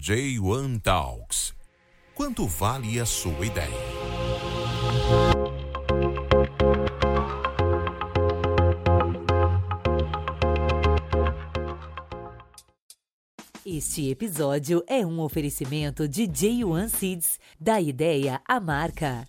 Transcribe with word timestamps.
J1 0.00 0.80
Talks. 0.80 1.52
Quanto 2.14 2.46
vale 2.46 2.98
a 2.98 3.04
sua 3.04 3.44
ideia? 3.44 3.68
Este 13.66 14.08
episódio 14.08 14.82
é 14.86 15.04
um 15.04 15.20
oferecimento 15.20 16.08
de 16.08 16.22
J1 16.22 16.88
Seeds, 16.88 17.38
da 17.60 17.78
ideia 17.78 18.40
à 18.48 18.58
marca. 18.58 19.28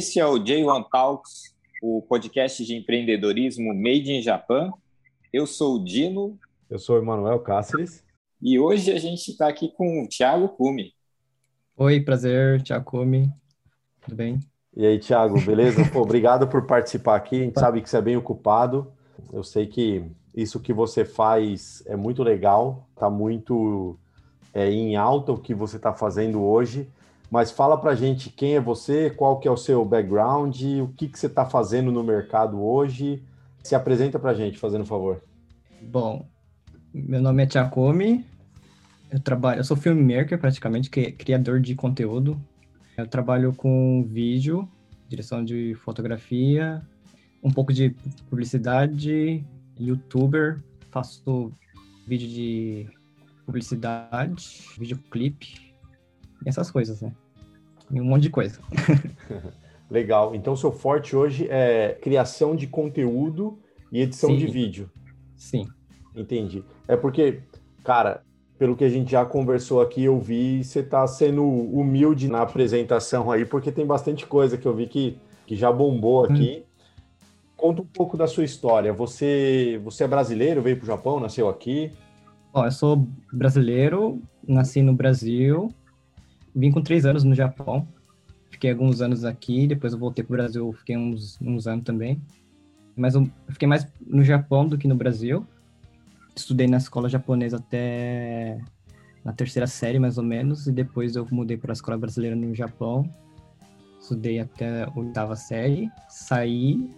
Esse 0.00 0.18
é 0.18 0.24
o 0.24 0.42
J1 0.42 0.86
Talks, 0.90 1.54
o 1.82 2.00
podcast 2.00 2.64
de 2.64 2.74
empreendedorismo 2.74 3.74
Made 3.74 4.10
in 4.10 4.22
Japan. 4.22 4.72
Eu 5.30 5.46
sou 5.46 5.74
o 5.74 5.84
Dino. 5.84 6.38
Eu 6.70 6.78
sou 6.78 6.96
o 6.96 7.02
Emanuel 7.02 7.38
Cáceres. 7.40 8.02
E 8.40 8.58
hoje 8.58 8.90
a 8.92 8.98
gente 8.98 9.30
está 9.30 9.46
aqui 9.46 9.68
com 9.68 10.02
o 10.02 10.08
Thiago 10.08 10.48
Cume. 10.48 10.94
Oi, 11.76 12.00
prazer, 12.00 12.62
Thiago 12.62 12.86
Cume. 12.86 13.30
Tudo 14.00 14.16
bem? 14.16 14.40
E 14.74 14.86
aí, 14.86 14.98
Thiago, 14.98 15.38
beleza? 15.42 15.84
Pô, 15.92 16.00
obrigado 16.00 16.48
por 16.48 16.66
participar 16.66 17.16
aqui. 17.16 17.36
A 17.36 17.44
gente 17.44 17.60
sabe 17.60 17.82
que 17.82 17.90
você 17.90 17.98
é 17.98 18.02
bem 18.02 18.16
ocupado. 18.16 18.90
Eu 19.30 19.44
sei 19.44 19.66
que 19.66 20.02
isso 20.34 20.60
que 20.60 20.72
você 20.72 21.04
faz 21.04 21.82
é 21.84 21.94
muito 21.94 22.22
legal, 22.22 22.88
está 22.94 23.10
muito 23.10 23.98
é, 24.54 24.66
em 24.70 24.96
alta 24.96 25.30
o 25.30 25.38
que 25.38 25.52
você 25.52 25.76
está 25.76 25.92
fazendo 25.92 26.42
hoje. 26.42 26.88
Mas 27.30 27.50
fala 27.50 27.78
pra 27.78 27.94
gente 27.94 28.28
quem 28.28 28.56
é 28.56 28.60
você, 28.60 29.08
qual 29.08 29.38
que 29.38 29.46
é 29.46 29.50
o 29.50 29.56
seu 29.56 29.84
background, 29.84 30.60
o 30.82 30.88
que, 30.88 31.08
que 31.08 31.18
você 31.18 31.26
está 31.26 31.46
fazendo 31.46 31.92
no 31.92 32.02
mercado 32.02 32.60
hoje. 32.60 33.22
Se 33.62 33.74
apresenta 33.74 34.18
pra 34.18 34.34
gente, 34.34 34.58
fazendo 34.58 34.82
um 34.82 34.86
favor. 34.86 35.22
Bom, 35.80 36.26
meu 36.92 37.22
nome 37.22 37.42
é 37.44 37.46
Tiakomi, 37.46 38.26
eu 39.10 39.20
trabalho, 39.20 39.60
eu 39.60 39.64
sou 39.64 39.76
filmmaker 39.76 40.38
praticamente, 40.38 40.90
que 40.90 41.00
é 41.00 41.12
criador 41.12 41.60
de 41.60 41.74
conteúdo. 41.74 42.40
Eu 42.96 43.06
trabalho 43.06 43.52
com 43.52 44.04
vídeo, 44.04 44.68
direção 45.08 45.44
de 45.44 45.74
fotografia, 45.84 46.82
um 47.42 47.50
pouco 47.50 47.72
de 47.72 47.90
publicidade, 48.28 49.44
youtuber, 49.78 50.62
faço 50.90 51.52
vídeo 52.06 52.28
de 52.28 52.88
publicidade, 53.46 54.64
videoclipe, 54.78 55.69
essas 56.46 56.70
coisas, 56.70 57.00
né? 57.00 57.12
E 57.90 58.00
um 58.00 58.04
monte 58.04 58.22
de 58.22 58.30
coisa. 58.30 58.60
Legal. 59.90 60.34
Então, 60.34 60.54
seu 60.54 60.70
forte 60.70 61.16
hoje 61.16 61.48
é 61.50 61.98
criação 62.00 62.54
de 62.54 62.66
conteúdo 62.66 63.58
e 63.90 64.00
edição 64.00 64.30
Sim. 64.30 64.36
de 64.36 64.46
vídeo. 64.46 64.90
Sim. 65.36 65.66
Entendi. 66.14 66.64
É 66.86 66.96
porque, 66.96 67.40
cara, 67.82 68.22
pelo 68.58 68.76
que 68.76 68.84
a 68.84 68.88
gente 68.88 69.10
já 69.10 69.24
conversou 69.24 69.80
aqui, 69.80 70.04
eu 70.04 70.18
vi 70.20 70.62
você 70.62 70.82
tá 70.82 71.06
sendo 71.06 71.44
humilde 71.44 72.28
na 72.28 72.42
apresentação 72.42 73.30
aí, 73.30 73.44
porque 73.44 73.72
tem 73.72 73.86
bastante 73.86 74.26
coisa 74.26 74.56
que 74.56 74.66
eu 74.66 74.74
vi 74.74 74.86
que, 74.86 75.18
que 75.46 75.56
já 75.56 75.72
bombou 75.72 76.24
aqui. 76.24 76.62
Conta 77.56 77.82
um 77.82 77.86
pouco 77.86 78.16
da 78.16 78.26
sua 78.26 78.44
história. 78.44 78.92
Você, 78.92 79.80
você 79.82 80.04
é 80.04 80.08
brasileiro, 80.08 80.62
veio 80.62 80.76
para 80.76 80.84
o 80.84 80.86
Japão, 80.86 81.18
nasceu 81.18 81.48
aqui? 81.48 81.90
Bom, 82.52 82.64
eu 82.64 82.70
sou 82.70 83.06
brasileiro, 83.32 84.20
nasci 84.46 84.82
no 84.82 84.92
Brasil, 84.92 85.72
vim 86.54 86.70
com 86.70 86.82
três 86.82 87.04
anos 87.04 87.24
no 87.24 87.34
Japão, 87.34 87.86
fiquei 88.50 88.70
alguns 88.70 89.00
anos 89.00 89.24
aqui, 89.24 89.66
depois 89.66 89.92
eu 89.92 89.98
voltei 89.98 90.24
para 90.24 90.34
o 90.34 90.36
Brasil, 90.36 90.72
fiquei 90.72 90.96
uns, 90.96 91.38
uns 91.40 91.66
anos 91.66 91.84
também. 91.84 92.20
Mas 92.96 93.14
eu 93.14 93.30
fiquei 93.48 93.66
mais 93.66 93.86
no 94.06 94.22
Japão 94.22 94.66
do 94.66 94.76
que 94.76 94.86
no 94.86 94.94
Brasil. 94.94 95.46
Estudei 96.36 96.66
na 96.66 96.76
escola 96.76 97.08
japonesa 97.08 97.56
até 97.56 98.60
na 99.24 99.32
terceira 99.32 99.66
série, 99.66 99.98
mais 99.98 100.18
ou 100.18 100.24
menos, 100.24 100.66
e 100.66 100.72
depois 100.72 101.16
eu 101.16 101.26
mudei 101.30 101.56
para 101.56 101.72
a 101.72 101.74
escola 101.74 101.96
brasileira 101.96 102.36
no 102.36 102.54
Japão. 102.54 103.08
Estudei 104.00 104.40
até 104.40 104.84
a 104.84 104.92
oitava 104.94 105.36
série, 105.36 105.90
saí 106.08 106.90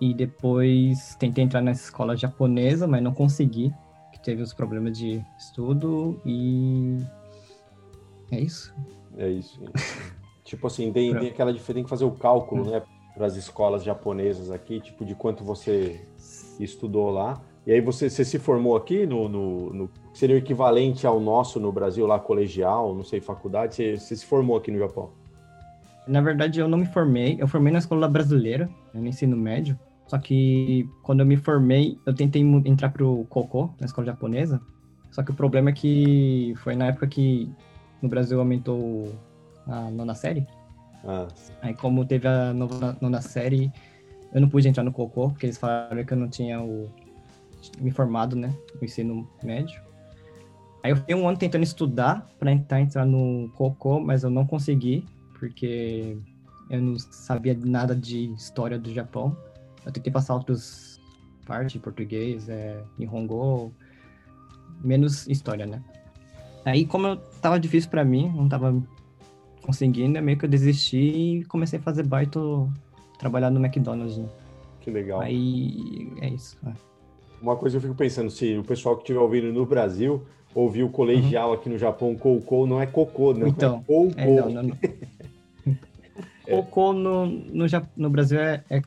e 0.00 0.14
depois 0.14 1.14
tentei 1.16 1.44
entrar 1.44 1.62
na 1.62 1.72
escola 1.72 2.16
japonesa, 2.16 2.86
mas 2.86 3.02
não 3.02 3.12
consegui, 3.12 3.72
que 4.12 4.20
teve 4.20 4.42
os 4.42 4.52
problemas 4.52 4.96
de 4.96 5.24
estudo 5.38 6.20
e 6.24 6.98
é 8.30 8.40
isso. 8.40 8.74
É 9.16 9.28
isso. 9.28 9.60
tipo 10.44 10.66
assim, 10.66 10.92
tem, 10.92 11.14
tem 11.16 11.28
aquela 11.28 11.52
diferença, 11.52 11.74
tem 11.74 11.84
que 11.84 11.90
fazer 11.90 12.04
o 12.04 12.12
cálculo, 12.12 12.70
né, 12.70 12.82
para 13.14 13.26
as 13.26 13.36
escolas 13.36 13.82
japonesas 13.82 14.50
aqui, 14.50 14.80
tipo, 14.80 15.04
de 15.04 15.14
quanto 15.14 15.42
você 15.42 16.06
estudou 16.60 17.10
lá. 17.10 17.40
E 17.66 17.72
aí 17.72 17.80
você, 17.80 18.08
você 18.08 18.24
se 18.24 18.38
formou 18.38 18.76
aqui 18.76 19.06
no, 19.06 19.28
no, 19.28 19.72
no, 19.72 19.90
Seria 20.12 20.36
o 20.36 20.38
equivalente 20.38 21.06
ao 21.06 21.18
nosso 21.18 21.58
no 21.58 21.72
Brasil, 21.72 22.06
lá, 22.06 22.18
colegial, 22.18 22.94
não 22.94 23.02
sei, 23.02 23.20
faculdade. 23.20 23.74
Você, 23.74 23.98
você 23.98 24.16
se 24.16 24.24
formou 24.24 24.56
aqui 24.56 24.70
no 24.70 24.78
Japão? 24.78 25.10
Na 26.06 26.20
verdade, 26.20 26.60
eu 26.60 26.68
não 26.68 26.78
me 26.78 26.86
formei. 26.86 27.36
Eu 27.40 27.48
formei 27.48 27.72
na 27.72 27.80
escola 27.80 28.08
brasileira, 28.08 28.70
no 28.94 29.06
ensino 29.06 29.36
médio. 29.36 29.76
Só 30.06 30.18
que 30.18 30.88
quando 31.02 31.20
eu 31.20 31.26
me 31.26 31.36
formei, 31.36 31.98
eu 32.06 32.14
tentei 32.14 32.40
entrar 32.64 32.90
pro 32.90 33.26
Koko, 33.28 33.74
na 33.80 33.86
escola 33.86 34.06
japonesa. 34.06 34.60
Só 35.10 35.22
que 35.22 35.32
o 35.32 35.34
problema 35.34 35.70
é 35.70 35.72
que 35.72 36.54
foi 36.58 36.76
na 36.76 36.86
época 36.86 37.08
que 37.08 37.50
no 38.02 38.08
Brasil 38.08 38.38
aumentou 38.38 39.14
a 39.66 39.90
nona 39.90 40.14
série. 40.14 40.46
Ah. 41.04 41.28
Aí 41.62 41.74
como 41.74 42.04
teve 42.04 42.26
a 42.26 42.52
nova, 42.52 42.96
nona 43.00 43.20
série, 43.20 43.72
eu 44.32 44.40
não 44.40 44.48
pude 44.48 44.68
entrar 44.68 44.82
no 44.82 44.92
Cocô, 44.92 45.30
porque 45.30 45.46
eles 45.46 45.58
falaram 45.58 46.04
que 46.04 46.12
eu 46.12 46.16
não 46.16 46.28
tinha 46.28 46.60
o, 46.60 46.90
me 47.80 47.90
formado, 47.90 48.36
né, 48.36 48.54
no 48.74 48.84
ensino 48.84 49.28
médio. 49.42 49.80
Aí 50.82 50.92
eu 50.92 50.96
fiquei 50.96 51.14
um 51.14 51.28
ano 51.28 51.36
tentando 51.36 51.62
estudar 51.62 52.28
para 52.38 52.50
tentar 52.52 52.80
entrar 52.80 53.04
no 53.04 53.50
Cocô, 53.54 54.00
mas 54.00 54.22
eu 54.22 54.30
não 54.30 54.46
consegui, 54.46 55.04
porque 55.38 56.16
eu 56.70 56.80
não 56.80 56.98
sabia 56.98 57.56
nada 57.58 57.94
de 57.94 58.32
história 58.32 58.78
do 58.78 58.92
Japão. 58.92 59.36
Eu 59.84 59.92
tentei 59.92 60.12
passar 60.12 60.34
outras 60.34 61.00
partes, 61.46 61.80
português, 61.80 62.48
é, 62.48 62.82
Nihongo, 62.98 63.72
menos 64.82 65.26
história, 65.28 65.66
né. 65.66 65.82
Aí, 66.66 66.84
como 66.84 67.06
eu, 67.06 67.16
tava 67.40 67.60
difícil 67.60 67.88
para 67.88 68.04
mim, 68.04 68.28
não 68.34 68.48
tava 68.48 68.76
conseguindo, 69.62 70.20
meio 70.20 70.36
que 70.36 70.44
eu 70.44 70.48
desisti 70.48 70.96
e 70.96 71.44
comecei 71.44 71.78
a 71.78 71.82
fazer 71.82 72.02
baito, 72.02 72.68
trabalhar 73.20 73.50
no 73.50 73.64
McDonald's. 73.64 74.18
Né? 74.18 74.28
Que 74.80 74.90
legal. 74.90 75.20
Aí, 75.20 76.10
é 76.20 76.28
isso. 76.28 76.58
É. 76.66 76.72
Uma 77.40 77.54
coisa 77.54 77.76
eu 77.76 77.80
fico 77.80 77.94
pensando, 77.94 78.30
se 78.30 78.58
o 78.58 78.64
pessoal 78.64 78.96
que 78.96 79.02
estiver 79.02 79.20
ouvindo 79.20 79.52
no 79.52 79.64
Brasil 79.64 80.24
ouviu 80.52 80.88
colegial 80.88 81.50
uhum. 81.50 81.54
aqui 81.54 81.68
no 81.68 81.78
Japão, 81.78 82.16
Koukou, 82.16 82.66
não 82.66 82.82
é 82.82 82.86
cocô, 82.86 83.32
não 83.32 83.46
então, 83.46 83.76
é 83.76 83.84
Koukou. 83.86 84.12
É, 84.16 84.26
não, 84.26 84.50
não, 84.50 84.62
não. 84.64 84.76
Cocô 86.50 86.92
no, 86.92 87.26
no, 87.26 87.66
no 87.96 88.10
Brasil 88.10 88.40
é, 88.40 88.64
é 88.70 88.82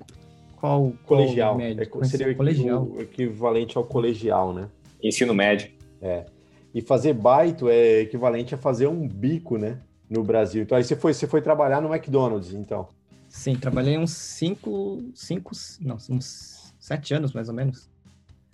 qual? 0.58 0.92
Colegial. 1.06 1.52
Qual 1.52 1.58
médio? 1.58 1.88
É, 2.02 2.06
seria 2.06 2.36
colegial. 2.36 2.84
o 2.84 3.02
equivalente 3.02 3.78
ao 3.78 3.86
colegial, 3.86 4.54
né? 4.54 4.68
Ensino 5.02 5.34
médio. 5.34 5.72
É. 6.02 6.26
E 6.74 6.82
fazer 6.82 7.14
baito 7.14 7.68
é 7.70 8.02
equivalente 8.02 8.54
a 8.54 8.58
fazer 8.58 8.88
um 8.88 9.08
bico, 9.08 9.58
né? 9.58 9.80
No 10.10 10.24
Brasil. 10.24 10.64
Então 10.64 10.78
aí 10.78 10.84
você 10.84 10.96
foi, 10.96 11.14
você 11.14 11.28
foi 11.28 11.42
trabalhar 11.42 11.82
no 11.82 11.94
McDonald's, 11.94 12.54
então. 12.54 12.90
Sim, 13.28 13.56
trabalhei 13.56 13.98
uns 13.98 14.12
cinco, 14.12 15.04
cinco, 15.14 15.52
não, 15.82 15.98
uns 16.10 16.74
sete 16.80 17.14
anos 17.14 17.32
mais 17.32 17.48
ou 17.48 17.56
menos. 17.56 17.90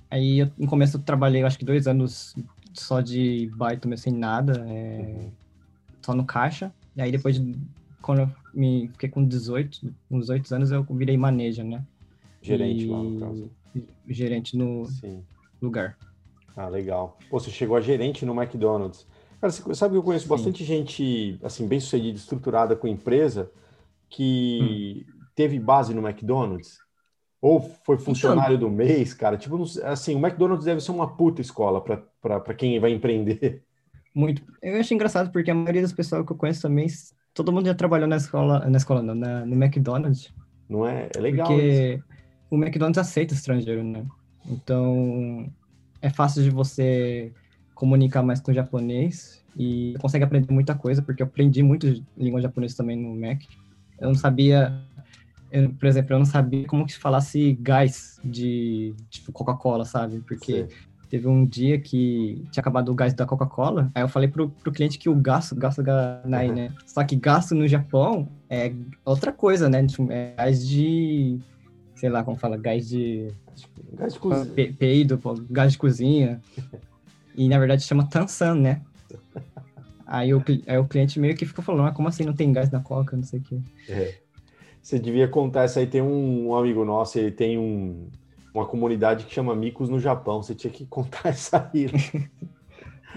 Aí 0.10 0.40
eu, 0.40 0.52
no 0.58 0.68
começo 0.68 0.98
eu 0.98 1.02
trabalhei, 1.02 1.44
acho 1.44 1.58
que 1.58 1.66
dois 1.66 1.88
anos 1.88 2.36
só 2.74 3.02
de 3.02 3.50
baito, 3.56 3.90
sem 3.98 4.14
nada, 4.14 4.66
é, 4.68 5.00
uhum. 5.00 5.32
só 6.02 6.14
no 6.14 6.26
caixa. 6.26 6.74
E 6.96 7.02
aí 7.02 7.12
depois, 7.12 7.42
quando 8.02 8.22
eu 8.22 8.32
me 8.54 8.90
fiquei 8.90 9.10
com 9.10 9.26
18, 9.26 9.94
uns 10.12 10.28
18 10.28 10.56
anos, 10.56 10.72
eu 10.72 10.84
virei 10.84 11.18
maneja, 11.18 11.64
né? 11.64 11.84
Gerente 12.42 12.86
e... 12.86 12.88
lá 12.88 13.02
no 13.02 13.20
caso. 13.20 13.50
Gerente 14.08 14.58
no 14.58 14.86
Sim. 14.86 15.24
lugar. 15.62 15.98
Ah, 16.56 16.68
legal. 16.68 17.18
Pô, 17.30 17.40
você 17.40 17.52
chegou 17.52 17.76
a 17.76 17.82
gerente 17.82 18.26
no 18.26 18.40
McDonald's. 18.40 19.06
Cara, 19.42 19.52
você 19.52 19.76
sabe 19.76 19.94
que 19.94 19.98
eu 19.98 20.04
conheço 20.04 20.26
Sim. 20.26 20.30
bastante 20.30 20.64
gente, 20.64 21.40
assim, 21.44 21.68
bem 21.68 21.80
sucedida, 21.80 22.18
estruturada 22.18 22.76
com 22.76 22.88
empresa, 22.88 23.52
que 24.10 25.06
hum. 25.08 25.16
teve 25.36 25.60
base 25.60 25.94
no 25.94 26.08
McDonald's. 26.08 26.80
Ou 27.42 27.62
foi 27.84 27.98
funcionário 27.98 28.56
então, 28.56 28.70
do 28.70 28.76
mês, 28.76 29.14
cara. 29.14 29.38
Tipo, 29.38 29.62
assim, 29.84 30.16
o 30.16 30.26
McDonald's 30.26 30.66
deve 30.66 30.82
ser 30.82 30.92
uma 30.92 31.16
puta 31.16 31.42
escola 31.42 31.80
para 31.80 32.54
quem 32.56 32.80
vai 32.80 32.92
empreender. 32.92 33.64
Muito. 34.16 34.42
Eu 34.64 34.80
acho 34.80 34.94
engraçado 34.94 35.32
porque 35.32 35.52
a 35.52 35.54
maioria 35.54 35.82
das 35.82 35.92
pessoas 35.92 36.26
que 36.26 36.32
eu 36.32 36.38
conheço 36.38 36.62
também, 36.62 36.88
todo 37.34 37.52
mundo 37.52 37.68
já 37.68 37.76
trabalhou 37.76 38.08
na 38.08 38.16
escola, 38.16 38.68
na 38.68 38.78
escola 38.78 39.04
não, 39.04 39.14
na, 39.14 39.46
no 39.46 39.62
McDonald's. 39.62 40.34
Não 40.68 40.88
é? 40.88 41.10
É 41.16 41.20
legal. 41.20 41.46
Porque 41.46 41.94
isso. 41.96 42.04
o 42.50 42.56
McDonald's 42.56 42.98
aceita 42.98 43.34
estrangeiro, 43.34 43.84
né? 43.84 44.06
Então, 44.48 45.52
é 46.06 46.10
fácil 46.12 46.44
de 46.44 46.52
você 46.52 47.32
comunicar 47.74 48.22
mais 48.22 48.40
com 48.40 48.52
o 48.52 48.54
japonês 48.54 49.44
e 49.58 49.96
consegue 50.00 50.24
aprender 50.24 50.54
muita 50.54 50.76
coisa, 50.76 51.02
porque 51.02 51.24
eu 51.24 51.26
aprendi 51.26 51.64
muito 51.64 52.04
língua 52.16 52.40
japonesa 52.40 52.78
também 52.78 52.96
no 52.96 53.16
Mac. 53.16 53.42
Eu 54.00 54.10
não 54.10 54.16
sabia, 54.16 54.72
eu, 55.52 55.72
por 55.72 55.88
exemplo, 55.88 56.14
eu 56.14 56.20
não 56.20 56.26
sabia 56.26 56.68
como 56.68 56.86
que 56.86 56.94
se 56.94 57.00
falasse 57.00 57.54
gás 57.60 58.20
de, 58.24 58.94
de 59.10 59.22
Coca-Cola, 59.32 59.84
sabe? 59.84 60.20
Porque 60.28 60.68
Sim. 60.70 60.76
teve 61.10 61.28
um 61.28 61.44
dia 61.44 61.80
que 61.80 62.46
tinha 62.52 62.62
acabado 62.62 62.92
o 62.92 62.96
gás 62.96 63.12
da 63.16 63.26
Coca-Cola, 63.26 63.90
aí 63.96 64.04
eu 64.04 64.08
falei 64.08 64.30
pro, 64.30 64.50
pro 64.50 64.72
cliente 64.72 65.00
que 65.00 65.10
o 65.10 65.16
gasto, 65.16 65.56
gasto 65.56 65.82
ganai, 65.82 66.50
uhum. 66.50 66.56
né? 66.56 66.72
Só 66.86 67.04
que 67.04 67.16
gasto 67.16 67.56
no 67.56 67.68
Japão 67.68 68.30
é 68.48 68.72
outra 69.04 69.32
coisa, 69.32 69.68
né? 69.68 69.84
Tipo, 69.88 70.12
é 70.12 70.36
gás 70.38 70.68
de, 70.68 71.40
sei 71.96 72.10
lá 72.10 72.24
como 72.24 72.38
fala, 72.38 72.58
gás 72.58 72.88
de... 72.88 73.28
Gás 73.94 74.14
de 74.14 74.20
cozinha. 74.20 74.74
Peido, 74.78 75.20
gás 75.50 75.72
de 75.72 75.78
cozinha. 75.78 76.42
E 77.36 77.48
na 77.50 77.58
verdade 77.58 77.84
chama 77.84 78.08
Tansan, 78.10 78.56
né? 78.56 78.82
Aí 80.06 80.34
o, 80.34 80.44
aí 80.68 80.78
o 80.78 80.86
cliente 80.86 81.20
meio 81.20 81.36
que 81.36 81.46
ficou 81.46 81.64
falando, 81.64 81.88
ah, 81.88 81.92
como 81.92 82.08
assim 82.08 82.24
não 82.24 82.34
tem 82.34 82.54
gás 82.54 82.70
na 82.70 82.80
coca, 82.80 83.16
não 83.18 83.24
sei 83.24 83.40
o 83.40 83.44
quê. 83.44 83.60
É. 83.90 84.16
Você 84.82 85.00
devia 85.00 85.28
contar 85.28 85.64
essa 85.64 85.80
aí. 85.80 85.88
Tem 85.88 86.02
um, 86.02 86.50
um 86.50 86.56
amigo 86.56 86.86
nosso, 86.86 87.18
ele 87.18 87.32
tem 87.32 87.58
um, 87.58 88.08
uma 88.54 88.68
comunidade 88.68 89.26
que 89.26 89.34
chama 89.34 89.56
Micos 89.56 89.90
no 89.90 90.00
Japão. 90.00 90.44
Você 90.44 90.54
tinha 90.54 90.72
que 90.72 90.86
contar 90.86 91.30
essa 91.30 91.70
aí. 91.74 91.88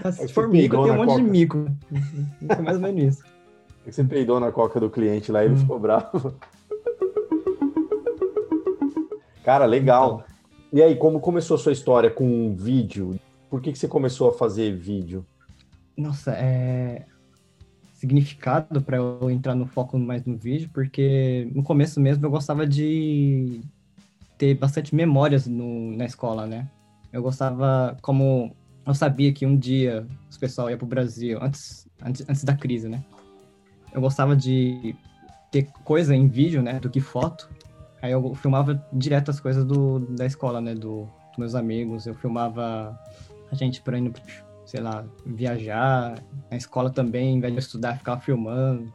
Nossa, 0.03 0.27
se 0.27 0.33
for 0.33 0.47
mico, 0.47 0.81
tem 0.83 0.91
um 0.91 0.95
monte 0.95 1.09
coca. 1.09 1.21
de 1.21 1.29
mico. 1.29 1.71
Mais 2.63 2.77
ou 2.77 2.81
menos 2.81 3.17
isso. 3.17 3.23
É 3.85 3.91
você 3.91 4.03
peidou 4.03 4.39
na 4.39 4.51
coca 4.51 4.79
do 4.79 4.89
cliente 4.89 5.31
lá 5.31 5.43
e 5.43 5.45
ele 5.45 5.55
hum. 5.55 5.57
ficou 5.57 5.79
bravo. 5.79 6.33
Cara, 9.49 9.65
legal. 9.65 10.23
Então. 10.23 10.37
E 10.71 10.79
aí, 10.79 10.95
como 10.95 11.19
começou 11.19 11.55
a 11.55 11.57
sua 11.57 11.71
história 11.71 12.11
com 12.11 12.23
um 12.23 12.55
vídeo? 12.55 13.19
Por 13.49 13.59
que, 13.59 13.71
que 13.71 13.79
você 13.79 13.87
começou 13.87 14.29
a 14.29 14.33
fazer 14.33 14.77
vídeo? 14.77 15.25
Nossa, 15.97 16.33
é 16.33 17.07
significado 17.93 18.79
para 18.79 18.97
eu 18.97 19.27
entrar 19.31 19.55
no 19.55 19.65
foco 19.65 19.97
mais 19.97 20.23
no 20.23 20.37
vídeo, 20.37 20.69
porque 20.71 21.49
no 21.51 21.63
começo 21.63 21.99
mesmo 21.99 22.23
eu 22.23 22.29
gostava 22.29 22.67
de 22.67 23.61
ter 24.37 24.53
bastante 24.53 24.93
memórias 24.93 25.47
no, 25.47 25.97
na 25.97 26.05
escola, 26.05 26.45
né? 26.45 26.69
Eu 27.11 27.23
gostava, 27.23 27.97
como 28.03 28.55
eu 28.85 28.93
sabia 28.93 29.33
que 29.33 29.47
um 29.47 29.57
dia 29.57 30.05
os 30.29 30.37
pessoal 30.37 30.69
ia 30.69 30.77
pro 30.77 30.85
Brasil, 30.85 31.39
antes, 31.41 31.89
antes, 32.03 32.23
antes 32.29 32.43
da 32.43 32.53
crise, 32.53 32.87
né? 32.87 33.03
Eu 33.91 33.99
gostava 33.99 34.35
de 34.35 34.95
ter 35.51 35.67
coisa 35.83 36.15
em 36.15 36.27
vídeo, 36.27 36.61
né, 36.61 36.79
do 36.79 36.87
que 36.87 37.01
foto. 37.01 37.49
Aí 38.01 38.11
eu 38.11 38.33
filmava 38.35 38.81
direto 38.93 39.29
as 39.29 39.39
coisas 39.39 39.65
do, 39.65 39.99
da 39.99 40.25
escola, 40.25 40.61
né, 40.61 40.73
do, 40.73 41.01
dos 41.29 41.37
meus 41.37 41.55
amigos. 41.55 42.05
Eu 42.05 42.15
filmava 42.15 42.97
a 43.51 43.55
gente 43.55 43.81
por 43.81 43.93
indo, 43.93 44.13
sei 44.65 44.79
lá, 44.79 45.03
viajar, 45.25 46.23
na 46.49 46.57
escola 46.57 46.89
também, 46.89 47.35
em 47.35 47.39
vez 47.39 47.53
de 47.53 47.59
estudar, 47.59 47.97
ficava 47.97 48.21
filmando. 48.21 48.91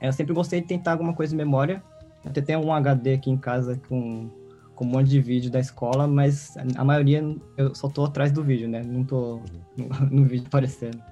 Eu 0.00 0.12
sempre 0.12 0.34
gostei 0.34 0.60
de 0.60 0.66
tentar 0.66 0.92
alguma 0.92 1.14
coisa 1.14 1.34
em 1.34 1.38
memória. 1.38 1.82
Até 2.24 2.40
tem 2.40 2.56
um 2.56 2.72
HD 2.72 3.14
aqui 3.14 3.30
em 3.30 3.36
casa 3.36 3.80
com, 3.88 4.28
com 4.74 4.84
um 4.84 4.88
monte 4.88 5.08
de 5.08 5.20
vídeo 5.20 5.50
da 5.50 5.60
escola, 5.60 6.06
mas 6.06 6.54
a 6.76 6.84
maioria 6.84 7.22
eu 7.56 7.74
só 7.74 7.88
tô 7.88 8.04
atrás 8.04 8.32
do 8.32 8.42
vídeo, 8.42 8.68
né? 8.68 8.82
Não 8.82 9.04
tô 9.04 9.40
no, 9.76 9.88
no 10.10 10.24
vídeo 10.24 10.46
aparecendo. 10.46 11.02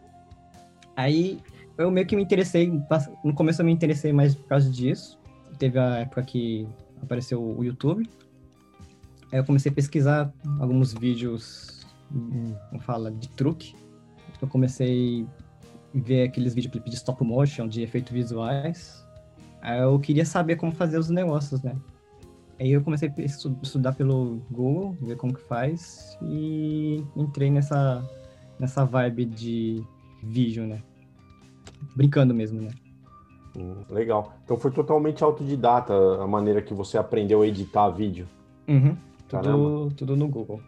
Aí 0.94 1.40
eu 1.78 1.90
meio 1.90 2.06
que 2.06 2.16
me 2.16 2.22
interessei, 2.22 2.70
no 3.24 3.34
começo 3.34 3.62
eu 3.62 3.66
me 3.66 3.72
interessei 3.72 4.12
mais 4.12 4.34
por 4.34 4.46
causa 4.46 4.70
disso. 4.70 5.18
Teve 5.58 5.78
a 5.78 5.98
época 5.98 6.22
que 6.22 6.66
apareceu 7.02 7.42
o 7.42 7.64
YouTube. 7.64 8.08
Aí 9.30 9.38
eu 9.38 9.44
comecei 9.44 9.70
a 9.72 9.74
pesquisar 9.74 10.32
alguns 10.60 10.92
vídeos 10.92 11.86
como 12.70 12.80
fala, 12.80 13.10
de 13.10 13.28
truque. 13.30 13.74
Eu 14.40 14.48
comecei 14.48 15.26
a 15.94 15.98
ver 15.98 16.24
aqueles 16.24 16.54
videoclipes 16.54 16.90
de 16.90 16.96
stop 16.96 17.22
motion, 17.24 17.68
de 17.68 17.82
efeitos 17.82 18.12
visuais. 18.12 19.06
Aí 19.60 19.80
eu 19.80 19.98
queria 20.00 20.24
saber 20.24 20.56
como 20.56 20.72
fazer 20.72 20.98
os 20.98 21.08
negócios, 21.08 21.62
né? 21.62 21.74
Aí 22.58 22.70
eu 22.72 22.82
comecei 22.82 23.08
a 23.08 23.22
estudar 23.22 23.92
pelo 23.92 24.42
Google, 24.50 24.96
ver 25.00 25.16
como 25.16 25.34
que 25.34 25.40
faz, 25.42 26.16
e 26.22 27.02
entrei 27.16 27.50
nessa, 27.50 28.06
nessa 28.58 28.84
vibe 28.84 29.24
de 29.24 29.82
vídeo, 30.22 30.66
né? 30.66 30.82
Brincando 31.96 32.34
mesmo, 32.34 32.60
né? 32.60 32.70
Hum, 33.56 33.82
legal. 33.90 34.34
Então 34.44 34.56
foi 34.56 34.70
totalmente 34.70 35.22
autodidata 35.22 35.92
a 36.22 36.26
maneira 36.26 36.62
que 36.62 36.72
você 36.72 36.96
aprendeu 36.96 37.42
a 37.42 37.46
editar 37.46 37.88
vídeo. 37.90 38.28
Uhum. 38.68 38.96
Tudo, 39.28 39.90
tudo 39.96 40.16
no 40.16 40.28
Google 40.28 40.60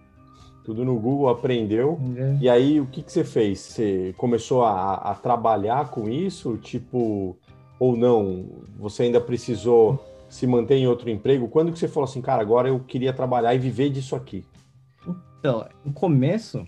tudo 0.64 0.84
no 0.84 0.98
Google, 0.98 1.28
aprendeu. 1.28 2.00
É. 2.16 2.38
E 2.40 2.48
aí, 2.48 2.80
o 2.80 2.86
que, 2.86 3.02
que 3.02 3.12
você 3.12 3.22
fez? 3.22 3.60
Você 3.60 4.14
começou 4.16 4.64
a, 4.64 4.94
a, 4.94 5.14
trabalhar 5.14 5.90
com 5.90 6.08
isso? 6.08 6.56
Tipo, 6.56 7.36
ou 7.78 7.96
não? 7.96 8.46
Você 8.78 9.04
ainda 9.04 9.20
precisou 9.20 10.02
se 10.28 10.46
manter 10.46 10.76
em 10.76 10.88
outro 10.88 11.10
emprego? 11.10 11.48
Quando 11.48 11.70
que 11.70 11.78
você 11.78 11.86
falou 11.86 12.08
assim, 12.08 12.22
cara, 12.22 12.40
agora 12.40 12.68
eu 12.68 12.80
queria 12.80 13.12
trabalhar 13.12 13.54
e 13.54 13.58
viver 13.58 13.90
disso 13.90 14.16
aqui? 14.16 14.42
Então, 15.38 15.68
no 15.84 15.92
começo, 15.92 16.66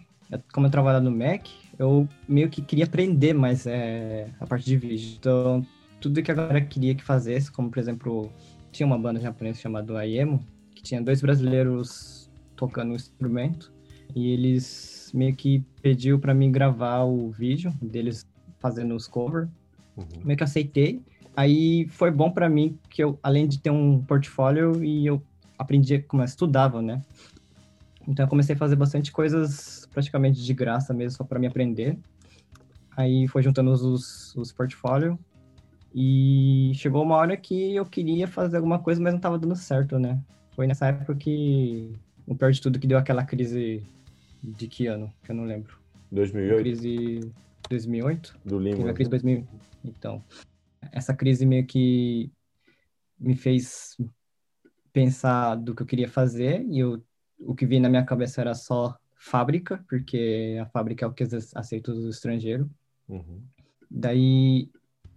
como 0.52 0.66
eu 0.66 0.70
trabalhava 0.70 1.02
no 1.02 1.10
Mac, 1.10 1.46
eu 1.78 2.06
meio 2.28 2.50
que 2.50 2.60
queria 2.60 2.84
aprender 2.84 3.32
mais 3.32 3.66
é, 3.66 4.28
a 4.38 4.46
parte 4.46 4.66
de 4.66 4.76
vídeo. 4.76 5.16
Então, 5.18 5.64
tudo 6.00 6.22
que 6.22 6.30
a 6.30 6.34
galera 6.34 6.60
queria 6.60 6.94
que 6.94 7.02
fazesse, 7.02 7.50
como 7.50 7.70
por 7.70 7.78
exemplo, 7.78 8.30
tinha 8.72 8.86
uma 8.86 8.98
banda 8.98 9.20
japonesa 9.20 9.60
chamada 9.60 9.98
Aiemo, 9.98 10.44
que 10.74 10.82
tinha 10.82 11.00
dois 11.00 11.20
brasileiros 11.20 12.30
tocando 12.54 12.92
um 12.92 12.96
instrumento. 12.96 13.72
E 14.14 14.30
eles 14.30 15.10
meio 15.14 15.34
que 15.34 15.64
pediu 15.82 16.18
para 16.18 16.34
mim 16.34 16.50
gravar 16.50 17.04
o 17.04 17.30
vídeo 17.30 17.72
deles 17.80 18.26
fazendo 18.58 18.94
os 18.94 19.06
covers. 19.06 19.48
Uhum. 19.96 20.06
Meio 20.24 20.36
que 20.36 20.44
aceitei. 20.44 21.02
Aí 21.36 21.86
foi 21.88 22.10
bom 22.10 22.30
para 22.30 22.48
mim 22.48 22.78
que 22.88 23.02
eu, 23.02 23.18
além 23.22 23.46
de 23.46 23.58
ter 23.58 23.70
um 23.70 24.02
portfólio, 24.02 24.82
e 24.82 25.06
eu 25.06 25.22
aprendi 25.58 25.98
como 26.00 26.22
eu 26.22 26.26
estudava, 26.26 26.80
né? 26.80 27.02
Então 28.08 28.24
eu 28.24 28.28
comecei 28.28 28.54
a 28.54 28.58
fazer 28.58 28.76
bastante 28.76 29.10
coisas 29.10 29.86
praticamente 29.92 30.42
de 30.42 30.54
graça 30.54 30.94
mesmo, 30.94 31.18
só 31.18 31.24
para 31.24 31.38
me 31.38 31.46
aprender. 31.46 31.98
Aí 32.96 33.26
foi 33.28 33.42
juntando 33.42 33.70
os, 33.70 34.34
os 34.36 34.52
portfólios. 34.52 35.16
E 35.94 36.72
chegou 36.74 37.02
uma 37.02 37.16
hora 37.16 37.36
que 37.36 37.74
eu 37.74 37.86
queria 37.86 38.28
fazer 38.28 38.56
alguma 38.56 38.78
coisa, 38.78 39.00
mas 39.00 39.12
não 39.12 39.18
estava 39.18 39.38
dando 39.38 39.56
certo, 39.56 39.98
né? 39.98 40.20
Foi 40.50 40.66
nessa 40.66 40.88
época 40.88 41.14
que, 41.14 41.92
o 42.26 42.34
pior 42.34 42.50
de 42.50 42.60
tudo, 42.60 42.78
que 42.78 42.86
deu 42.86 42.98
aquela 42.98 43.24
crise 43.24 43.82
de 44.42 44.68
que 44.68 44.86
ano? 44.86 45.12
Que 45.22 45.32
eu 45.32 45.36
não 45.36 45.44
lembro. 45.44 45.78
2008? 46.10 46.54
A 46.54 46.58
crise 46.60 47.32
2008? 47.68 48.38
Do 48.44 48.58
Lima. 48.58 48.76
Teve 48.76 48.90
a 48.90 48.94
crise 48.94 49.10
2000. 49.10 49.46
Então, 49.84 50.22
essa 50.92 51.14
crise 51.14 51.44
meio 51.46 51.66
que 51.66 52.30
me 53.18 53.34
fez 53.34 53.96
pensar 54.92 55.56
do 55.56 55.74
que 55.74 55.82
eu 55.82 55.86
queria 55.86 56.08
fazer 56.08 56.64
e 56.70 56.78
eu, 56.78 57.02
o 57.40 57.54
que 57.54 57.66
vinha 57.66 57.82
na 57.82 57.88
minha 57.88 58.04
cabeça 58.04 58.40
era 58.40 58.54
só 58.54 58.96
fábrica, 59.14 59.84
porque 59.88 60.58
a 60.60 60.66
fábrica 60.66 61.04
é 61.04 61.08
o 61.08 61.12
que 61.12 61.24
aceita 61.54 61.92
os 61.92 62.06
estrangeiros. 62.06 62.66
Uhum. 63.08 63.42
Daí 63.90 64.70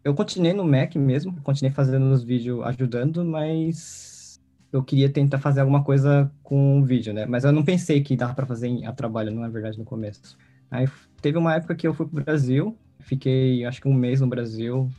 eu 0.03 0.13
continuei 0.13 0.53
no 0.53 0.65
Mac 0.65 0.95
mesmo, 0.95 1.35
continuei 1.41 1.73
fazendo 1.73 2.11
os 2.11 2.23
vídeos 2.23 2.63
ajudando, 2.63 3.23
mas 3.25 4.39
eu 4.71 4.83
queria 4.83 5.09
tentar 5.09 5.39
fazer 5.39 5.61
alguma 5.61 5.83
coisa 5.83 6.31
com 6.43 6.79
o 6.79 6.85
vídeo, 6.85 7.13
né? 7.13 7.25
Mas 7.25 7.43
eu 7.43 7.51
não 7.51 7.63
pensei 7.63 8.01
que 8.01 8.15
dava 8.15 8.33
para 8.33 8.45
fazer 8.45 8.85
a 8.85 8.93
trabalho, 8.93 9.31
não 9.31 9.43
é 9.43 9.49
verdade, 9.49 9.77
no 9.77 9.85
começo. 9.85 10.37
Aí 10.69 10.87
teve 11.21 11.37
uma 11.37 11.55
época 11.55 11.75
que 11.75 11.87
eu 11.87 11.93
fui 11.93 12.05
pro 12.05 12.23
Brasil, 12.23 12.77
fiquei 12.99 13.65
acho 13.65 13.81
que 13.81 13.87
um 13.87 13.93
mês 13.93 14.21
no 14.21 14.27
Brasil 14.27 14.89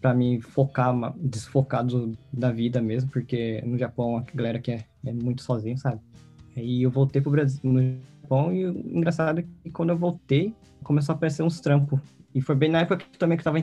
para 0.00 0.14
me 0.14 0.40
focar, 0.40 0.94
desfocar 1.18 1.84
do, 1.84 2.16
da 2.32 2.50
vida 2.50 2.80
mesmo, 2.80 3.10
porque 3.10 3.62
no 3.66 3.76
Japão 3.76 4.16
a 4.16 4.24
galera 4.34 4.58
que 4.58 4.70
é, 4.70 4.84
é 5.04 5.12
muito 5.12 5.42
sozinho, 5.42 5.76
sabe? 5.76 6.00
Aí 6.56 6.82
eu 6.82 6.90
voltei 6.90 7.20
pro 7.20 7.30
Brasil, 7.30 7.60
no 7.62 7.80
Japão, 8.22 8.52
e 8.52 8.66
o 8.66 8.96
engraçado 8.96 9.40
é 9.40 9.42
que 9.42 9.70
quando 9.70 9.90
eu 9.90 9.98
voltei, 9.98 10.54
começou 10.82 11.12
a 11.12 11.16
aparecer 11.16 11.42
uns 11.42 11.60
trampos. 11.60 12.00
E 12.34 12.40
foi 12.40 12.54
bem 12.54 12.70
na 12.70 12.80
época 12.80 13.04
que 13.10 13.18
também 13.18 13.36
que 13.36 13.42
eu 13.42 13.44
tava 13.44 13.58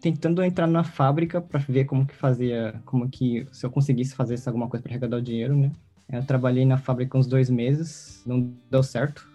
tentando 0.00 0.42
entrar 0.42 0.66
na 0.66 0.82
fábrica 0.82 1.40
para 1.40 1.60
ver 1.60 1.84
como 1.84 2.06
que 2.06 2.14
fazia, 2.14 2.80
como 2.86 3.08
que 3.08 3.46
se 3.52 3.64
eu 3.66 3.70
conseguisse 3.70 4.14
fazer 4.14 4.36
alguma 4.46 4.68
coisa 4.68 4.82
para 4.82 4.92
arrecadar 4.92 5.18
o 5.18 5.22
dinheiro, 5.22 5.54
né? 5.54 5.70
Eu 6.10 6.24
trabalhei 6.24 6.64
na 6.64 6.78
fábrica 6.78 7.16
uns 7.16 7.26
dois 7.26 7.48
meses, 7.50 8.22
não 8.26 8.52
deu 8.70 8.82
certo, 8.82 9.28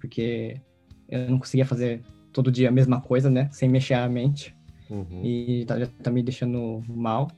porque 0.00 0.60
eu 1.08 1.28
não 1.28 1.38
conseguia 1.38 1.66
fazer 1.66 2.00
todo 2.32 2.50
dia 2.50 2.68
a 2.68 2.72
mesma 2.72 3.00
coisa, 3.00 3.28
né? 3.28 3.48
Sem 3.52 3.68
mexer 3.68 3.94
a 3.94 4.08
mente. 4.08 4.56
Uhum. 4.88 5.20
E 5.22 5.64
tá, 5.66 5.78
já 5.78 5.86
tá 5.86 6.10
me 6.10 6.22
deixando 6.22 6.82
mal. 6.88 7.28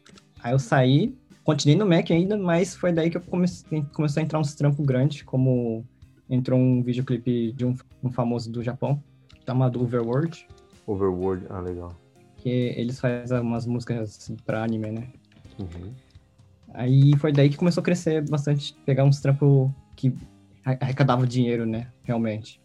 Aí 0.43 0.53
eu 0.53 0.59
saí, 0.59 1.17
continuei 1.43 1.77
no 1.77 1.87
Mac 1.87 2.11
ainda, 2.11 2.37
mas 2.37 2.77
foi 2.77 2.93
daí 2.93 3.11
que 3.11 3.17
eu 3.17 3.23
comecei, 3.23 3.83
começou 3.95 4.21
a 4.21 4.25
entrar 4.25 4.39
uns 4.39 4.55
trampos 4.55 4.85
grandes, 4.85 5.23
como 5.23 5.85
entrou 6.29 6.59
um 6.59 6.83
videoclipe 6.83 7.53
de 7.53 7.65
um, 7.65 7.75
um 8.03 8.11
famoso 8.11 8.53
do 8.53 8.63
Japão, 8.63 9.03
chamado 9.45 9.83
Overworld. 9.83 10.47
Overworld, 10.87 11.47
ah, 11.49 11.61
legal 11.61 12.04
porque 12.45 12.75
eles 12.77 13.01
fazem 13.01 13.41
umas 13.41 13.65
músicas 13.65 14.31
pra 14.45 14.63
anime, 14.63 14.91
né? 14.91 15.09
Uhum. 15.59 15.95
Aí 16.75 17.17
foi 17.17 17.33
daí 17.33 17.49
que 17.49 17.57
começou 17.57 17.81
a 17.81 17.85
crescer 17.85 18.23
bastante, 18.29 18.77
pegar 18.85 19.05
uns 19.05 19.19
trampos 19.19 19.71
que 19.97 20.15
arrecadavam 20.63 21.25
dinheiro, 21.25 21.65
né? 21.65 21.87
Realmente. 22.03 22.61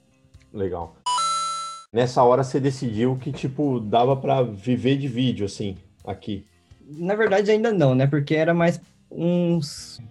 Legal. 0.54 0.98
Nessa 1.94 2.22
hora 2.22 2.44
você 2.44 2.60
decidiu 2.60 3.16
que, 3.16 3.32
tipo, 3.32 3.80
dava 3.80 4.18
para 4.18 4.42
viver 4.42 4.98
de 4.98 5.08
vídeo, 5.08 5.46
assim, 5.46 5.78
aqui. 6.06 6.46
Na 6.86 7.16
verdade, 7.16 7.50
ainda 7.50 7.72
não, 7.72 7.96
né? 7.96 8.06
Porque 8.06 8.36
era 8.36 8.54
mais 8.54 8.82
uns. 9.10 10.02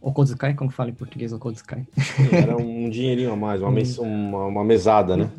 Okozukai, 0.00 0.54
como 0.54 0.70
fala 0.70 0.88
em 0.90 0.94
português 0.94 1.32
Okozukai? 1.32 1.86
Era 2.32 2.56
um 2.56 2.90
dinheirinho 2.90 3.32
a 3.32 3.36
mais, 3.36 3.62
uma, 3.62 3.70
mes... 3.70 3.98
uma, 3.98 4.46
uma 4.46 4.64
mesada, 4.64 5.16
né? 5.16 5.30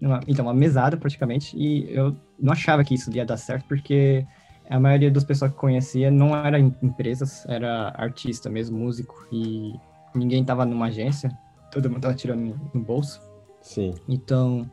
Uma- 0.00 0.20
então, 0.26 0.46
uma 0.46 0.54
mesada 0.54 0.96
praticamente, 0.96 1.56
e 1.56 1.86
eu 1.94 2.16
não 2.40 2.52
achava 2.52 2.82
que 2.84 2.94
isso 2.94 3.10
ia 3.14 3.24
dar 3.24 3.36
certo, 3.36 3.66
porque 3.66 4.26
a 4.68 4.78
maioria 4.78 5.10
das 5.10 5.24
pessoas 5.24 5.50
que 5.50 5.56
conhecia 5.58 6.10
não 6.10 6.34
era 6.36 6.58
em 6.58 6.74
empresas, 6.82 7.44
era 7.46 7.88
artista 7.96 8.48
mesmo, 8.48 8.78
músico, 8.78 9.26
e 9.32 9.74
ninguém 10.14 10.44
tava 10.44 10.64
numa 10.64 10.86
agência, 10.86 11.30
todo 11.72 11.88
mundo 11.90 12.02
tava 12.02 12.14
tirando 12.14 12.58
no- 12.72 12.80
bolso. 12.80 13.20
Sim. 13.60 13.94
Então, 14.08 14.68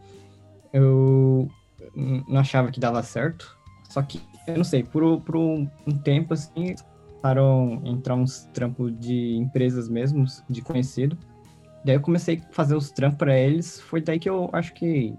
eu 0.71 1.49
não 2.27 2.39
achava 2.39 2.71
que 2.71 2.79
dava 2.79 3.01
certo. 3.03 3.57
Só 3.89 4.01
que, 4.01 4.21
eu 4.47 4.57
não 4.57 4.63
sei, 4.63 4.83
por, 4.83 5.21
por 5.21 5.35
um 5.35 5.69
um 5.85 5.97
tempo, 5.97 6.33
assim, 6.33 6.75
começaram 7.21 7.81
a 7.83 7.89
entrar 7.89 8.15
uns 8.15 8.43
trampos 8.53 8.97
de 8.99 9.35
empresas 9.35 9.89
mesmo, 9.89 10.25
de 10.49 10.61
conhecido. 10.61 11.17
Daí 11.83 11.95
eu 11.95 12.01
comecei 12.01 12.41
a 12.49 12.53
fazer 12.53 12.75
os 12.75 12.91
trampos 12.91 13.17
para 13.17 13.37
eles. 13.37 13.79
Foi 13.81 14.01
daí 14.01 14.19
que 14.19 14.29
eu 14.29 14.49
acho 14.53 14.73
que, 14.73 15.13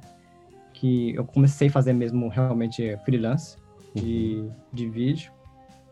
que 0.79 1.15
eu 1.15 1.25
comecei 1.25 1.69
a 1.69 1.71
fazer 1.71 1.93
mesmo 1.93 2.29
realmente 2.29 2.97
freelance 3.05 3.57
de, 3.95 4.45
de 4.73 4.89
vídeo. 4.89 5.33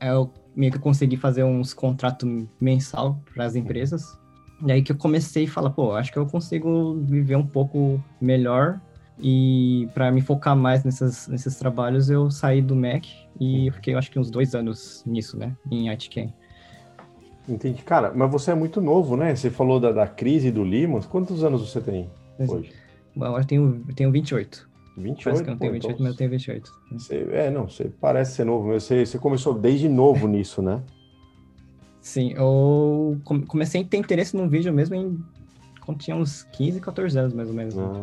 Aí 0.00 0.08
eu 0.08 0.30
meio 0.54 0.72
que 0.72 0.78
consegui 0.78 1.16
fazer 1.16 1.44
uns 1.44 1.74
contratos 1.74 2.46
mensal 2.60 3.20
para 3.34 3.44
as 3.44 3.56
empresas. 3.56 4.18
E 4.64 4.72
aí 4.72 4.82
que 4.82 4.92
eu 4.92 4.96
comecei 4.96 5.44
a 5.44 5.48
falar, 5.48 5.70
pô, 5.70 5.92
acho 5.92 6.12
que 6.12 6.18
eu 6.18 6.26
consigo 6.26 6.94
viver 7.02 7.36
um 7.36 7.46
pouco 7.46 8.02
melhor 8.20 8.80
e 9.18 9.88
para 9.92 10.10
me 10.10 10.20
focar 10.20 10.56
mais 10.56 10.84
nesses, 10.84 11.26
nesses 11.28 11.56
trabalhos 11.56 12.08
eu 12.10 12.30
saí 12.30 12.60
do 12.60 12.76
Mac 12.76 13.04
e 13.40 13.66
eu 13.66 13.72
fiquei 13.72 13.94
acho 13.94 14.10
que 14.10 14.18
uns 14.18 14.30
dois 14.30 14.54
anos 14.54 15.02
nisso, 15.06 15.38
né, 15.38 15.54
em 15.70 15.90
ITCAM. 15.90 16.32
Entendi. 17.48 17.82
Cara, 17.82 18.12
mas 18.14 18.30
você 18.30 18.50
é 18.50 18.54
muito 18.54 18.80
novo, 18.80 19.16
né? 19.16 19.34
Você 19.34 19.50
falou 19.50 19.78
da, 19.78 19.92
da 19.92 20.06
crise 20.06 20.50
do 20.50 20.64
Lima. 20.64 21.00
Quantos 21.02 21.44
anos 21.44 21.70
você 21.70 21.80
tem 21.80 22.10
hoje? 22.38 22.72
Bom, 23.14 23.38
eu 23.38 23.44
tenho, 23.44 23.84
eu 23.88 23.94
tenho 23.94 24.10
28. 24.10 24.68
28? 24.96 25.24
Parece 25.24 25.42
que 25.44 25.48
eu 25.48 25.52
não 25.52 25.58
tenho 25.58 25.72
Pô, 25.72 25.74
28, 25.74 25.94
então 25.94 26.04
mas 26.04 26.12
eu 26.12 26.16
tenho 26.16 26.30
28. 26.30 26.72
você- 26.92 27.28
é, 27.32 27.50
não, 27.50 27.68
você 27.68 27.84
parece 28.00 28.34
ser 28.36 28.44
novo. 28.44 28.68
mas 28.68 28.82
Você, 28.84 29.04
você 29.04 29.18
começou 29.18 29.54
desde 29.54 29.88
novo 29.88 30.26
nisso, 30.26 30.62
né? 30.62 30.82
Sim, 32.00 32.32
eu 32.34 33.18
come- 33.24 33.44
comecei 33.46 33.82
a 33.82 33.84
ter 33.84 33.96
interesse 33.96 34.36
no 34.36 34.48
vídeo 34.48 34.72
mesmo 34.72 34.94
em, 34.94 35.18
quando 35.84 35.98
tinha 35.98 36.16
uns 36.16 36.44
15, 36.52 36.80
14 36.80 37.18
anos 37.18 37.32
mais 37.34 37.48
ou 37.48 37.54
menos. 37.54 37.74
né? 37.74 37.82
Ah, 37.84 38.00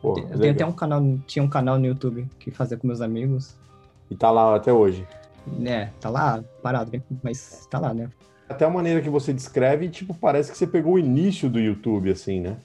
pô, 0.00 0.14
Tem- 0.14 0.24
eu 0.30 0.40
tenho 0.40 0.52
até 0.54 0.64
um 0.66 0.72
canal, 0.72 1.02
tinha 1.26 1.42
um 1.42 1.48
canal 1.48 1.78
no 1.78 1.86
YouTube 1.86 2.26
que 2.38 2.50
fazia 2.50 2.76
com 2.76 2.86
meus 2.86 3.00
amigos. 3.00 3.54
E 4.10 4.14
tá 4.16 4.30
lá 4.30 4.56
até 4.56 4.72
hoje. 4.72 5.06
É, 5.64 5.86
tá 6.00 6.08
lá 6.08 6.42
parado, 6.62 6.90
bem- 6.90 7.02
mas 7.22 7.66
tá 7.70 7.78
lá, 7.78 7.92
né? 7.92 8.10
Até 8.48 8.64
a 8.64 8.70
maneira 8.70 9.00
que 9.02 9.10
você 9.10 9.32
descreve, 9.32 9.88
tipo, 9.88 10.14
parece 10.14 10.50
que 10.50 10.56
você 10.56 10.66
pegou 10.66 10.94
o 10.94 10.98
início 10.98 11.50
do 11.50 11.58
YouTube, 11.60 12.10
assim, 12.10 12.40
né? 12.40 12.56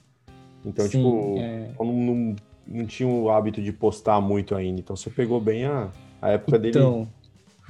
Então, 0.64 0.86
Sim, 0.86 0.98
tipo, 0.98 1.34
é. 1.38 1.70
não, 1.78 1.92
não, 1.92 2.36
não 2.66 2.86
tinha 2.86 3.08
o 3.08 3.30
hábito 3.30 3.60
de 3.62 3.72
postar 3.72 4.20
muito 4.20 4.54
ainda. 4.54 4.80
Então, 4.80 4.96
você 4.96 5.10
pegou 5.10 5.40
bem 5.40 5.64
a, 5.64 5.90
a 6.20 6.30
época 6.30 6.58
dele. 6.58 6.76
Então, 6.76 7.08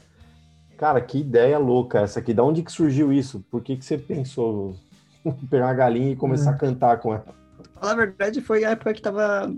Cara, 0.78 1.00
que 1.00 1.20
ideia 1.20 1.60
louca 1.60 2.00
essa 2.00 2.20
aqui. 2.20 2.34
Da 2.34 2.44
onde 2.44 2.64
que 2.64 2.72
surgiu 2.72 3.14
isso? 3.14 3.46
Por 3.52 3.62
que, 3.62 3.78
que 3.78 3.86
você 3.86 4.00
pensou 4.00 4.76
em 5.24 5.32
pegar 5.32 5.68
uma 5.68 5.76
galinha 5.76 6.12
e 6.12 6.16
começar 6.16 6.50
a 6.50 6.58
cantar 6.58 6.98
com 6.98 7.14
ela? 7.14 7.43
Falar 7.84 7.94
a 7.94 8.06
verdade, 8.06 8.40
foi 8.40 8.64
a 8.64 8.70
época 8.70 8.94
que 8.94 9.02
tava 9.02 9.54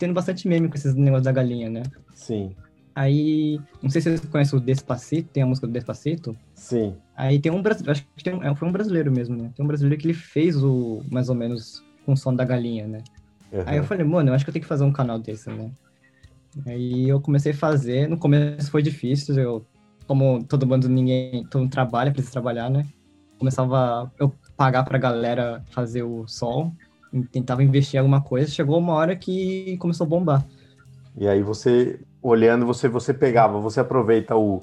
tendo 0.00 0.12
bastante 0.12 0.48
meme 0.48 0.68
com 0.68 0.74
esses 0.74 0.96
negócios 0.96 1.22
da 1.22 1.30
galinha, 1.30 1.70
né? 1.70 1.84
Sim, 2.12 2.56
Aí, 2.92 3.60
não 3.80 3.88
sei 3.88 4.00
se 4.00 4.10
vocês 4.10 4.28
conhecem 4.28 4.58
o 4.58 4.60
Despacito, 4.62 5.28
tem 5.30 5.44
a 5.44 5.46
música 5.46 5.66
do 5.66 5.72
Despacito. 5.72 6.36
sim. 6.54 6.96
Aí 7.14 7.38
tem 7.38 7.52
um 7.52 7.62
brasileiro, 7.62 7.92
acho 7.92 8.06
que 8.16 8.24
tem 8.24 8.40
é, 8.42 8.52
foi 8.56 8.66
um 8.66 8.72
brasileiro 8.72 9.12
mesmo, 9.12 9.36
né? 9.36 9.52
Tem 9.54 9.64
um 9.64 9.68
brasileiro 9.68 10.00
que 10.00 10.08
ele 10.08 10.14
fez 10.14 10.56
o, 10.60 11.02
mais 11.08 11.28
ou 11.28 11.36
menos, 11.36 11.84
com 12.04 12.14
o 12.14 12.16
som 12.16 12.34
da 12.34 12.44
galinha, 12.44 12.88
né? 12.88 13.04
Aí 13.64 13.76
eu 13.76 13.84
falei, 13.84 14.04
mano, 14.04 14.30
eu 14.30 14.34
acho 14.34 14.44
que 14.44 14.48
eu 14.48 14.52
tenho 14.52 14.64
que 14.64 14.68
fazer 14.68 14.82
um 14.82 14.92
canal 14.92 15.20
desse, 15.20 15.48
né? 15.48 15.70
Aí 16.66 17.08
eu 17.08 17.20
comecei 17.20 17.52
a 17.52 17.56
fazer, 17.56 18.08
no 18.08 18.18
começo 18.18 18.72
foi 18.72 18.82
difícil, 18.82 19.38
eu, 19.38 19.64
como 20.08 20.42
todo 20.42 20.66
mundo, 20.66 20.88
ninguém, 20.88 21.44
todo 21.44 21.60
mundo 21.62 21.70
trabalha, 21.70 22.10
precisa 22.10 22.32
trabalhar, 22.32 22.68
né? 22.68 22.84
Começava 23.38 24.10
eu 24.18 24.34
pagar 24.56 24.82
pra 24.82 24.98
galera 24.98 25.62
fazer 25.70 26.02
o 26.02 26.26
som, 26.26 26.74
tentava 27.22 27.62
investir 27.62 27.96
em 27.96 28.00
alguma 28.00 28.20
coisa, 28.20 28.50
chegou 28.50 28.78
uma 28.78 28.94
hora 28.94 29.16
que 29.16 29.76
começou 29.78 30.06
a 30.06 30.08
bombar. 30.08 30.46
E 31.16 31.26
aí 31.26 31.42
você, 31.42 32.00
olhando, 32.22 32.66
você, 32.66 32.88
você 32.88 33.14
pegava, 33.14 33.58
você 33.58 33.80
aproveita 33.80 34.36
o, 34.36 34.62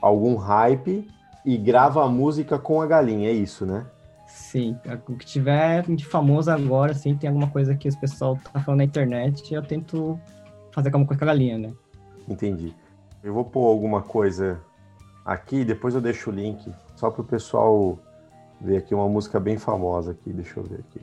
algum 0.00 0.36
hype 0.36 1.06
e 1.44 1.56
grava 1.56 2.04
a 2.04 2.08
música 2.08 2.58
com 2.58 2.80
a 2.80 2.86
galinha, 2.86 3.28
é 3.28 3.32
isso, 3.32 3.66
né? 3.66 3.86
Sim, 4.26 4.76
o 5.08 5.16
que 5.16 5.24
tiver 5.24 5.82
de 5.82 6.04
famoso 6.04 6.50
agora, 6.50 6.92
assim, 6.92 7.16
tem 7.16 7.28
alguma 7.28 7.48
coisa 7.48 7.74
que 7.74 7.88
os 7.88 7.96
pessoal 7.96 8.38
tá 8.52 8.60
falando 8.60 8.78
na 8.78 8.84
internet, 8.84 9.52
eu 9.52 9.62
tento 9.62 10.18
fazer 10.72 10.88
alguma 10.88 11.06
coisa 11.06 11.18
com 11.18 11.24
a 11.24 11.28
galinha, 11.28 11.58
né? 11.58 11.72
Entendi. 12.28 12.74
Eu 13.22 13.32
vou 13.32 13.44
pôr 13.44 13.66
alguma 13.66 14.02
coisa 14.02 14.60
aqui, 15.24 15.64
depois 15.64 15.94
eu 15.94 16.00
deixo 16.00 16.30
o 16.30 16.32
link, 16.32 16.70
só 16.94 17.10
para 17.10 17.22
o 17.22 17.24
pessoal 17.24 17.98
ver 18.60 18.78
aqui 18.78 18.94
uma 18.94 19.08
música 19.08 19.38
bem 19.40 19.56
famosa 19.56 20.12
aqui. 20.12 20.32
Deixa 20.32 20.58
eu 20.58 20.64
ver 20.64 20.80
aqui. 20.80 21.00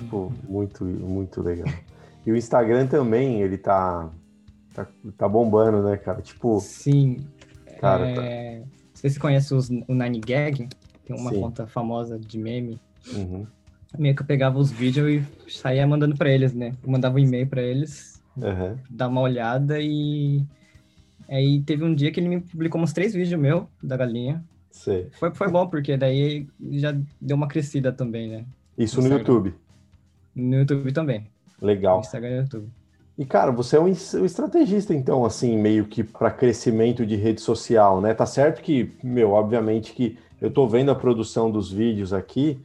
Tipo, 0.00 0.32
muito, 0.48 0.84
muito 0.84 1.42
legal. 1.42 1.68
E 2.26 2.30
o 2.32 2.36
Instagram 2.36 2.86
também, 2.86 3.40
ele 3.40 3.56
tá, 3.56 4.10
tá, 4.74 4.86
tá 5.16 5.28
bombando, 5.28 5.82
né, 5.82 5.96
cara? 5.96 6.20
Tipo. 6.20 6.60
Sim. 6.60 7.18
Cara, 7.80 8.08
é... 8.08 8.58
Não 8.58 8.66
sei 8.94 9.10
se 9.10 9.14
você 9.14 9.20
conhece 9.20 9.54
os, 9.54 9.70
o 9.70 9.94
Nine 9.94 10.20
Gag, 10.20 10.68
tem 11.06 11.16
uma 11.16 11.30
Sim. 11.30 11.40
conta 11.40 11.66
famosa 11.66 12.18
de 12.18 12.38
meme. 12.38 12.78
Uhum. 13.14 13.46
Meio 13.98 14.14
que 14.14 14.22
eu 14.22 14.26
pegava 14.26 14.58
os 14.58 14.70
vídeos 14.70 15.24
e 15.46 15.50
saía 15.50 15.86
mandando 15.86 16.16
pra 16.16 16.30
eles, 16.30 16.52
né? 16.52 16.74
Eu 16.82 16.90
mandava 16.90 17.16
um 17.16 17.18
e-mail 17.18 17.46
pra 17.46 17.62
eles, 17.62 18.22
Uhum. 18.36 18.76
dar 18.90 19.08
uma 19.08 19.20
olhada 19.20 19.78
e. 19.80 20.44
Aí 21.28 21.62
teve 21.62 21.84
um 21.84 21.94
dia 21.94 22.10
que 22.10 22.20
ele 22.20 22.28
me 22.28 22.40
publicou 22.40 22.80
uns 22.80 22.92
três 22.92 23.14
vídeos 23.14 23.40
meu 23.40 23.68
da 23.82 23.96
galinha. 23.96 24.44
Sei. 24.70 25.08
Foi, 25.18 25.32
foi 25.34 25.48
bom, 25.48 25.66
porque 25.66 25.96
daí 25.96 26.46
já 26.72 26.94
deu 27.20 27.36
uma 27.36 27.48
crescida 27.48 27.92
também, 27.92 28.28
né? 28.28 28.44
Isso 28.76 28.96
no 28.96 29.02
Instagram. 29.06 29.18
YouTube. 29.18 29.54
No 30.34 30.56
YouTube 30.58 30.92
também. 30.92 31.30
No 31.60 31.66
Legal. 31.66 32.00
Instagram 32.00 32.30
e 32.30 32.34
no 32.36 32.42
YouTube. 32.42 32.72
E, 33.18 33.26
cara, 33.26 33.52
você 33.52 33.76
é 33.76 33.80
um 33.80 33.84
um 33.84 34.24
estrategista, 34.24 34.94
então, 34.94 35.26
assim, 35.26 35.58
meio 35.58 35.86
que 35.86 36.02
para 36.02 36.30
crescimento 36.30 37.04
de 37.04 37.16
rede 37.16 37.40
social, 37.40 38.00
né? 38.00 38.14
Tá 38.14 38.24
certo 38.24 38.62
que, 38.62 38.96
meu, 39.02 39.32
obviamente 39.32 39.92
que 39.92 40.18
eu 40.40 40.50
tô 40.50 40.66
vendo 40.66 40.90
a 40.90 40.94
produção 40.94 41.50
dos 41.50 41.70
vídeos 41.70 42.14
aqui. 42.14 42.58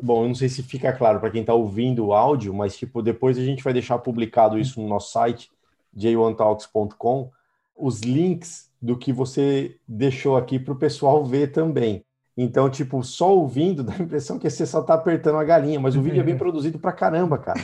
Bom, 0.00 0.22
eu 0.22 0.28
não 0.28 0.34
sei 0.36 0.48
se 0.48 0.62
fica 0.62 0.92
claro 0.92 1.18
para 1.18 1.30
quem 1.30 1.44
tá 1.44 1.52
ouvindo 1.52 2.06
o 2.06 2.14
áudio, 2.14 2.54
mas, 2.54 2.76
tipo, 2.76 3.02
depois 3.02 3.36
a 3.36 3.44
gente 3.44 3.64
vai 3.64 3.72
deixar 3.72 3.98
publicado 3.98 4.56
isso 4.56 4.80
no 4.80 4.86
nosso 4.86 5.10
site, 5.10 5.50
j1talks.com, 5.96 7.30
os 7.76 8.00
links 8.00 8.70
do 8.80 8.96
que 8.96 9.12
você 9.12 9.76
deixou 9.86 10.36
aqui 10.36 10.60
para 10.60 10.74
o 10.74 10.78
pessoal 10.78 11.24
ver 11.24 11.50
também. 11.50 12.04
Então, 12.40 12.70
tipo, 12.70 13.02
só 13.02 13.34
ouvindo 13.34 13.82
dá 13.84 13.92
a 13.92 14.02
impressão 14.02 14.38
que 14.38 14.48
você 14.48 14.64
só 14.64 14.80
tá 14.80 14.94
apertando 14.94 15.38
a 15.38 15.44
galinha, 15.44 15.80
mas 15.80 15.96
o 15.96 16.02
vídeo 16.02 16.20
é 16.20 16.24
bem 16.24 16.36
produzido 16.38 16.78
pra 16.78 16.92
caramba, 16.92 17.36
cara. 17.36 17.60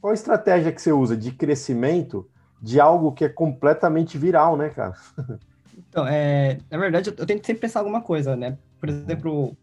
Qual 0.00 0.10
a 0.10 0.14
estratégia 0.14 0.72
que 0.72 0.80
você 0.80 0.90
usa 0.90 1.14
de 1.14 1.30
crescimento 1.30 2.26
de 2.60 2.80
algo 2.80 3.12
que 3.12 3.24
é 3.24 3.28
completamente 3.28 4.16
viral, 4.16 4.56
né, 4.56 4.70
cara? 4.70 4.94
Então, 5.76 6.06
é, 6.06 6.58
na 6.70 6.78
verdade, 6.78 7.10
eu, 7.10 7.14
eu 7.18 7.26
tento 7.26 7.46
sempre 7.46 7.60
pensar 7.60 7.80
alguma 7.80 8.00
coisa, 8.00 8.34
né? 8.34 8.56
Por 8.80 8.88
exemplo, 8.88 9.56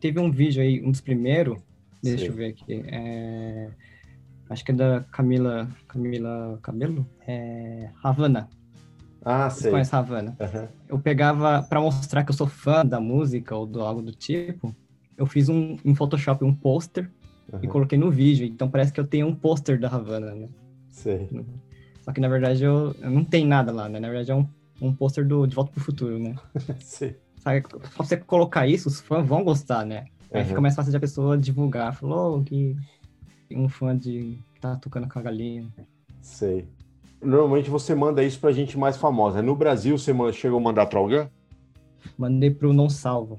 teve 0.00 0.18
um 0.20 0.30
vídeo 0.30 0.62
aí, 0.62 0.80
um 0.82 0.90
dos 0.90 1.00
primeiros, 1.00 1.58
deixa 2.02 2.20
Sei. 2.20 2.28
eu 2.28 2.32
ver 2.32 2.46
aqui, 2.50 2.84
é, 2.86 3.68
acho 4.48 4.64
que 4.64 4.72
é 4.72 4.74
da 4.74 5.04
Camila, 5.10 5.68
Camila 5.88 6.58
Cabelo? 6.62 7.06
É, 7.26 7.90
Havana, 8.02 8.48
Ah, 9.30 9.50
você 9.50 9.60
sei. 9.62 9.70
conhece 9.72 9.94
Havana? 9.94 10.34
Aham. 10.40 10.68
Eu 10.88 10.98
pegava, 10.98 11.62
pra 11.62 11.80
mostrar 11.82 12.24
que 12.24 12.30
eu 12.30 12.34
sou 12.34 12.46
fã 12.46 12.84
da 12.84 12.98
música 12.98 13.54
ou 13.54 13.66
do 13.66 13.82
algo 13.82 14.00
do 14.00 14.10
tipo, 14.12 14.74
eu 15.18 15.26
fiz 15.26 15.50
um, 15.50 15.76
em 15.84 15.94
Photoshop 15.94 16.42
um 16.44 16.54
pôster 16.54 17.10
e 17.48 17.52
aham, 17.66 17.68
coloquei 17.68 17.98
no 17.98 18.10
vídeo, 18.10 18.46
então 18.46 18.70
parece 18.70 18.90
que 18.90 18.98
eu 18.98 19.06
tenho 19.06 19.26
um 19.26 19.34
pôster 19.34 19.78
da 19.78 19.88
Havana, 19.88 20.34
né? 20.34 20.48
Sei. 20.88 21.28
Só 22.00 22.10
que 22.10 22.20
na 22.22 22.28
verdade 22.28 22.64
eu, 22.64 22.94
eu 23.02 23.10
não 23.10 23.22
tenho 23.22 23.46
nada 23.46 23.70
lá, 23.70 23.86
né? 23.86 24.00
Na 24.00 24.08
verdade 24.08 24.30
é 24.30 24.34
um, 24.34 24.48
um 24.80 24.94
pôster 24.94 25.26
do 25.28 25.46
De 25.46 25.54
Volta 25.54 25.72
pro 25.72 25.80
Futuro, 25.84 26.18
né? 26.18 26.34
sei. 26.80 27.18
Sabe, 27.40 27.62
só 27.94 28.02
você 28.02 28.16
colocar 28.16 28.66
isso, 28.66 28.88
os 28.88 28.98
fãs 29.00 29.26
vão 29.26 29.44
gostar, 29.44 29.84
né? 29.84 30.06
Aí 30.32 30.40
Uhum. 30.40 30.48
fica 30.48 30.60
mais 30.62 30.74
fácil 30.74 30.90
de 30.90 30.96
a 30.96 31.00
pessoa 31.00 31.36
divulgar. 31.36 31.94
Falou 31.94 32.38
"Oh, 32.38 32.42
que 32.42 32.74
um 33.52 33.68
fã 33.68 33.96
de 33.96 34.38
que 34.54 34.60
tá 34.60 34.76
tocando 34.76 35.06
com 35.08 35.18
a 35.18 35.22
galinha. 35.22 35.68
Sei. 36.22 36.66
Normalmente 37.22 37.68
você 37.68 37.94
manda 37.94 38.22
isso 38.22 38.38
pra 38.38 38.52
gente 38.52 38.78
mais 38.78 38.96
famosa. 38.96 39.42
No 39.42 39.56
Brasil, 39.56 39.98
você 39.98 40.12
chegou 40.32 40.58
a 40.58 40.62
mandar 40.62 40.86
pra 40.86 40.98
alguém? 41.00 41.28
Mandei 42.16 42.50
pro 42.50 42.72
não 42.72 42.88
salvo. 42.88 43.38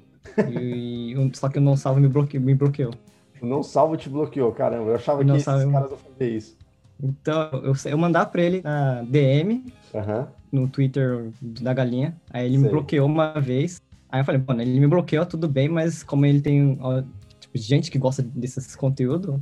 E, 0.52 1.14
só 1.34 1.48
que 1.50 1.58
o 1.58 1.62
não 1.62 1.76
salvo 1.78 2.00
me 2.00 2.08
bloqueou. 2.08 2.44
Me 2.44 2.54
bloqueou. 2.54 2.94
O 3.42 3.46
Não 3.46 3.64
Salvo 3.64 3.96
te 3.96 4.10
bloqueou, 4.10 4.52
caramba. 4.52 4.90
Eu 4.92 4.96
achava 4.96 5.24
Não 5.24 5.36
que 5.36 5.42
esses 5.42 5.46
Salvo- 5.46 5.72
caras 5.72 5.90
iam 5.92 5.98
fazer 5.98 6.30
isso. 6.30 6.58
Então 7.02 7.50
eu, 7.64 7.74
eu 7.86 7.98
mandava 7.98 8.26
pra 8.30 8.42
ele 8.42 8.62
na 8.62 9.02
DM, 9.04 9.64
Aham. 9.96 10.28
no 10.52 10.68
Twitter 10.68 11.32
da 11.42 11.74
galinha. 11.74 12.18
Aí 12.32 12.46
ele 12.46 12.58
me 12.58 12.64
Sei. 12.64 12.72
bloqueou 12.72 13.08
uma 13.08 13.40
vez. 13.40 13.82
Aí 14.10 14.20
eu 14.20 14.26
falei, 14.26 14.44
mano, 14.46 14.62
ele 14.62 14.78
me 14.78 14.88
bloqueou, 14.88 15.26
tudo 15.26 15.48
bem, 15.48 15.70
mas 15.70 16.04
como 16.04 16.26
ele 16.26 16.42
tem 16.42 16.78
ó, 16.82 17.02
tipo, 17.40 17.58
gente 17.58 17.90
que 17.90 17.98
gosta 17.98 18.22
desses 18.22 18.76
conteúdos, 18.76 19.40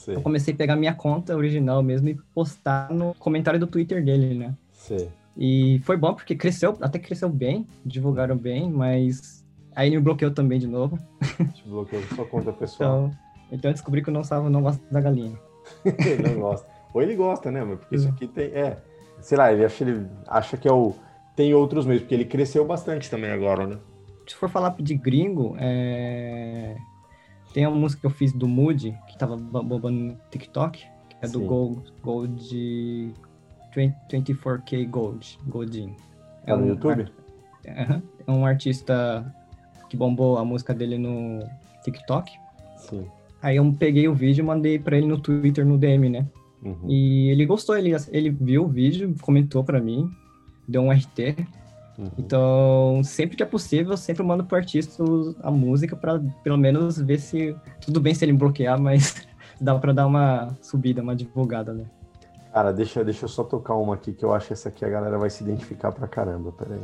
Sei. 0.00 0.16
eu 0.16 0.22
comecei 0.22 0.54
a 0.54 0.56
pegar 0.56 0.76
minha 0.76 0.94
conta 0.94 1.36
original 1.36 1.82
mesmo 1.82 2.08
e 2.08 2.14
postar 2.34 2.90
no 2.90 3.14
comentário 3.18 3.60
do 3.60 3.66
Twitter 3.66 4.02
dele, 4.04 4.34
né? 4.34 4.54
Sei. 4.72 5.10
E 5.36 5.78
foi 5.84 5.96
bom 5.96 6.14
porque 6.14 6.34
cresceu, 6.34 6.76
até 6.80 6.98
cresceu 6.98 7.28
bem, 7.28 7.66
divulgaram 7.84 8.36
bem, 8.36 8.70
mas 8.70 9.44
aí 9.74 9.88
ele 9.88 9.96
me 9.96 10.02
bloqueou 10.02 10.30
também 10.30 10.58
de 10.58 10.66
novo. 10.66 10.98
Te 11.54 11.68
bloqueou 11.68 12.02
sua 12.14 12.24
conta 12.24 12.52
pessoal. 12.52 13.06
Então, 13.06 13.18
então 13.52 13.70
eu 13.70 13.74
descobri 13.74 14.02
que 14.02 14.08
o 14.08 14.12
não 14.12 14.24
salvo 14.24 14.48
não 14.48 14.62
gosta 14.62 14.82
da 14.90 15.00
galinha. 15.00 15.38
ele 15.84 16.22
não 16.28 16.40
gosta. 16.40 16.66
Ou 16.92 17.02
ele 17.02 17.14
gosta, 17.14 17.50
né? 17.50 17.64
Porque 17.64 17.94
isso 17.94 18.08
Hum. 18.08 18.12
aqui 18.12 18.26
tem. 18.26 18.46
É. 18.46 18.78
Sei 19.20 19.36
lá, 19.36 19.52
ele 19.52 19.64
acha, 19.64 19.84
ele 19.84 20.06
acha 20.26 20.56
que 20.56 20.66
é 20.66 20.72
o. 20.72 20.94
Tem 21.36 21.54
outros 21.54 21.86
mesmo, 21.86 22.00
porque 22.00 22.14
ele 22.14 22.24
cresceu 22.24 22.64
bastante 22.66 23.08
também 23.10 23.30
agora, 23.30 23.66
né? 23.66 23.78
Se 24.26 24.34
for 24.34 24.48
falar 24.48 24.74
de 24.78 24.94
gringo, 24.94 25.56
é... 25.58 26.76
tem 27.52 27.66
uma 27.66 27.76
música 27.76 28.00
que 28.00 28.06
eu 28.06 28.10
fiz 28.10 28.32
do 28.32 28.46
Moody, 28.48 28.96
que 29.08 29.18
tava 29.18 29.36
bo- 29.36 29.62
bombando 29.62 29.98
no 29.98 30.16
TikTok, 30.30 30.78
que 30.80 31.16
é 31.22 31.28
do. 31.28 31.40
Gold, 31.40 31.92
Gold 32.02 33.14
20 33.74 33.94
24K 34.10 34.88
Gold, 34.88 35.38
Goldin. 35.46 35.94
Tá 36.46 36.56
no 36.56 36.64
um 36.64 36.68
YouTube? 36.68 37.06
É 37.64 38.00
um 38.30 38.46
artista 38.46 39.24
que 39.88 39.96
bombou 39.96 40.38
a 40.38 40.44
música 40.44 40.72
dele 40.74 40.96
no 40.98 41.40
TikTok. 41.84 42.32
Sim. 42.76 43.06
Aí 43.42 43.56
eu 43.56 43.72
peguei 43.78 44.06
o 44.08 44.14
vídeo 44.14 44.42
e 44.42 44.46
mandei 44.46 44.78
pra 44.78 44.96
ele 44.96 45.06
no 45.06 45.18
Twitter, 45.18 45.64
no 45.66 45.76
DM, 45.78 46.08
né? 46.08 46.26
Uhum. 46.62 46.76
E 46.88 47.30
ele 47.30 47.46
gostou, 47.46 47.76
ele, 47.76 47.90
ele 48.10 48.30
viu 48.30 48.64
o 48.64 48.68
vídeo, 48.68 49.14
comentou 49.22 49.64
pra 49.64 49.80
mim, 49.80 50.10
deu 50.68 50.82
um 50.82 50.90
RT. 50.90 51.36
Uhum. 51.98 52.10
Então, 52.18 53.00
sempre 53.04 53.36
que 53.36 53.42
é 53.42 53.46
possível, 53.46 53.92
eu 53.92 53.96
sempre 53.96 54.22
mando 54.22 54.44
pro 54.44 54.56
artista 54.56 55.02
a 55.42 55.50
música 55.50 55.94
pra 55.94 56.20
pelo 56.42 56.56
menos 56.56 56.98
ver 56.98 57.18
se 57.18 57.54
tudo 57.80 58.00
bem 58.00 58.14
se 58.14 58.24
ele 58.24 58.32
me 58.32 58.38
bloquear, 58.38 58.80
mas 58.80 59.26
dá 59.60 59.78
pra 59.78 59.92
dar 59.92 60.06
uma 60.06 60.48
subida, 60.62 61.02
uma 61.02 61.14
divulgada, 61.14 61.72
né? 61.72 61.84
Cara, 62.52 62.72
deixa, 62.72 63.04
deixa 63.04 63.24
eu 63.26 63.28
só 63.28 63.44
tocar 63.44 63.74
uma 63.74 63.94
aqui 63.94 64.12
que 64.12 64.24
eu 64.24 64.32
acho 64.32 64.48
que 64.48 64.52
essa 64.54 64.68
aqui 64.70 64.84
a 64.84 64.88
galera 64.88 65.18
vai 65.18 65.30
se 65.30 65.44
identificar 65.44 65.92
pra 65.92 66.08
caramba. 66.08 66.52
Peraí. 66.52 66.80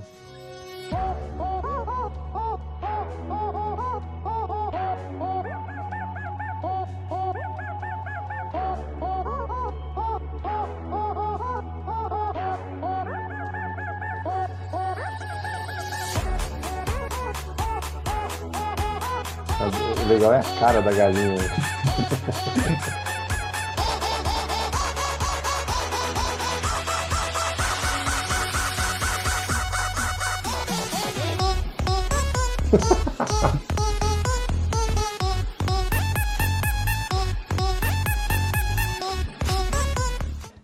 Legal 20.27 20.35
é 20.35 20.39
a 20.39 20.43
cara 20.59 20.83
da 20.83 20.93
galinha. 20.93 21.37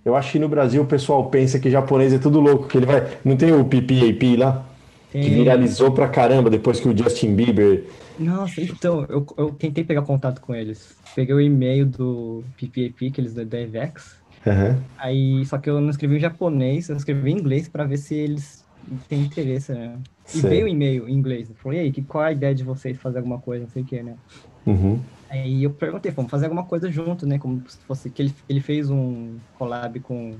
Eu 0.05 0.17
acho 0.17 0.33
que 0.33 0.39
no 0.39 0.49
Brasil 0.49 0.83
o 0.83 0.87
pessoal 0.87 1.25
pensa 1.31 1.59
que 1.59 1.71
japonês 1.71 2.13
é 2.13 2.19
tudo 2.19 2.41
louco, 2.41 2.67
que 2.67 2.77
ele 2.77 2.87
vai. 2.87 3.07
Não 3.25 3.37
tem 3.37 3.53
o 3.53 3.65
PPAP 3.65 4.37
lá? 4.37 4.72
Que 5.13 5.29
viralizou 5.29 5.93
pra 5.93 6.09
caramba 6.09 6.49
depois 6.49 6.81
que 6.81 6.89
o 6.89 6.97
Justin 6.97 7.35
Bieber. 7.35 7.85
Nossa, 8.19 8.63
então, 8.63 9.05
eu, 9.11 9.27
eu 9.37 9.51
tentei 9.51 9.85
pegar 9.85 10.03
contato 10.03 10.41
com 10.41 10.55
eles. 10.55 10.97
Peguei 11.15 11.35
o 11.35 11.41
e-mail 11.41 11.85
do 11.85 12.43
PPAP, 12.57 13.11
que 13.11 13.21
eles 13.21 13.35
da 13.35 13.43
Avex. 13.43 14.17
Aham. 14.47 14.83
Aí, 14.97 15.45
só 15.45 15.59
que 15.59 15.69
eu 15.69 15.81
não 15.81 15.91
escrevi 15.91 16.17
em 16.17 16.21
japonês, 16.21 16.89
eu 16.89 16.97
escrevi 16.97 17.31
em 17.31 17.39
inglês 17.39 17.69
pra 17.69 17.85
ver 17.85 17.99
se 17.99 18.15
eles 18.15 18.65
têm 19.09 19.21
interesse, 19.21 19.73
né? 19.73 19.99
E 20.27 20.39
Sei. 20.39 20.51
veio 20.51 20.65
o 20.65 20.69
e-mail 20.69 21.07
em 21.07 21.13
inglês. 21.13 21.51
Eu 21.51 21.57
falei, 21.57 21.81
e 21.81 21.83
aí, 21.83 21.93
que, 21.93 22.01
qual 22.03 22.25
a 22.25 22.33
ideia 22.33 22.55
de 22.55 22.65
vocês 22.65 22.97
fazer 22.97 23.19
alguma 23.19 23.39
coisa, 23.39 23.65
não 23.65 23.71
sei 23.71 23.83
o 23.83 23.85
que, 23.85 24.03
né? 24.03 24.15
Uhum. 24.65 24.99
Aí 25.29 25.63
eu 25.63 25.71
perguntei, 25.71 26.11
vamos 26.11 26.31
fazer 26.31 26.47
alguma 26.47 26.65
coisa 26.65 26.91
junto, 26.91 27.27
né? 27.27 27.39
Como 27.39 27.63
se 27.69 27.79
fosse 27.87 28.11
que 28.11 28.23
ele, 28.23 28.35
ele 28.49 28.61
fez 28.61 28.91
um 28.91 29.37
collab 29.59 29.99
com 30.01 30.37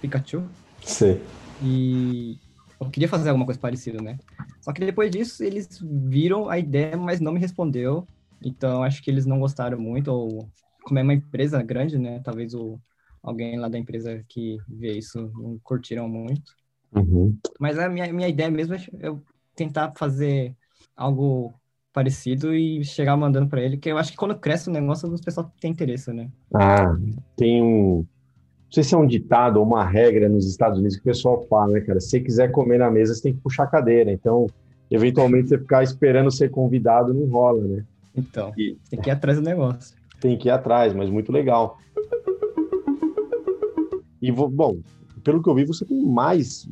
Pikachu 0.00 0.42
Sei. 0.82 1.20
e 1.62 2.38
eu 2.80 2.90
queria 2.90 3.08
fazer 3.08 3.28
alguma 3.28 3.46
coisa 3.46 3.60
parecida, 3.60 4.02
né? 4.02 4.18
Só 4.60 4.72
que 4.72 4.84
depois 4.84 5.10
disso 5.10 5.42
eles 5.42 5.68
viram 5.82 6.48
a 6.48 6.58
ideia, 6.58 6.96
mas 6.96 7.20
não 7.20 7.32
me 7.32 7.40
respondeu. 7.40 8.06
Então 8.42 8.82
acho 8.82 9.02
que 9.02 9.10
eles 9.10 9.26
não 9.26 9.40
gostaram 9.40 9.78
muito 9.78 10.08
ou 10.08 10.48
como 10.82 10.98
é 10.98 11.02
uma 11.02 11.14
empresa 11.14 11.62
grande, 11.62 11.98
né? 11.98 12.20
Talvez 12.22 12.54
o 12.54 12.78
alguém 13.22 13.58
lá 13.58 13.68
da 13.68 13.76
empresa 13.76 14.24
que 14.28 14.56
vê 14.68 14.92
isso 14.92 15.30
não 15.34 15.58
curtiram 15.64 16.08
muito. 16.08 16.52
Uhum. 16.94 17.36
Mas 17.58 17.76
a 17.78 17.88
minha, 17.88 18.12
minha 18.12 18.28
ideia 18.28 18.48
mesmo 18.48 18.74
é 18.74 18.86
eu 19.00 19.20
tentar 19.56 19.92
fazer 19.96 20.54
algo 20.96 21.52
parecido 21.92 22.54
e 22.54 22.84
chegar 22.84 23.16
mandando 23.16 23.48
para 23.48 23.62
ele, 23.62 23.78
que 23.78 23.90
eu 23.90 23.98
acho 23.98 24.12
que 24.12 24.16
quando 24.18 24.38
cresce 24.38 24.68
o 24.68 24.72
negócio, 24.72 25.10
os 25.10 25.20
pessoal 25.20 25.50
tem 25.58 25.70
interesse, 25.70 26.12
né? 26.12 26.30
Ah, 26.54 26.94
tem 27.36 27.62
um. 27.62 28.06
Não 28.66 28.72
sei 28.72 28.82
se 28.82 28.94
é 28.94 28.98
um 28.98 29.06
ditado 29.06 29.58
ou 29.58 29.64
uma 29.64 29.84
regra 29.84 30.28
nos 30.28 30.46
Estados 30.46 30.78
Unidos 30.78 30.96
que 30.96 31.02
o 31.02 31.04
pessoal 31.04 31.46
fala, 31.48 31.72
né, 31.72 31.80
cara? 31.80 32.00
Se 32.00 32.10
você 32.10 32.20
quiser 32.20 32.50
comer 32.50 32.78
na 32.78 32.90
mesa, 32.90 33.14
você 33.14 33.22
tem 33.22 33.34
que 33.34 33.40
puxar 33.40 33.64
a 33.64 33.68
cadeira. 33.68 34.12
Então, 34.12 34.48
eventualmente, 34.90 35.48
você 35.48 35.58
ficar 35.58 35.82
esperando 35.82 36.30
ser 36.30 36.50
convidado 36.50 37.14
não 37.14 37.26
rola, 37.26 37.62
né? 37.62 37.84
Então, 38.14 38.52
e... 38.56 38.76
tem 38.90 39.00
que 39.00 39.08
ir 39.08 39.12
atrás 39.12 39.38
do 39.38 39.44
negócio. 39.44 39.96
Tem 40.20 40.36
que 40.36 40.48
ir 40.48 40.50
atrás, 40.50 40.92
mas 40.92 41.08
muito 41.08 41.30
legal. 41.30 41.78
E, 44.20 44.32
bom, 44.32 44.78
pelo 45.22 45.42
que 45.42 45.48
eu 45.48 45.54
vi, 45.54 45.64
você 45.64 45.84
tem 45.84 46.04
mais 46.04 46.68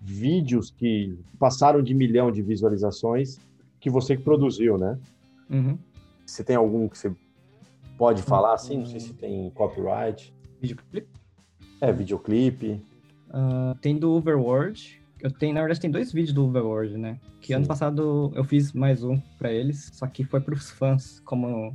vídeos 0.00 0.70
que 0.70 1.18
passaram 1.38 1.82
de 1.82 1.92
milhão 1.92 2.32
de 2.32 2.40
visualizações 2.40 3.38
que 3.78 3.90
você 3.90 4.16
que 4.16 4.22
produziu, 4.22 4.78
né? 4.78 4.98
Uhum. 5.50 5.78
Você 6.24 6.42
tem 6.42 6.56
algum 6.56 6.88
que 6.88 6.96
você 6.96 7.12
pode 7.96 8.22
falar 8.22 8.54
assim? 8.54 8.78
Não 8.78 8.86
sei 8.86 9.00
se 9.00 9.12
tem 9.12 9.50
copyright. 9.50 10.32
Videoclipe? 10.60 11.08
É, 11.80 11.92
videoclipe. 11.92 12.80
Uh, 13.28 13.74
tem 13.80 13.98
do 13.98 14.12
Overworld. 14.12 15.00
Eu 15.20 15.30
tenho, 15.30 15.54
na 15.54 15.60
verdade, 15.60 15.80
tem 15.80 15.90
dois 15.90 16.12
vídeos 16.12 16.32
do 16.32 16.46
Overworld, 16.46 16.96
né? 16.96 17.18
Que 17.40 17.48
Sim. 17.48 17.54
ano 17.54 17.66
passado 17.66 18.32
eu 18.34 18.44
fiz 18.44 18.72
mais 18.72 19.02
um 19.02 19.18
para 19.38 19.52
eles, 19.52 19.90
só 19.92 20.06
que 20.06 20.24
foi 20.24 20.40
para 20.40 20.54
os 20.54 20.70
fãs. 20.70 21.20
Como 21.20 21.74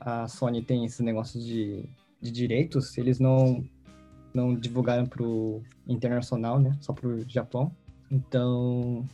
a 0.00 0.26
Sony 0.28 0.62
tem 0.62 0.84
esse 0.84 1.02
negócio 1.02 1.40
de, 1.40 1.84
de 2.20 2.30
direitos, 2.30 2.96
eles 2.98 3.18
não 3.18 3.64
não 4.34 4.54
divulgaram 4.54 5.06
pro 5.06 5.62
internacional, 5.86 6.58
né? 6.58 6.76
Só 6.80 6.92
pro 6.92 7.28
Japão. 7.28 7.70
Então, 8.10 9.04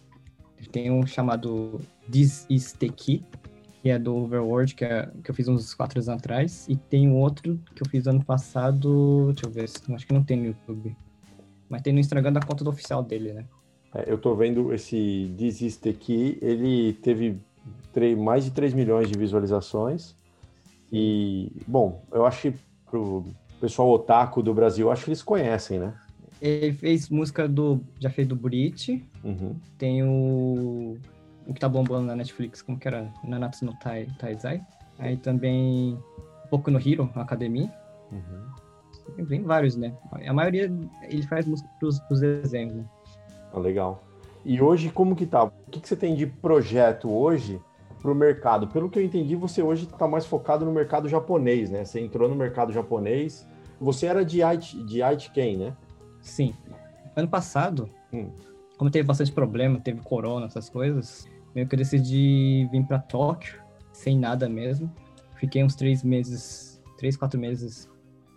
tem 0.70 0.90
um 0.90 1.06
chamado 1.06 1.80
This 2.10 2.46
is 2.48 2.72
the 2.72 2.88
Key, 2.88 3.24
que 3.88 3.92
é 3.92 3.98
do 3.98 4.14
Overworld, 4.14 4.74
que, 4.74 4.84
é, 4.84 5.08
que 5.24 5.30
eu 5.30 5.34
fiz 5.34 5.48
uns 5.48 5.72
quatro 5.72 5.98
anos 5.98 6.10
atrás. 6.10 6.66
E 6.68 6.76
tem 6.76 7.10
outro 7.10 7.58
que 7.74 7.82
eu 7.82 7.88
fiz 7.88 8.06
ano 8.06 8.22
passado, 8.22 9.32
deixa 9.32 9.46
eu 9.46 9.50
ver, 9.50 9.64
acho 9.64 10.06
que 10.06 10.12
não 10.12 10.22
tem 10.22 10.36
no 10.36 10.44
YouTube. 10.44 10.94
Mas 11.70 11.80
tem 11.80 11.94
no 11.94 11.98
Instagram 11.98 12.34
da 12.34 12.40
conta 12.40 12.62
do 12.62 12.68
oficial 12.68 13.02
dele, 13.02 13.32
né? 13.32 13.46
É, 13.94 14.12
eu 14.12 14.18
tô 14.18 14.34
vendo 14.34 14.74
esse 14.74 15.32
the 15.80 15.94
Key, 15.94 16.38
ele 16.42 16.92
teve 16.92 17.40
mais 18.18 18.44
de 18.44 18.50
3 18.50 18.74
milhões 18.74 19.08
de 19.08 19.18
visualizações. 19.18 20.14
E, 20.92 21.50
bom, 21.66 22.04
eu 22.12 22.26
acho 22.26 22.42
que 22.42 22.58
pro 22.90 23.24
pessoal 23.58 23.88
otaku 23.88 24.42
do 24.42 24.52
Brasil, 24.52 24.92
acho 24.92 25.04
que 25.04 25.10
eles 25.10 25.22
conhecem, 25.22 25.78
né? 25.78 25.94
Ele 26.42 26.74
fez 26.74 27.08
música 27.08 27.48
do. 27.48 27.80
Já 27.98 28.10
fez 28.10 28.28
do 28.28 28.36
Brit. 28.36 29.02
Uhum. 29.24 29.56
Tem 29.78 30.04
o. 30.04 30.98
O 31.48 31.54
que 31.54 31.60
tá 31.60 31.68
bombando 31.68 32.06
na 32.06 32.14
Netflix, 32.14 32.62
como 32.62 32.78
que 32.78 32.86
era? 32.86 33.10
Nanatsu 33.24 33.64
no 33.64 33.74
Tai, 33.78 34.06
Taizai. 34.18 34.62
Aí 34.98 35.16
também. 35.16 35.98
Pouco 36.50 36.70
no 36.70 36.78
Hero, 36.78 37.10
Academy. 37.14 37.70
Uhum. 38.12 39.26
Tem 39.26 39.42
vários, 39.42 39.74
né? 39.74 39.94
A 40.26 40.32
maioria 40.32 40.70
ele 41.02 41.22
faz 41.22 41.46
música 41.46 41.68
pros, 41.80 41.98
pros 42.00 42.20
desenhos, 42.20 42.74
né? 42.74 42.84
Ah, 43.52 43.58
legal. 43.58 44.04
E 44.44 44.60
hoje, 44.60 44.90
como 44.90 45.16
que 45.16 45.26
tá? 45.26 45.44
O 45.44 45.52
que, 45.70 45.80
que 45.80 45.88
você 45.88 45.96
tem 45.96 46.14
de 46.14 46.26
projeto 46.26 47.10
hoje 47.10 47.60
para 48.00 48.10
o 48.10 48.14
mercado. 48.14 48.68
Pelo 48.68 48.88
que 48.88 48.98
eu 48.98 49.04
entendi, 49.04 49.34
você 49.34 49.62
hoje 49.62 49.84
está 49.84 50.06
mais 50.06 50.26
focado 50.26 50.64
no 50.64 50.72
mercado 50.72 51.08
japonês, 51.08 51.70
né? 51.70 51.84
Você 51.84 52.00
entrou 52.00 52.28
no 52.28 52.34
mercado 52.34 52.72
japonês. 52.72 53.46
Você 53.80 54.06
era 54.06 54.24
de 54.24 54.42
Aichi, 54.42 54.82
de 54.84 55.02
Aichiken, 55.02 55.56
né? 55.56 55.76
Sim. 56.20 56.54
Ano 57.14 57.28
passado, 57.28 57.88
hum. 58.12 58.30
como 58.76 58.90
teve 58.90 59.06
bastante 59.06 59.32
problema, 59.32 59.80
teve 59.80 60.00
corona, 60.00 60.46
essas 60.46 60.68
coisas, 60.68 61.26
meio 61.58 61.68
que 61.68 61.74
eu 61.74 61.78
decidi 61.78 62.68
vir 62.70 62.84
para 62.86 63.00
Tóquio, 63.00 63.60
sem 63.92 64.16
nada 64.16 64.48
mesmo. 64.48 64.92
Fiquei 65.36 65.64
uns 65.64 65.74
três 65.74 66.04
meses, 66.04 66.80
três, 66.96 67.16
quatro 67.16 67.38
meses 67.38 67.90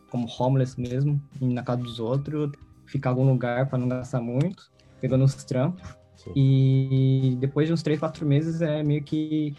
como 0.10 0.28
homeless 0.28 0.80
mesmo, 0.80 1.22
indo 1.40 1.54
na 1.54 1.64
casa 1.64 1.82
dos 1.82 2.00
outros, 2.00 2.52
ficar 2.86 3.10
em 3.10 3.14
algum 3.14 3.30
lugar 3.30 3.70
para 3.70 3.78
não 3.78 3.88
gastar 3.88 4.22
muito, 4.22 4.72
pegando 5.00 5.24
os 5.24 5.36
trampos. 5.44 5.96
Sim. 6.16 6.32
E 6.36 7.38
depois 7.40 7.68
de 7.68 7.74
uns 7.74 7.84
três, 7.84 8.00
quatro 8.00 8.26
meses, 8.26 8.62
é 8.62 8.84
meio 8.84 9.04
que 9.04 9.56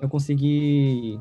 eu 0.00 0.08
consegui 0.08 1.20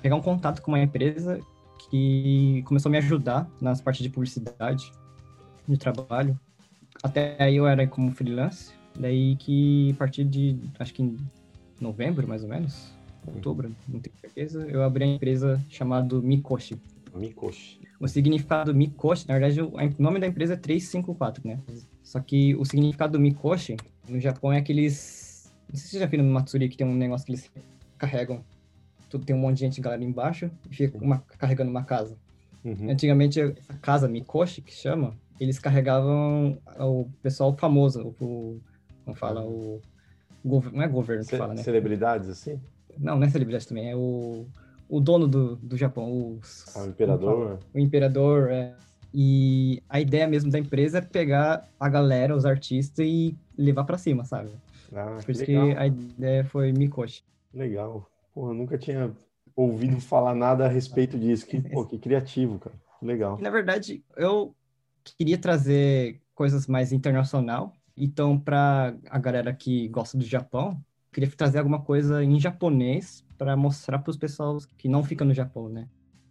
pegar 0.00 0.16
um 0.16 0.20
contato 0.20 0.60
com 0.62 0.72
uma 0.72 0.80
empresa 0.80 1.40
que 1.88 2.62
começou 2.66 2.90
a 2.90 2.92
me 2.92 2.98
ajudar 2.98 3.48
nas 3.60 3.80
partes 3.80 4.02
de 4.02 4.08
publicidade, 4.08 4.92
de 5.66 5.76
trabalho. 5.76 6.38
Até 7.02 7.36
aí 7.42 7.56
eu 7.56 7.66
era 7.66 7.86
como 7.86 8.12
freelance, 8.12 8.72
daí 8.98 9.36
que 9.36 9.90
a 9.92 9.94
partir 9.94 10.24
de, 10.24 10.58
acho 10.78 10.92
que 10.94 11.02
em 11.02 11.16
novembro, 11.80 12.26
mais 12.26 12.42
ou 12.42 12.48
menos, 12.48 12.92
outubro, 13.26 13.74
não 13.88 14.00
tenho 14.00 14.16
certeza, 14.16 14.66
eu 14.68 14.82
abri 14.82 15.04
a 15.04 15.06
empresa 15.06 15.64
chamada 15.68 16.20
Mikoshi. 16.20 16.76
Mikoshi. 17.14 17.80
O 18.00 18.08
significado 18.08 18.74
Mikoshi, 18.74 19.28
na 19.28 19.38
verdade, 19.38 19.60
o 19.60 19.72
nome 19.98 20.18
da 20.18 20.26
empresa 20.26 20.54
é 20.54 20.56
354, 20.56 21.46
né? 21.46 21.60
Só 22.02 22.20
que 22.20 22.54
o 22.56 22.64
significado 22.64 23.12
do 23.12 23.20
Mikoshi 23.20 23.76
no 24.08 24.18
Japão 24.18 24.52
é 24.52 24.58
aqueles. 24.58 25.52
Não 25.68 25.76
sei 25.76 25.84
se 25.84 25.90
você 25.92 25.98
já 26.00 26.06
viram 26.06 26.24
no 26.24 26.32
Matsuri 26.32 26.68
que 26.68 26.76
tem 26.76 26.86
um 26.86 26.94
negócio 26.94 27.24
que 27.26 27.32
eles 27.32 27.50
carregam. 27.96 28.44
Tudo 29.08 29.24
tem 29.24 29.36
um 29.36 29.38
monte 29.38 29.58
de 29.58 29.60
gente, 29.60 29.80
galera, 29.80 30.02
embaixo 30.02 30.50
e 30.70 30.74
fica 30.74 30.98
uma, 30.98 31.18
carregando 31.38 31.70
uma 31.70 31.84
casa. 31.84 32.16
Uhum. 32.64 32.90
Antigamente, 32.90 33.40
essa 33.40 33.74
casa 33.74 34.08
Mikoshi, 34.08 34.62
que 34.62 34.72
chama, 34.72 35.16
eles 35.38 35.58
carregavam 35.58 36.58
o 36.78 37.08
pessoal 37.22 37.56
famoso, 37.56 38.14
o. 38.20 38.60
Como 39.04 39.16
fala? 39.16 39.44
O. 39.44 39.80
Não 40.44 40.82
é 40.82 40.88
governo 40.88 41.24
que 41.24 41.30
Ce 41.30 41.38
fala, 41.38 41.54
né? 41.54 41.62
Celebridades, 41.62 42.28
assim? 42.28 42.60
Não, 42.98 43.16
não 43.16 43.26
é 43.26 43.30
celebridade 43.30 43.66
também, 43.66 43.90
é 43.90 43.96
o. 43.96 44.46
O 44.88 45.00
dono 45.00 45.26
do, 45.26 45.56
do 45.56 45.76
Japão, 45.76 46.36
os, 46.36 46.76
ah, 46.76 46.82
o 46.82 46.88
imperador. 46.88 47.58
O 47.72 47.78
imperador, 47.78 48.50
é. 48.50 48.74
E 49.14 49.82
a 49.88 50.00
ideia 50.00 50.26
mesmo 50.26 50.50
da 50.50 50.58
empresa 50.58 50.98
é 50.98 51.00
pegar 51.00 51.66
a 51.78 51.88
galera, 51.88 52.34
os 52.34 52.44
artistas 52.44 53.06
e 53.06 53.34
levar 53.56 53.84
para 53.84 53.96
cima, 53.96 54.24
sabe? 54.24 54.50
Ah, 54.94 55.18
Por 55.24 55.30
isso 55.30 55.44
que 55.44 55.54
a 55.54 55.86
ideia 55.86 56.44
foi 56.44 56.72
Mikoshi. 56.72 57.24
Legal. 57.54 58.10
Porra, 58.34 58.54
nunca 58.54 58.78
tinha 58.78 59.12
ouvido 59.56 60.00
falar 60.00 60.34
nada 60.34 60.64
a 60.66 60.68
respeito 60.68 61.18
disso. 61.18 61.46
Que, 61.46 61.60
pô, 61.60 61.84
que 61.86 61.98
criativo, 61.98 62.58
cara. 62.58 62.76
Legal. 63.00 63.38
Na 63.40 63.50
verdade, 63.50 64.02
eu 64.16 64.54
queria 65.18 65.38
trazer 65.38 66.20
coisas 66.34 66.66
mais 66.66 66.92
internacional. 66.92 67.72
Então, 67.96 68.38
para 68.38 68.94
a 69.10 69.18
galera 69.18 69.52
que 69.52 69.88
gosta 69.88 70.16
do 70.16 70.24
Japão, 70.24 70.80
queria 71.12 71.30
trazer 71.30 71.58
alguma 71.58 71.80
coisa 71.80 72.24
em 72.24 72.40
japonês 72.40 73.24
para 73.36 73.56
mostrar 73.56 73.98
para 73.98 74.10
os 74.10 74.16
pessoas 74.16 74.66
que 74.66 74.88
não 74.88 75.04
ficam 75.04 75.26
no 75.26 75.34
Japão, 75.34 75.68
né? 75.68 75.88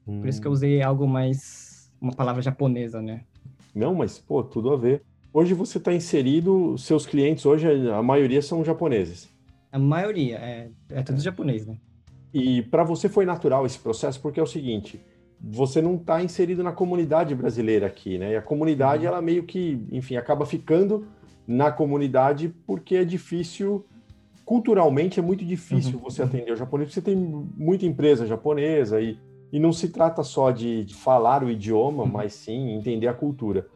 Hum. 0.08 0.19
Por 0.19 0.30
isso 0.30 0.41
que 0.41 0.47
eu 0.47 0.52
hum. 0.52 0.56
usei 0.56 0.82
algo 0.82 1.08
mais 1.08 1.91
uma 2.02 2.13
palavra 2.13 2.41
japonesa, 2.41 3.02
né? 3.02 3.21
Não, 3.76 3.93
mas, 3.93 4.17
pô, 4.17 4.43
tudo 4.43 4.71
a 4.71 4.78
ver. 4.78 5.04
Hoje 5.34 5.54
você 5.54 5.78
está 5.78 5.93
inserido, 5.93 6.78
seus 6.78 7.06
clientes 7.06 7.45
hoje, 7.45 7.67
a 7.89 8.02
maioria 8.02 8.41
são 8.41 8.65
japoneses. 8.65 9.30
A 9.71 9.80
maioria, 9.80 10.38
é, 10.38 10.69
é 10.89 11.04
tudo 11.04 11.21
japonês, 11.21 11.65
né? 11.65 11.78
E 12.34 12.63
para 12.63 12.84
você 12.84 13.08
foi 13.08 13.26
natural 13.26 13.65
esse 13.65 13.80
processo, 13.80 14.19
porque 14.19 14.39
é 14.39 14.43
o 14.43 14.47
seguinte, 14.47 15.00
você 15.39 15.82
não 15.82 15.95
está 15.95 16.21
inserido 16.21 16.63
na 16.63 16.71
comunidade 16.71 17.34
brasileira 17.34 17.88
aqui, 17.88 18.17
né? 18.17 18.34
E 18.34 18.36
a 18.36 18.41
comunidade, 18.41 19.04
uhum. 19.04 19.10
ela 19.10 19.21
meio 19.21 19.43
que, 19.43 19.82
enfim, 19.91 20.17
acaba 20.17 20.45
ficando 20.45 21.08
na 21.52 21.72
comunidade 21.72 22.54
porque 22.66 22.96
é 22.96 23.04
difícil, 23.04 23.86
culturalmente 24.46 25.20
é 25.20 25.24
muito 25.24 25.46
difícil 25.46 25.96
uhum. 25.98 26.04
você 26.04 26.24
atender 26.24 26.52
o 26.52 26.56
japonês, 26.56 26.94
você 26.94 27.02
tem 27.02 27.16
muita 27.16 27.86
empresa 27.86 28.26
japonesa 28.26 29.02
e 29.02 29.18
e 29.52 29.60
não 29.60 29.74
se 29.74 29.90
trata 29.90 30.24
só 30.24 30.50
de, 30.50 30.86
de 30.86 30.94
falar 30.94 31.44
o 31.44 31.50
idioma, 31.50 32.04
uhum. 32.04 32.10
mas 32.10 32.34
sim 32.34 32.72
entender 32.72 33.08
a 33.08 33.14
cultura. 33.14 33.68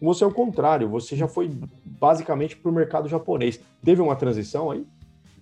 Você 0.00 0.22
é 0.22 0.26
o 0.26 0.32
contrário, 0.32 0.88
você 0.88 1.16
já 1.16 1.26
foi 1.26 1.50
basicamente 1.84 2.56
para 2.56 2.70
o 2.70 2.74
mercado 2.74 3.08
japonês. 3.08 3.60
Teve 3.82 4.00
uma 4.00 4.14
transição 4.14 4.70
aí? 4.70 4.86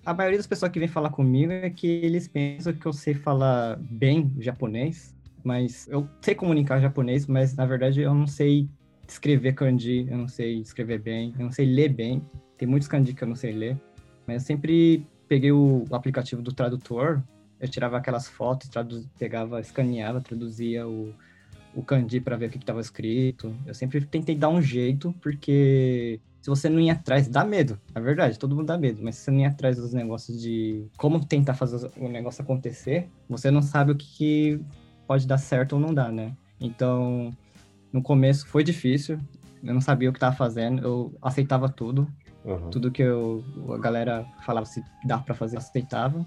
A 0.05 0.13
maioria 0.13 0.37
das 0.37 0.47
pessoas 0.47 0.71
que 0.71 0.79
vem 0.79 0.87
falar 0.87 1.09
comigo 1.09 1.51
é 1.51 1.69
que 1.69 1.87
eles 1.87 2.27
pensam 2.27 2.73
que 2.73 2.85
eu 2.85 2.93
sei 2.93 3.13
falar 3.13 3.77
bem 3.79 4.31
japonês, 4.39 5.15
mas 5.43 5.87
eu 5.89 6.07
sei 6.21 6.33
comunicar 6.33 6.79
japonês, 6.79 7.27
mas 7.27 7.55
na 7.55 7.65
verdade 7.65 8.01
eu 8.01 8.13
não 8.13 8.27
sei 8.27 8.67
escrever 9.13 9.53
kanji, 9.53 10.07
eu 10.09 10.17
não 10.17 10.27
sei 10.27 10.59
escrever 10.59 10.99
bem, 10.99 11.33
eu 11.37 11.45
não 11.45 11.51
sei 11.51 11.65
ler 11.65 11.89
bem. 11.89 12.21
Tem 12.57 12.67
muitos 12.67 12.87
kanji 12.87 13.13
que 13.13 13.23
eu 13.23 13.27
não 13.27 13.35
sei 13.35 13.51
ler, 13.51 13.77
mas 14.27 14.41
eu 14.41 14.47
sempre 14.47 15.07
peguei 15.27 15.51
o 15.51 15.85
aplicativo 15.91 16.41
do 16.41 16.53
tradutor 16.53 17.23
eu 17.63 17.69
tirava 17.69 17.95
aquelas 17.95 18.27
fotos, 18.27 18.67
traduz, 18.67 19.07
pegava, 19.17 19.61
escaneava, 19.61 20.19
traduzia 20.19 20.85
o, 20.85 21.13
o 21.73 21.81
kanji 21.81 22.19
para 22.19 22.35
ver 22.35 22.47
o 22.47 22.49
que 22.49 22.57
estava 22.57 22.81
escrito. 22.81 23.55
Eu 23.65 23.73
sempre 23.73 24.01
tentei 24.05 24.35
dar 24.35 24.49
um 24.49 24.61
jeito, 24.61 25.15
porque 25.21 26.19
se 26.41 26.49
você 26.49 26.67
não 26.67 26.81
ir 26.81 26.89
atrás, 26.89 27.29
dá 27.29 27.45
medo, 27.45 27.79
é 27.95 28.01
verdade, 28.01 28.37
todo 28.37 28.53
mundo 28.53 28.65
dá 28.65 28.77
medo, 28.77 29.01
mas 29.01 29.15
se 29.15 29.21
você 29.21 29.31
não 29.31 29.39
ir 29.39 29.45
atrás 29.45 29.77
dos 29.77 29.93
negócios 29.93 30.41
de 30.41 30.85
como 30.97 31.25
tentar 31.25 31.53
fazer 31.53 31.89
o 31.95 32.09
negócio 32.09 32.43
acontecer, 32.43 33.07
você 33.29 33.49
não 33.49 33.61
sabe 33.61 33.93
o 33.93 33.95
que 33.95 34.59
pode 35.07 35.25
dar 35.25 35.37
certo 35.37 35.73
ou 35.73 35.79
não 35.79 35.93
dá, 35.93 36.11
né? 36.11 36.35
Então, 36.59 37.31
no 37.93 38.01
começo 38.01 38.47
foi 38.47 38.63
difícil, 38.63 39.17
eu 39.63 39.73
não 39.73 39.79
sabia 39.79 40.09
o 40.09 40.11
que 40.11 40.17
estava 40.17 40.35
fazendo, 40.35 40.83
eu 40.83 41.15
aceitava 41.21 41.69
tudo, 41.69 42.07
Uhum. 42.45 42.69
Tudo 42.69 42.91
que 42.91 43.01
eu, 43.01 43.43
a 43.73 43.77
galera 43.77 44.25
falava 44.45 44.65
se 44.65 44.83
dá 45.05 45.17
para 45.17 45.33
fazer, 45.33 45.55
eu 45.55 45.59
aceitava. 45.59 46.25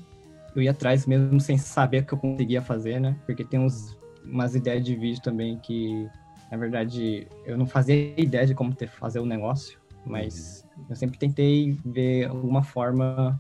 Eu 0.54 0.62
ia 0.62 0.70
atrás 0.70 1.06
mesmo 1.06 1.38
sem 1.40 1.58
saber 1.58 2.02
o 2.02 2.06
que 2.06 2.14
eu 2.14 2.18
conseguia 2.18 2.62
fazer, 2.62 3.00
né? 3.00 3.16
Porque 3.26 3.44
tem 3.44 3.60
uns, 3.60 3.96
umas 4.24 4.54
ideias 4.54 4.84
de 4.84 4.96
vídeo 4.96 5.22
também 5.22 5.58
que, 5.58 6.08
na 6.50 6.56
verdade, 6.56 7.26
eu 7.44 7.58
não 7.58 7.66
fazia 7.66 8.18
ideia 8.18 8.46
de 8.46 8.54
como 8.54 8.74
ter, 8.74 8.88
fazer 8.88 9.18
o 9.18 9.26
negócio, 9.26 9.78
mas 10.06 10.66
uhum. 10.76 10.84
eu 10.90 10.96
sempre 10.96 11.18
tentei 11.18 11.76
ver 11.84 12.28
alguma 12.28 12.62
forma 12.62 13.38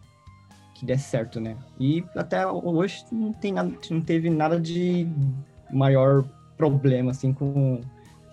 que 0.74 0.84
desse 0.84 1.04
certo, 1.04 1.40
né? 1.40 1.56
E 1.80 2.04
até 2.14 2.46
hoje 2.46 3.02
não, 3.10 3.32
tem 3.32 3.52
nada, 3.52 3.72
não 3.90 4.02
teve 4.02 4.28
nada 4.28 4.60
de 4.60 5.08
maior 5.70 6.22
problema, 6.58 7.12
assim, 7.12 7.32
com, 7.32 7.80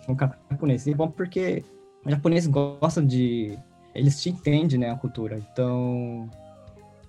com 0.05 0.13
o 0.13 0.17
japonês. 0.51 0.87
E 0.87 0.91
é 0.91 0.95
bom 0.95 1.09
porque 1.09 1.63
o 2.05 2.09
japonês 2.09 2.47
gosta 2.47 3.01
de... 3.01 3.57
Eles 3.93 4.21
te 4.21 4.29
entendem, 4.29 4.79
né, 4.79 4.89
a 4.89 4.95
cultura. 4.95 5.37
Então, 5.37 6.29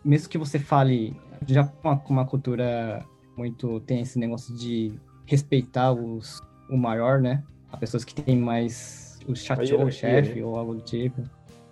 mesmo 0.04 0.28
que 0.28 0.38
você 0.38 0.59
fale... 0.59 1.16
O 1.46 1.52
Japão 1.52 1.96
com 1.98 2.12
uma 2.12 2.26
cultura 2.26 3.04
muito... 3.37 3.80
Tem 3.80 4.00
esse 4.00 4.18
negócio 4.18 4.54
de 4.54 4.92
respeitar 5.26 5.92
os, 5.92 6.40
o 6.70 6.76
maior, 6.76 7.20
né? 7.20 7.42
As 7.72 7.78
pessoas 7.78 8.04
que 8.04 8.14
têm 8.14 8.37
mais... 8.37 9.18
O 9.26 9.35
chateau, 9.35 9.87
o 9.87 9.90
chefe, 9.90 10.40
né? 10.40 10.44
ou 10.44 10.59
algo 10.59 10.74
do 10.74 10.83
tipo 10.83 11.22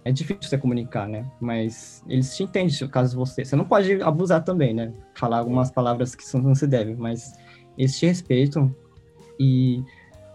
é 0.05 0.11
difícil 0.11 0.43
você 0.43 0.59
comunicar, 0.59 1.09
né? 1.09 1.25
Mas 1.41 2.03
eles 2.09 2.37
te 2.37 2.43
entendem 2.43 2.89
caso 2.89 3.17
você. 3.17 3.45
Você 3.45 3.55
não 3.55 3.65
pode 3.65 4.03
abusar 4.03 4.43
também, 4.43 4.75
né? 4.75 4.93
Falar 5.15 5.39
algumas 5.39 5.71
palavras 5.71 6.15
que 6.15 6.25
não 6.37 6.55
se 6.55 6.67
deve, 6.67 6.95
mas 6.95 7.35
eles 7.79 7.99
te 7.99 8.07
respeitam. 8.07 8.75
E 9.39 9.83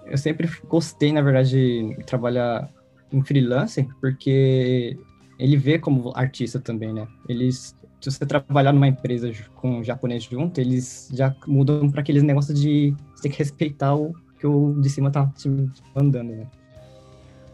eu 0.10 0.18
sempre 0.18 0.50
gostei, 0.68 1.12
na 1.12 1.22
verdade, 1.22 1.52
de 1.52 2.04
trabalhar 2.06 2.70
em 3.12 3.24
freelancer, 3.24 3.88
porque 4.00 4.98
ele 5.40 5.58
vê 5.58 5.80
como 5.80 6.12
artista 6.16 6.60
também, 6.60 6.94
né? 6.94 7.08
Eles, 7.28 7.76
se 8.02 8.12
você 8.12 8.26
trabalhar 8.26 8.74
numa 8.74 8.88
empresa 8.88 9.32
com 9.56 9.84
japonês 9.84 10.24
junto, 10.24 10.60
eles 10.60 11.10
já 11.14 11.36
mudam 11.46 11.90
para 11.90 12.02
aqueles 12.02 12.24
negócios 12.24 12.60
de 12.60 12.96
você 13.16 13.24
ter 13.24 13.30
que 13.30 13.40
respeitar 13.40 13.96
o 13.96 14.14
que 14.40 14.46
o 14.46 14.80
de 14.80 14.90
cima 14.90 15.10
tá 15.12 15.26
te 15.36 15.50
mandando, 15.96 16.36
né? 16.36 16.48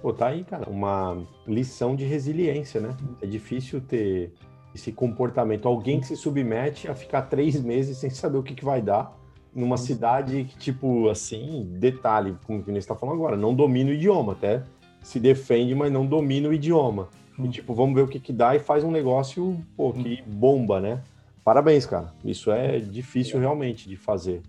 Pô, 0.02 0.12
tá 0.12 0.28
aí, 0.28 0.44
cara, 0.44 0.70
uma 0.70 1.24
lição 1.48 1.96
de 1.96 2.04
resiliência, 2.04 2.82
né? 2.82 2.96
É 3.22 3.26
difícil 3.26 3.80
ter 3.80 4.34
esse 4.76 4.92
comportamento. 4.92 5.68
Alguém 5.68 6.00
que 6.00 6.08
se 6.08 6.18
submete 6.18 6.90
a 6.90 6.96
ficar 6.96 7.24
três 7.24 7.62
meses 7.62 7.98
sem 7.98 8.10
saber 8.10 8.38
o 8.38 8.44
que, 8.44 8.54
que 8.54 8.66
vai 8.66 8.82
dar 8.82 9.16
numa 9.56 9.78
cidade 9.78 10.46
que, 10.46 10.58
tipo, 10.58 11.10
assim, 11.10 11.68
detalhe, 11.80 12.36
como 12.46 12.64
você 12.64 12.72
está 12.74 12.96
falando 12.96 13.16
agora, 13.16 13.38
não 13.38 13.54
domina 13.54 13.92
o 13.92 13.94
idioma, 13.94 14.34
até 14.34 14.64
se 15.02 15.20
defende, 15.20 15.76
mas 15.76 15.92
não 15.92 16.06
domina 16.06 16.50
o 16.50 16.54
idioma. 16.54 17.10
E, 17.38 17.48
tipo, 17.48 17.74
vamos 17.74 17.96
ver 17.96 18.02
o 18.02 18.08
que, 18.08 18.20
que 18.20 18.34
dá 18.34 18.56
e 18.56 18.60
faz 18.60 18.84
um 18.84 18.92
negócio, 18.92 19.58
pô, 19.76 19.92
que 19.92 20.22
bomba, 20.26 20.80
né? 20.80 21.02
Parabéns, 21.44 21.86
cara. 21.86 22.14
Isso 22.24 22.52
é 22.52 22.80
difícil 22.80 23.40
realmente 23.40 23.90
de 23.90 23.98
fazer. 23.98 24.42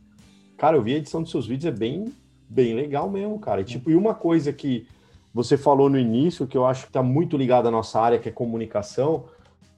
Cara, 0.57 0.77
eu 0.77 0.83
vi 0.83 0.95
a 0.95 0.99
edição 0.99 1.23
dos 1.23 1.31
seus 1.31 1.47
vídeos, 1.47 1.75
é 1.75 1.77
bem, 1.77 2.13
bem 2.49 2.75
legal 2.75 3.11
mesmo, 3.11 3.39
cara. 3.39 3.61
E, 3.61 3.65
tipo, 3.65 3.91
e 3.91 3.97
uma 3.97 4.15
coisa 4.15 4.53
que 4.53 4.87
você 5.33 5.57
falou 5.57 5.91
no 5.91 5.99
início, 5.99 6.47
que 6.47 6.57
eu 6.57 6.65
acho 6.65 6.83
que 6.83 6.91
está 6.91 7.03
muito 7.03 7.37
ligado 7.37 7.67
à 7.67 7.71
nossa 7.71 8.01
área, 8.01 8.19
que 8.19 8.29
é 8.29 8.33
comunicação, 8.33 9.25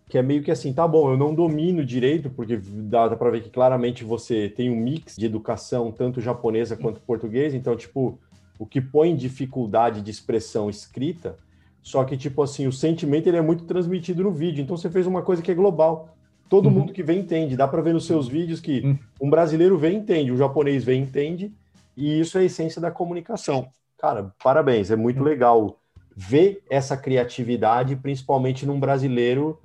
que 0.08 0.16
é 0.16 0.22
meio 0.22 0.42
que 0.42 0.50
assim, 0.50 0.72
tá 0.72 0.86
bom, 0.86 1.10
eu 1.10 1.16
não 1.16 1.34
domino 1.34 1.84
direito, 1.84 2.30
porque 2.30 2.56
dá, 2.56 3.08
dá 3.08 3.16
para 3.16 3.30
ver 3.30 3.42
que 3.42 3.50
claramente 3.50 4.04
você 4.04 4.48
tem 4.48 4.70
um 4.70 4.76
mix 4.76 5.16
de 5.16 5.26
educação, 5.26 5.90
tanto 5.90 6.20
japonesa 6.20 6.76
quanto 6.76 7.00
português, 7.00 7.54
então, 7.54 7.76
tipo, 7.76 8.18
o 8.58 8.64
que 8.64 8.80
põe 8.80 9.16
dificuldade 9.16 10.00
de 10.00 10.10
expressão 10.10 10.70
escrita, 10.70 11.36
só 11.82 12.04
que, 12.04 12.16
tipo 12.16 12.42
assim, 12.42 12.66
o 12.66 12.72
sentimento 12.72 13.28
ele 13.28 13.36
é 13.36 13.42
muito 13.42 13.64
transmitido 13.64 14.22
no 14.22 14.32
vídeo, 14.32 14.62
então 14.62 14.76
você 14.76 14.90
fez 14.90 15.06
uma 15.06 15.22
coisa 15.22 15.42
que 15.42 15.50
é 15.50 15.54
global. 15.54 16.16
Todo 16.48 16.66
uhum. 16.66 16.72
mundo 16.72 16.92
que 16.92 17.02
vê 17.02 17.14
entende, 17.14 17.56
dá 17.56 17.66
para 17.66 17.82
ver 17.82 17.92
nos 17.92 18.06
seus 18.06 18.28
vídeos 18.28 18.60
que 18.60 18.80
uhum. 18.80 18.98
um 19.20 19.30
brasileiro 19.30 19.76
vê 19.76 19.92
entende, 19.92 20.30
um 20.30 20.36
japonês 20.36 20.84
vê 20.84 20.94
entende, 20.94 21.52
e 21.96 22.20
isso 22.20 22.38
é 22.38 22.42
a 22.42 22.44
essência 22.44 22.80
da 22.80 22.90
comunicação. 22.90 23.68
Cara, 23.98 24.32
parabéns, 24.42 24.90
é 24.90 24.96
muito 24.96 25.22
legal 25.22 25.78
ver 26.16 26.62
essa 26.70 26.96
criatividade, 26.96 27.96
principalmente 27.96 28.64
num 28.64 28.78
brasileiro. 28.78 29.58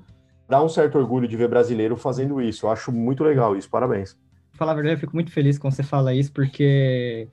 Dá 0.52 0.62
um 0.62 0.68
certo 0.68 0.98
orgulho 0.98 1.30
de 1.30 1.38
ver 1.38 1.48
brasileiro 1.48 1.96
fazendo 1.96 2.42
isso. 2.42 2.66
Eu 2.66 2.72
acho 2.72 2.92
muito 2.92 3.24
legal 3.24 3.56
isso, 3.56 3.70
parabéns. 3.70 4.18
Falar 4.52 4.74
a 4.74 4.76
verdade, 4.76 4.96
eu 4.96 5.00
fico 5.00 5.16
muito 5.16 5.32
feliz 5.32 5.58
quando 5.58 5.74
você 5.74 5.82
fala 5.82 6.14
isso, 6.14 6.30
porque 6.34 7.30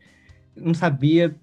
não 0.54 0.72
sabia 0.72 1.34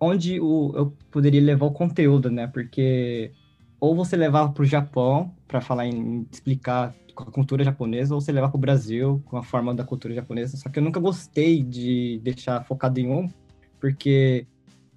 onde 0.00 0.40
o, 0.40 0.72
eu 0.74 0.92
poderia 1.08 1.40
levar 1.40 1.66
o 1.66 1.70
conteúdo, 1.70 2.32
né? 2.32 2.48
Porque 2.48 3.30
ou 3.78 3.94
você 3.94 4.16
levava 4.16 4.50
para 4.52 4.62
o 4.64 4.66
Japão 4.66 5.32
para 5.46 5.60
falar 5.60 5.86
em 5.86 6.26
explicar 6.32 6.92
a 7.16 7.24
cultura 7.26 7.62
japonesa, 7.62 8.12
ou 8.12 8.20
você 8.20 8.32
levar 8.32 8.48
para 8.48 8.58
o 8.58 8.60
Brasil 8.60 9.22
com 9.26 9.36
a 9.36 9.42
forma 9.44 9.72
da 9.72 9.84
cultura 9.84 10.12
japonesa. 10.12 10.56
Só 10.56 10.68
que 10.68 10.80
eu 10.80 10.82
nunca 10.82 10.98
gostei 10.98 11.62
de 11.62 12.20
deixar 12.24 12.64
focado 12.64 12.98
em 12.98 13.08
um, 13.08 13.30
porque 13.78 14.48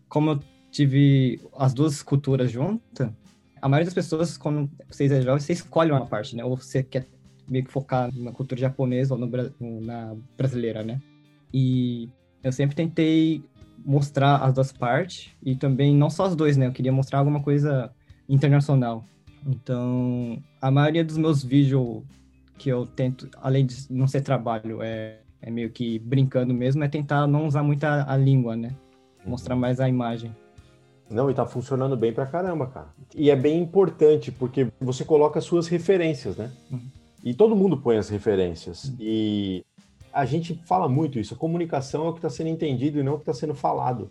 como 0.10 0.32
eu 0.32 0.40
tive 0.72 1.40
as 1.56 1.76
duas 1.76 2.02
culturas 2.02 2.50
juntas, 2.50 3.12
a 3.64 3.70
maioria 3.70 3.86
das 3.86 3.94
pessoas, 3.94 4.38
quando 4.38 4.70
vocês 4.90 5.10
é 5.10 5.22
jovem, 5.22 5.40
você 5.40 5.54
escolhe 5.54 5.90
uma 5.90 6.06
parte, 6.06 6.36
né? 6.36 6.44
Ou 6.44 6.58
você 6.58 6.84
quer 6.84 7.08
meio 7.48 7.64
que 7.64 7.72
focar 7.72 8.14
na 8.14 8.34
cultura 8.34 8.60
japonesa 8.60 9.14
ou 9.14 9.20
no, 9.20 9.80
na 9.80 10.18
brasileira, 10.38 10.84
né? 10.84 11.02
E 11.54 12.10
eu 12.44 12.52
sempre 12.52 12.76
tentei 12.76 13.42
mostrar 13.86 14.36
as 14.44 14.54
duas 14.54 14.74
partes 14.74 15.32
e 15.42 15.56
também 15.56 15.96
não 15.96 16.10
só 16.10 16.26
as 16.26 16.36
duas, 16.36 16.58
né? 16.58 16.68
Eu 16.68 16.74
queria 16.74 16.92
mostrar 16.92 17.20
alguma 17.20 17.42
coisa 17.42 17.90
internacional. 18.28 19.06
Então, 19.48 20.44
a 20.62 20.70
maioria 20.70 21.06
dos 21.06 21.18
meus 21.18 21.42
vídeos 21.42 22.04
que 22.58 22.68
eu 22.68 22.86
tento, 22.86 23.30
além 23.42 23.66
de 23.66 23.76
não 23.90 24.08
ser 24.08 24.20
trabalho, 24.20 24.82
é, 24.82 25.22
é 25.42 25.50
meio 25.50 25.70
que 25.70 26.00
brincando 26.00 26.54
mesmo, 26.54 26.84
é 26.84 26.90
tentar 26.90 27.28
não 27.28 27.48
usar 27.48 27.64
muito 27.64 27.86
a, 27.86 28.12
a 28.12 28.18
língua, 28.18 28.58
né? 28.58 28.76
mostrar 29.26 29.56
mais 29.56 29.80
a 29.80 29.88
imagem. 29.88 30.36
Não, 31.14 31.30
e 31.30 31.34
tá 31.34 31.46
funcionando 31.46 31.96
bem 31.96 32.12
pra 32.12 32.26
caramba, 32.26 32.66
cara. 32.68 32.88
E 33.16 33.30
é 33.30 33.36
bem 33.36 33.62
importante, 33.62 34.32
porque 34.32 34.68
você 34.82 35.06
coloca 35.06 35.40
as 35.40 35.46
suas 35.46 35.68
referências, 35.68 36.36
né? 36.36 36.52
Uhum. 36.72 36.82
E 37.24 37.34
todo 37.34 37.56
mundo 37.56 37.78
põe 37.78 37.98
as 37.98 38.10
referências. 38.10 38.86
Uhum. 38.86 38.96
E 39.00 39.66
a 40.12 40.26
gente 40.26 40.60
fala 40.66 40.90
muito 40.90 41.20
isso. 41.20 41.34
A 41.34 41.38
comunicação 41.38 42.06
é 42.06 42.10
o 42.10 42.14
que 42.14 42.20
está 42.20 42.30
sendo 42.30 42.50
entendido 42.50 43.00
e 43.00 43.04
não 43.04 43.14
o 43.14 43.18
que 43.18 43.22
está 43.22 43.34
sendo 43.34 43.54
falado. 43.54 44.10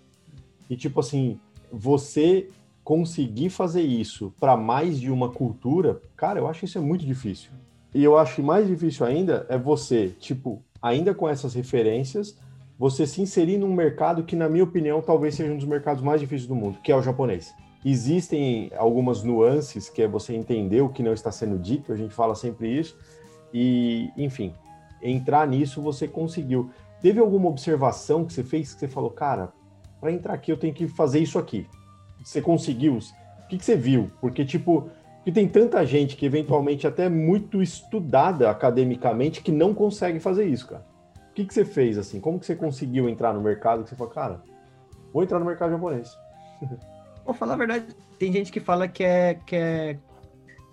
E 0.70 0.76
tipo 0.76 1.00
assim, 1.00 1.38
você 1.70 2.48
conseguir 2.84 3.50
fazer 3.50 3.82
isso 3.82 4.32
para 4.38 4.56
mais 4.56 4.98
de 4.98 5.10
uma 5.10 5.28
cultura, 5.28 6.00
cara, 6.16 6.38
eu 6.38 6.48
acho 6.48 6.64
isso 6.64 6.78
é 6.78 6.80
muito 6.80 7.04
difícil. 7.04 7.50
E 7.94 8.02
eu 8.02 8.16
acho 8.16 8.36
que 8.36 8.42
mais 8.42 8.66
difícil 8.66 9.04
ainda 9.04 9.46
é 9.48 9.58
você, 9.58 10.08
tipo, 10.18 10.62
ainda 10.80 11.14
com 11.14 11.28
essas 11.28 11.54
referências, 11.54 12.36
você 12.82 13.06
se 13.06 13.22
inserir 13.22 13.58
num 13.58 13.72
mercado 13.72 14.24
que, 14.24 14.34
na 14.34 14.48
minha 14.48 14.64
opinião, 14.64 15.00
talvez 15.00 15.36
seja 15.36 15.52
um 15.52 15.56
dos 15.56 15.64
mercados 15.64 16.02
mais 16.02 16.20
difíceis 16.20 16.48
do 16.48 16.56
mundo, 16.56 16.80
que 16.82 16.90
é 16.90 16.96
o 16.96 17.00
japonês. 17.00 17.54
Existem 17.84 18.72
algumas 18.76 19.22
nuances 19.22 19.88
que 19.88 20.02
é 20.02 20.08
você 20.08 20.34
entender 20.34 20.80
o 20.80 20.88
que 20.88 21.00
não 21.00 21.12
está 21.12 21.30
sendo 21.30 21.56
dito, 21.60 21.92
a 21.92 21.96
gente 21.96 22.12
fala 22.12 22.34
sempre 22.34 22.76
isso, 22.76 22.98
e, 23.54 24.10
enfim, 24.16 24.52
entrar 25.00 25.46
nisso 25.46 25.80
você 25.80 26.08
conseguiu. 26.08 26.70
Teve 27.00 27.20
alguma 27.20 27.48
observação 27.48 28.24
que 28.24 28.32
você 28.32 28.42
fez 28.42 28.74
que 28.74 28.80
você 28.80 28.88
falou, 28.88 29.10
cara, 29.10 29.52
para 30.00 30.10
entrar 30.10 30.34
aqui 30.34 30.50
eu 30.50 30.56
tenho 30.56 30.74
que 30.74 30.88
fazer 30.88 31.20
isso 31.20 31.38
aqui? 31.38 31.68
Você 32.24 32.42
conseguiu? 32.42 32.98
O 33.44 33.48
que, 33.48 33.58
que 33.58 33.64
você 33.64 33.76
viu? 33.76 34.10
Porque, 34.20 34.44
tipo, 34.44 34.90
que 35.24 35.30
tem 35.30 35.46
tanta 35.46 35.86
gente 35.86 36.16
que 36.16 36.26
eventualmente 36.26 36.84
até 36.84 37.08
muito 37.08 37.62
estudada 37.62 38.50
academicamente 38.50 39.40
que 39.40 39.52
não 39.52 39.72
consegue 39.72 40.18
fazer 40.18 40.46
isso, 40.46 40.66
cara. 40.66 40.91
O 41.32 41.34
que, 41.34 41.46
que 41.46 41.54
você 41.54 41.64
fez 41.64 41.96
assim? 41.96 42.20
Como 42.20 42.38
que 42.38 42.44
você 42.44 42.54
conseguiu 42.54 43.08
entrar 43.08 43.32
no 43.32 43.40
mercado? 43.40 43.82
Que 43.82 43.88
você 43.88 43.96
falou, 43.96 44.12
cara, 44.12 44.42
vou 45.14 45.22
entrar 45.22 45.38
no 45.38 45.46
mercado 45.46 45.70
japonês. 45.72 46.16
Vou 47.24 47.32
falar 47.32 47.54
a 47.54 47.56
verdade, 47.56 47.86
tem 48.18 48.32
gente 48.32 48.50
que 48.50 48.58
fala 48.58 48.88
que 48.88 49.04
é, 49.04 49.34
que 49.46 49.54
é 49.54 49.96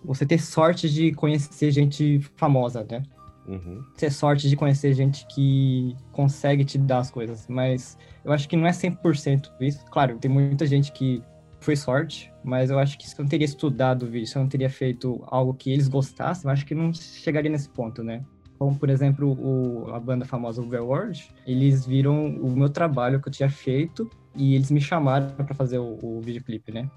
você 0.03 0.25
ter 0.25 0.39
sorte 0.39 0.89
de 0.89 1.11
conhecer 1.11 1.69
gente 1.69 2.19
famosa, 2.35 2.83
né? 2.89 3.03
Uhum. 3.47 3.83
Ter 3.95 4.11
sorte 4.11 4.49
de 4.49 4.55
conhecer 4.55 4.93
gente 4.95 5.27
que 5.27 5.95
consegue 6.11 6.65
te 6.65 6.79
dar 6.79 6.99
as 6.99 7.11
coisas, 7.11 7.45
mas 7.47 7.99
eu 8.25 8.31
acho 8.31 8.49
que 8.49 8.57
não 8.57 8.65
é 8.65 8.71
100% 8.71 9.51
isso. 9.61 9.85
Claro, 9.91 10.17
tem 10.17 10.29
muita 10.29 10.65
gente 10.65 10.91
que 10.91 11.21
foi 11.59 11.75
sorte, 11.75 12.33
mas 12.43 12.71
eu 12.71 12.79
acho 12.79 12.97
que 12.97 13.07
se 13.07 13.15
eu 13.15 13.23
não 13.23 13.29
teria 13.29 13.45
estudado 13.45 14.03
o 14.03 14.07
vídeo, 14.07 14.27
se 14.27 14.35
eu 14.35 14.41
não 14.41 14.49
teria 14.49 14.71
feito 14.71 15.23
algo 15.27 15.53
que 15.53 15.71
eles 15.71 15.87
gostassem, 15.87 16.45
eu 16.45 16.51
acho 16.51 16.65
que 16.65 16.73
não 16.73 16.91
chegaria 16.91 17.51
nesse 17.51 17.69
ponto, 17.69 18.03
né? 18.03 18.23
Como 18.59 18.77
por 18.77 18.89
exemplo 18.89 19.31
o, 19.31 19.91
a 19.93 19.99
banda 19.99 20.25
famosa 20.25 20.61
Overworld, 20.61 21.33
eles 21.47 21.85
viram 21.85 22.27
o 22.27 22.51
meu 22.51 22.69
trabalho 22.69 23.21
que 23.21 23.29
eu 23.29 23.31
tinha 23.31 23.49
feito 23.49 24.09
e 24.35 24.53
eles 24.53 24.69
me 24.69 24.81
chamaram 24.81 25.31
para 25.31 25.55
fazer 25.55 25.79
o, 25.79 25.97
o 26.03 26.21
videoclipe, 26.21 26.71
né? 26.71 26.91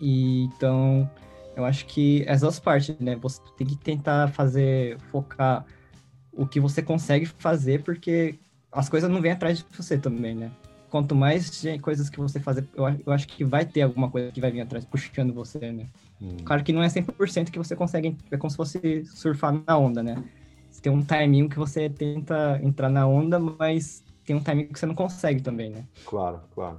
E, 0.00 0.44
então, 0.44 1.08
eu 1.56 1.64
acho 1.64 1.86
que 1.86 2.28
as 2.28 2.40
duas 2.40 2.58
partes, 2.58 2.98
né? 2.98 3.16
Você 3.16 3.40
tem 3.56 3.66
que 3.66 3.76
tentar 3.76 4.28
fazer, 4.32 4.98
focar 5.12 5.64
o 6.32 6.46
que 6.46 6.58
você 6.58 6.82
consegue 6.82 7.26
fazer, 7.26 7.84
porque 7.84 8.38
as 8.72 8.88
coisas 8.88 9.08
não 9.08 9.22
vêm 9.22 9.30
atrás 9.30 9.58
de 9.58 9.64
você 9.70 9.96
também, 9.96 10.34
né? 10.34 10.50
quanto 10.94 11.12
mais 11.12 11.60
coisas 11.82 12.08
que 12.08 12.20
você 12.20 12.38
fazer, 12.38 12.68
eu, 12.72 12.84
eu 13.04 13.12
acho 13.12 13.26
que 13.26 13.42
vai 13.42 13.66
ter 13.66 13.82
alguma 13.82 14.08
coisa 14.08 14.30
que 14.30 14.40
vai 14.40 14.52
vir 14.52 14.60
atrás 14.60 14.84
puxando 14.84 15.34
você, 15.34 15.72
né? 15.72 15.86
Hum. 16.22 16.36
Claro 16.44 16.62
que 16.62 16.72
não 16.72 16.84
é 16.84 16.88
100% 16.88 17.50
que 17.50 17.58
você 17.58 17.74
consegue, 17.74 18.16
é 18.30 18.36
como 18.36 18.48
se 18.48 18.56
fosse 18.56 19.04
surfar 19.06 19.60
na 19.66 19.76
onda, 19.76 20.04
né? 20.04 20.22
Tem 20.84 20.92
um 20.92 21.02
timing 21.02 21.48
que 21.48 21.56
você 21.56 21.88
tenta 21.88 22.60
entrar 22.62 22.90
na 22.90 23.06
onda, 23.06 23.40
mas 23.40 24.04
tem 24.22 24.36
um 24.36 24.40
timing 24.40 24.66
que 24.66 24.78
você 24.78 24.84
não 24.84 24.94
consegue 24.94 25.40
também, 25.40 25.70
né? 25.70 25.86
Claro, 26.04 26.42
claro. 26.54 26.78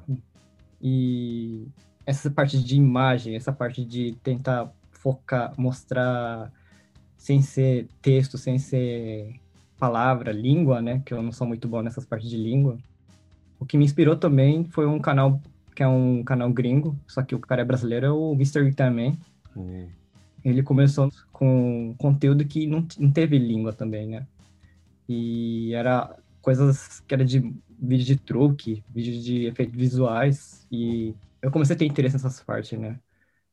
E 0.80 1.68
essa 2.06 2.30
parte 2.30 2.64
de 2.64 2.76
imagem, 2.76 3.36
essa 3.36 3.52
parte 3.52 3.84
de 3.84 4.16
tentar 4.22 4.72
focar, 4.92 5.56
mostrar 5.58 6.52
sem 7.18 7.42
ser 7.42 7.88
texto, 8.00 8.38
sem 8.38 8.60
ser 8.60 9.40
palavra, 9.80 10.32
língua, 10.32 10.84
né? 10.84 11.02
Que 11.04 11.12
eu 11.12 11.24
não 11.24 11.32
sou 11.32 11.48
muito 11.48 11.68
bom 11.68 11.82
nessas 11.82 12.06
partes 12.06 12.30
de 12.30 12.38
língua. 12.38 12.78
O 13.60 13.66
que 13.66 13.76
me 13.76 13.86
inspirou 13.86 14.16
também 14.16 14.66
foi 14.66 14.86
um 14.86 15.00
canal 15.00 15.42
que 15.76 15.82
é 15.82 15.88
um 15.88 16.24
canal 16.24 16.52
gringo, 16.52 16.96
só 17.08 17.24
que 17.24 17.34
o 17.34 17.40
cara 17.40 17.64
é 17.64 17.66
brasileiro, 17.66 18.06
é 18.06 18.12
o 18.12 18.34
Mr. 18.34 18.72
também. 18.76 19.18
Hum. 19.58 19.88
Ele 20.46 20.62
começou 20.62 21.10
com 21.32 21.96
conteúdo 21.98 22.46
que 22.46 22.68
não, 22.68 22.88
não 23.00 23.12
teve 23.12 23.38
língua 23.40 23.74
também, 23.74 24.08
né? 24.08 24.28
E 25.10 25.74
era 25.74 26.16
coisas 26.40 27.00
que 27.02 27.14
era 27.16 27.26
de 27.26 27.40
vídeo 27.80 28.06
de 28.06 28.16
truque, 28.16 28.84
vídeo 28.90 29.20
de 29.22 29.46
efeitos 29.48 29.76
visuais, 29.76 30.68
e 30.72 31.16
eu 31.42 31.50
comecei 31.50 31.76
a 31.76 31.80
ter 31.80 31.86
interesse 31.86 32.16
nessas 32.16 32.42
partes, 32.44 32.78
né? 32.80 33.00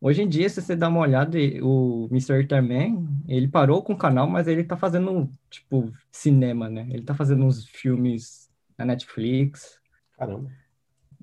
Hoje 0.00 0.20
em 0.20 0.28
dia, 0.28 0.48
se 0.48 0.60
você 0.60 0.76
dá 0.76 0.88
uma 0.88 1.00
olhada, 1.00 1.38
o 1.62 2.08
Mr. 2.10 2.46
Tamman, 2.46 3.06
ele 3.26 3.48
parou 3.48 3.82
com 3.82 3.92
o 3.92 3.96
canal, 3.96 4.28
mas 4.28 4.48
ele 4.48 4.64
tá 4.64 4.76
fazendo, 4.76 5.30
tipo, 5.48 5.92
cinema, 6.10 6.68
né? 6.68 6.86
Ele 6.90 7.04
tá 7.04 7.14
fazendo 7.14 7.44
uns 7.44 7.64
filmes 7.66 8.50
na 8.76 8.84
Netflix. 8.84 9.78
Caramba. 10.18 10.50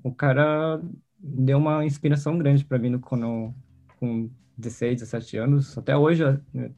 O 0.02 0.12
cara 0.12 0.80
deu 1.18 1.58
uma 1.58 1.84
inspiração 1.84 2.38
grande 2.38 2.64
pra 2.64 2.78
mim 2.78 2.88
no, 2.88 3.00
quando, 3.00 3.54
com 3.98 4.30
16, 4.60 5.00
17 5.00 5.36
anos. 5.38 5.76
Até 5.76 5.96
hoje, 5.96 6.22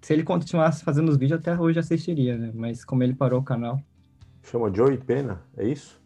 se 0.01 0.13
ele 0.13 0.23
continuasse 0.23 0.85
fazendo 0.85 1.09
os 1.09 1.17
vídeos, 1.17 1.41
até 1.41 1.59
hoje 1.59 1.79
eu 1.79 1.81
assistiria, 1.81 2.37
né? 2.37 2.51
Mas 2.55 2.85
como 2.85 3.03
ele 3.03 3.15
parou 3.15 3.41
o 3.41 3.45
canal, 3.45 3.81
Chama 4.43 4.75
Joey 4.75 4.99
Pena, 4.99 5.41
é 5.57 5.67
isso? 5.67 6.01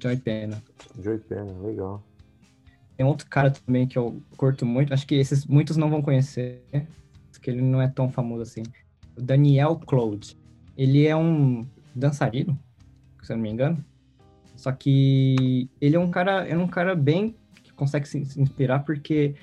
Joy 0.00 0.16
Pena. 0.16 0.62
Joey 1.00 1.18
Pena, 1.18 1.52
legal. 1.62 2.02
Tem 2.96 3.06
outro 3.06 3.26
cara 3.28 3.50
também 3.50 3.86
que 3.86 3.98
eu 3.98 4.20
curto 4.36 4.64
muito, 4.64 4.94
acho 4.94 5.06
que 5.06 5.14
esses 5.14 5.46
muitos 5.46 5.76
não 5.76 5.90
vão 5.90 6.02
conhecer, 6.02 6.62
porque 7.30 7.50
ele 7.50 7.60
não 7.60 7.80
é 7.80 7.88
tão 7.88 8.10
famoso 8.10 8.42
assim. 8.42 8.62
O 9.16 9.22
Daniel 9.22 9.76
Claude. 9.86 10.36
Ele 10.76 11.06
é 11.06 11.14
um 11.14 11.66
dançarino, 11.94 12.58
se 13.22 13.32
eu 13.32 13.36
não 13.36 13.42
me 13.42 13.50
engano. 13.50 13.84
Só 14.56 14.72
que 14.72 15.68
ele 15.80 15.96
é 15.96 15.98
um 15.98 16.10
cara, 16.10 16.46
é 16.46 16.56
um 16.56 16.68
cara 16.68 16.94
bem 16.94 17.36
que 17.62 17.72
consegue 17.72 18.08
se 18.08 18.24
se 18.24 18.40
inspirar 18.40 18.80
porque 18.80 19.34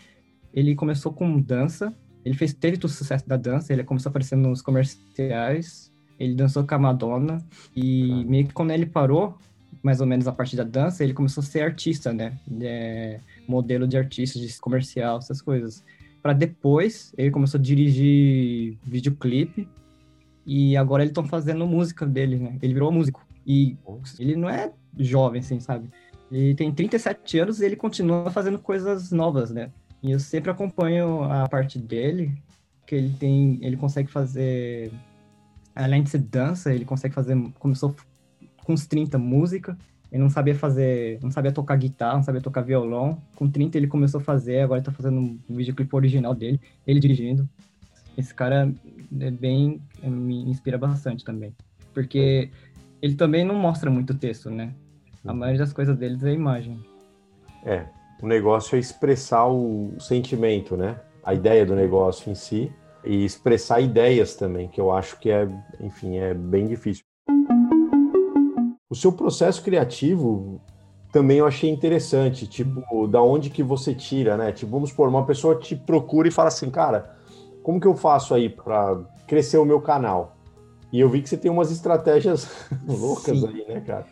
ele 0.53 0.75
começou 0.75 1.11
com 1.11 1.39
dança, 1.39 1.93
ele 2.23 2.35
fez 2.35 2.53
teve 2.53 2.77
todo 2.77 2.89
o 2.89 2.93
sucesso 2.93 3.27
da 3.27 3.37
dança, 3.37 3.73
ele 3.73 3.83
começou 3.83 4.09
aparecendo 4.09 4.47
nos 4.47 4.61
comerciais, 4.61 5.91
ele 6.19 6.35
dançou 6.35 6.65
com 6.65 6.75
a 6.75 6.79
Madonna 6.79 7.43
e 7.75 8.07
Caramba. 8.09 8.29
meio 8.29 8.47
que 8.47 8.53
quando 8.53 8.71
ele 8.71 8.85
parou, 8.85 9.37
mais 9.81 10.01
ou 10.01 10.07
menos 10.07 10.27
a 10.27 10.31
partir 10.31 10.55
da 10.55 10.63
dança, 10.63 11.03
ele 11.03 11.13
começou 11.13 11.41
a 11.41 11.45
ser 11.45 11.61
artista, 11.61 12.11
né? 12.11 12.37
É, 12.61 13.19
modelo 13.47 13.87
de 13.87 13.97
artista, 13.97 14.37
de 14.37 14.59
comercial, 14.59 15.19
essas 15.19 15.41
coisas. 15.41 15.83
Pra 16.21 16.33
depois, 16.33 17.13
ele 17.17 17.31
começou 17.31 17.57
a 17.57 17.63
dirigir 17.63 18.77
videoclipe 18.83 19.67
e 20.45 20.75
agora 20.75 21.03
ele 21.03 21.13
tá 21.13 21.23
fazendo 21.23 21.65
música 21.65 22.05
dele, 22.05 22.37
né? 22.37 22.57
Ele 22.61 22.73
virou 22.73 22.91
músico. 22.91 23.25
E 23.47 23.77
ele 24.19 24.35
não 24.35 24.49
é 24.49 24.71
jovem, 24.97 25.39
assim, 25.39 25.59
sabe? 25.59 25.89
Ele 26.31 26.53
tem 26.53 26.71
37 26.71 27.39
anos 27.39 27.61
e 27.61 27.65
ele 27.65 27.75
continua 27.75 28.29
fazendo 28.29 28.59
coisas 28.59 29.11
novas, 29.11 29.49
né? 29.49 29.71
E 30.01 30.11
eu 30.11 30.19
sempre 30.19 30.49
acompanho 30.49 31.23
a 31.23 31.47
parte 31.47 31.77
dele, 31.77 32.33
que 32.85 32.95
ele 32.95 33.13
tem, 33.19 33.59
ele 33.61 33.77
consegue 33.77 34.09
fazer, 34.09 34.91
além 35.75 36.03
de 36.03 36.09
ser 36.09 36.19
dança, 36.19 36.73
ele 36.73 36.85
consegue 36.85 37.13
fazer, 37.13 37.37
começou 37.59 37.95
com 38.63 38.73
uns 38.73 38.87
30 38.87 39.17
música, 39.17 39.77
ele 40.11 40.23
não 40.23 40.29
sabia 40.29 40.55
fazer, 40.55 41.19
não 41.21 41.29
sabia 41.29 41.51
tocar 41.51 41.75
guitarra, 41.75 42.15
não 42.15 42.23
sabia 42.23 42.41
tocar 42.41 42.61
violão. 42.61 43.21
Com 43.35 43.47
30 43.49 43.77
ele 43.77 43.87
começou 43.87 44.19
a 44.19 44.23
fazer, 44.23 44.61
agora 44.61 44.79
ele 44.79 44.85
tá 44.85 44.91
fazendo 44.91 45.19
um 45.19 45.39
videoclipe 45.49 45.95
original 45.95 46.33
dele, 46.33 46.59
ele 46.87 46.99
dirigindo. 46.99 47.47
Esse 48.17 48.33
cara 48.33 48.73
é 49.19 49.31
bem, 49.31 49.81
me 50.03 50.49
inspira 50.49 50.77
bastante 50.77 51.23
também. 51.23 51.53
Porque 51.93 52.49
ele 53.01 53.15
também 53.15 53.45
não 53.45 53.55
mostra 53.55 53.89
muito 53.91 54.15
texto, 54.15 54.49
né? 54.49 54.73
A 55.25 55.33
maioria 55.33 55.59
das 55.59 55.73
coisas 55.73 55.95
deles 55.97 56.23
é 56.23 56.33
imagem. 56.33 56.79
É, 57.63 57.85
o 58.21 58.27
negócio 58.27 58.75
é 58.75 58.79
expressar 58.79 59.47
o 59.47 59.93
sentimento, 59.99 60.75
né? 60.75 60.99
A 61.23 61.33
ideia 61.33 61.65
do 61.65 61.75
negócio 61.75 62.31
em 62.31 62.35
si 62.35 62.71
e 63.03 63.23
expressar 63.23 63.79
ideias 63.79 64.35
também, 64.35 64.67
que 64.67 64.79
eu 64.79 64.91
acho 64.91 65.19
que 65.19 65.29
é, 65.29 65.47
enfim, 65.79 66.17
é 66.17 66.33
bem 66.33 66.67
difícil. 66.67 67.03
O 68.89 68.95
seu 68.95 69.11
processo 69.11 69.63
criativo 69.63 70.59
também 71.11 71.37
eu 71.37 71.47
achei 71.47 71.69
interessante, 71.69 72.47
tipo, 72.47 73.07
da 73.07 73.21
onde 73.21 73.49
que 73.49 73.63
você 73.63 73.95
tira, 73.95 74.35
né? 74.35 74.51
Tipo, 74.51 74.71
vamos 74.71 74.89
supor, 74.89 75.07
uma 75.07 75.25
pessoa 75.25 75.55
te 75.55 75.75
procura 75.75 76.27
e 76.27 76.31
fala 76.31 76.49
assim, 76.49 76.69
cara, 76.69 77.15
como 77.63 77.79
que 77.79 77.87
eu 77.87 77.95
faço 77.95 78.33
aí 78.33 78.49
para 78.49 78.99
crescer 79.27 79.57
o 79.57 79.65
meu 79.65 79.79
canal? 79.79 80.35
E 80.91 80.99
eu 80.99 81.09
vi 81.09 81.21
que 81.21 81.29
você 81.29 81.37
tem 81.37 81.51
umas 81.51 81.71
estratégias 81.71 82.47
loucas 82.87 83.39
Sim. 83.39 83.47
aí, 83.47 83.65
né, 83.67 83.81
cara? 83.81 84.05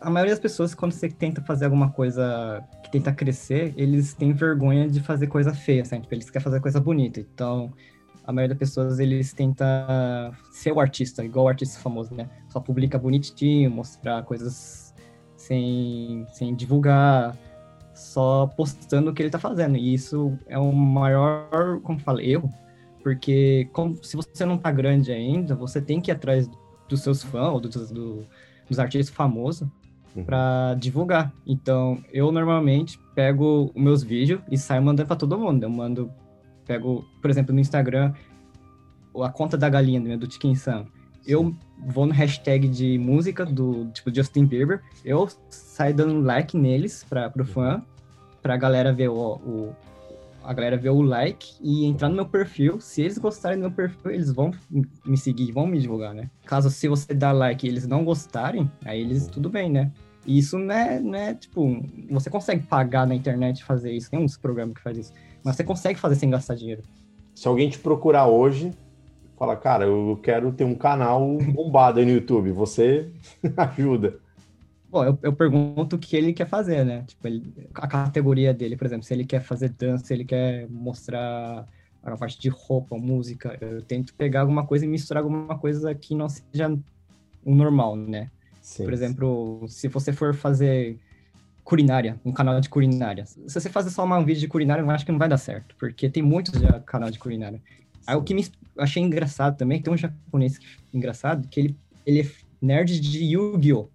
A 0.00 0.10
maioria 0.10 0.32
das 0.34 0.40
pessoas, 0.40 0.74
quando 0.74 0.92
você 0.92 1.08
tenta 1.08 1.40
fazer 1.42 1.64
alguma 1.64 1.90
coisa 1.90 2.62
que 2.82 2.90
tenta 2.90 3.12
crescer, 3.12 3.72
eles 3.76 4.12
têm 4.14 4.32
vergonha 4.32 4.88
de 4.88 5.00
fazer 5.00 5.26
coisa 5.26 5.54
feia, 5.54 5.82
assim, 5.82 6.00
tipo, 6.00 6.14
eles 6.14 6.28
querem 6.28 6.44
fazer 6.44 6.60
coisa 6.60 6.80
bonita. 6.80 7.18
Então, 7.18 7.72
a 8.24 8.32
maioria 8.32 8.54
das 8.54 8.58
pessoas, 8.58 8.98
eles 8.98 9.32
tentam 9.32 9.66
ser 10.52 10.72
o 10.72 10.80
artista, 10.80 11.24
igual 11.24 11.46
o 11.46 11.48
artista 11.48 11.80
famoso, 11.80 12.14
né? 12.14 12.28
Só 12.48 12.60
publica 12.60 12.98
bonitinho, 12.98 13.70
mostrar 13.70 14.22
coisas 14.24 14.94
sem, 15.36 16.26
sem 16.32 16.54
divulgar, 16.54 17.36
só 17.94 18.46
postando 18.48 19.10
o 19.10 19.14
que 19.14 19.22
ele 19.22 19.30
tá 19.30 19.38
fazendo. 19.38 19.76
E 19.76 19.94
isso 19.94 20.38
é 20.46 20.58
o 20.58 20.72
maior, 20.72 21.80
como 21.82 21.98
fala, 21.98 22.22
erro, 22.22 22.52
porque 23.02 23.68
como, 23.72 23.96
se 24.04 24.16
você 24.16 24.44
não 24.44 24.58
tá 24.58 24.70
grande 24.70 25.10
ainda, 25.10 25.54
você 25.54 25.80
tem 25.80 26.00
que 26.00 26.10
ir 26.10 26.14
atrás 26.14 26.50
dos 26.88 27.00
seus 27.00 27.22
fãs 27.22 27.52
ou 27.52 27.60
dos, 27.60 27.90
do- 27.90 28.26
dos 28.68 28.78
artistas 28.78 29.14
famosos 29.14 29.68
Uhum. 30.16 30.24
para 30.24 30.74
divulgar. 30.78 31.32
Então, 31.46 31.98
eu 32.12 32.32
normalmente 32.32 32.98
pego 33.14 33.70
os 33.74 33.82
meus 33.82 34.02
vídeos 34.02 34.40
e 34.50 34.56
saio 34.56 34.82
mandando 34.82 35.06
para 35.06 35.16
todo 35.16 35.38
mundo. 35.38 35.62
Eu 35.62 35.70
mando, 35.70 36.10
pego, 36.66 37.04
por 37.20 37.30
exemplo, 37.30 37.54
no 37.54 37.60
Instagram, 37.60 38.12
a 39.22 39.28
conta 39.30 39.56
da 39.56 39.68
galinha 39.68 40.00
né, 40.00 40.16
do 40.16 40.30
Chicken 40.30 40.54
Sun. 40.54 40.86
Eu 41.26 41.54
vou 41.86 42.06
no 42.06 42.12
hashtag 42.12 42.68
de 42.68 42.98
música 42.98 43.44
do 43.44 43.86
tipo 43.92 44.14
Justin 44.14 44.46
Bieber, 44.46 44.80
eu 45.04 45.28
saio 45.50 45.92
dando 45.94 46.20
like 46.20 46.56
neles 46.56 47.04
para 47.08 47.28
pro 47.28 47.44
fã, 47.44 47.82
pra 48.42 48.56
galera 48.56 48.92
ver 48.92 49.08
o, 49.08 49.14
o- 49.44 49.76
a 50.44 50.52
galera 50.52 50.76
ver 50.76 50.90
o 50.90 51.02
like 51.02 51.56
e 51.60 51.84
entrar 51.86 52.08
no 52.08 52.14
meu 52.14 52.26
perfil. 52.26 52.80
Se 52.80 53.02
eles 53.02 53.18
gostarem 53.18 53.58
do 53.58 53.62
meu 53.62 53.72
perfil, 53.72 54.12
eles 54.12 54.30
vão 54.30 54.52
me 55.04 55.16
seguir, 55.16 55.50
vão 55.50 55.66
me 55.66 55.80
divulgar, 55.80 56.14
né? 56.14 56.30
Caso 56.44 56.70
se 56.70 56.86
você 56.86 57.12
dá 57.12 57.32
like 57.32 57.66
e 57.66 57.68
eles 57.68 57.84
não 57.88 58.04
gostarem, 58.04 58.70
aí 58.84 59.00
eles 59.00 59.26
tudo 59.26 59.50
bem, 59.50 59.68
né? 59.68 59.90
E 60.26 60.38
isso 60.38 60.58
não 60.58 60.74
é, 60.74 61.00
não 61.00 61.14
é, 61.14 61.34
tipo, 61.34 61.80
você 62.10 62.28
consegue 62.30 62.66
pagar 62.66 63.06
na 63.06 63.14
internet 63.14 63.64
fazer 63.64 63.92
isso. 63.92 64.10
Tem 64.10 64.20
uns 64.20 64.36
programas 64.36 64.74
que 64.74 64.82
faz 64.82 64.98
isso. 64.98 65.12
Mas 65.44 65.56
você 65.56 65.64
consegue 65.64 65.98
fazer 65.98 66.16
sem 66.16 66.30
gastar 66.30 66.54
dinheiro. 66.54 66.82
Se 67.34 67.46
alguém 67.46 67.68
te 67.68 67.78
procurar 67.78 68.26
hoje, 68.26 68.72
fala, 69.38 69.56
cara, 69.56 69.84
eu 69.84 70.18
quero 70.22 70.52
ter 70.52 70.64
um 70.64 70.74
canal 70.74 71.36
bombado 71.38 72.00
aí 72.00 72.06
no 72.06 72.12
YouTube, 72.12 72.50
você 72.50 73.10
ajuda. 73.56 74.18
Bom, 74.88 75.04
eu, 75.04 75.18
eu 75.22 75.32
pergunto 75.34 75.96
o 75.96 75.98
que 75.98 76.16
ele 76.16 76.32
quer 76.32 76.48
fazer, 76.48 76.84
né? 76.84 77.02
Tipo, 77.04 77.26
ele- 77.26 77.68
a 77.74 77.86
categoria 77.86 78.54
dele, 78.54 78.76
por 78.76 78.86
exemplo, 78.86 79.04
se 79.04 79.12
ele 79.12 79.24
quer 79.26 79.40
fazer 79.40 79.70
dança, 79.70 80.04
se 80.06 80.14
ele 80.14 80.24
quer 80.24 80.68
mostrar 80.70 81.66
a 82.02 82.16
parte 82.16 82.38
de 82.38 82.48
roupa, 82.48 82.96
música, 82.96 83.58
eu 83.60 83.82
tento 83.82 84.14
pegar 84.14 84.42
alguma 84.42 84.64
coisa 84.66 84.84
e 84.84 84.88
misturar 84.88 85.22
alguma 85.22 85.58
coisa 85.58 85.94
que 85.94 86.14
não 86.14 86.28
seja 86.28 86.70
o 87.44 87.54
normal, 87.54 87.96
né? 87.96 88.30
Sim. 88.66 88.82
Por 88.82 88.92
exemplo, 88.92 89.64
se 89.68 89.86
você 89.86 90.12
for 90.12 90.34
fazer 90.34 90.98
culinária, 91.62 92.20
um 92.24 92.32
canal 92.32 92.60
de 92.60 92.68
culinária. 92.68 93.24
Se 93.24 93.40
você 93.48 93.70
fazer 93.70 93.90
só 93.90 94.04
um 94.04 94.24
vídeo 94.24 94.40
de 94.40 94.48
culinária, 94.48 94.82
eu 94.82 94.90
acho 94.90 95.06
que 95.06 95.12
não 95.12 95.20
vai 95.20 95.28
dar 95.28 95.36
certo, 95.36 95.76
porque 95.78 96.10
tem 96.10 96.20
muitos 96.20 96.60
já 96.60 96.80
canal 96.80 97.08
de 97.08 97.16
culinária. 97.16 97.62
Aí 98.04 98.16
o 98.16 98.24
que 98.24 98.34
me 98.34 98.44
achei 98.76 99.00
engraçado 99.00 99.56
também, 99.56 99.80
tem 99.80 99.94
um 99.94 99.96
japonês 99.96 100.58
engraçado, 100.92 101.46
que 101.46 101.60
ele, 101.60 101.76
ele 102.04 102.22
é 102.22 102.30
nerd 102.60 102.98
de 102.98 103.24
Yu-Gi-Oh! 103.24 103.88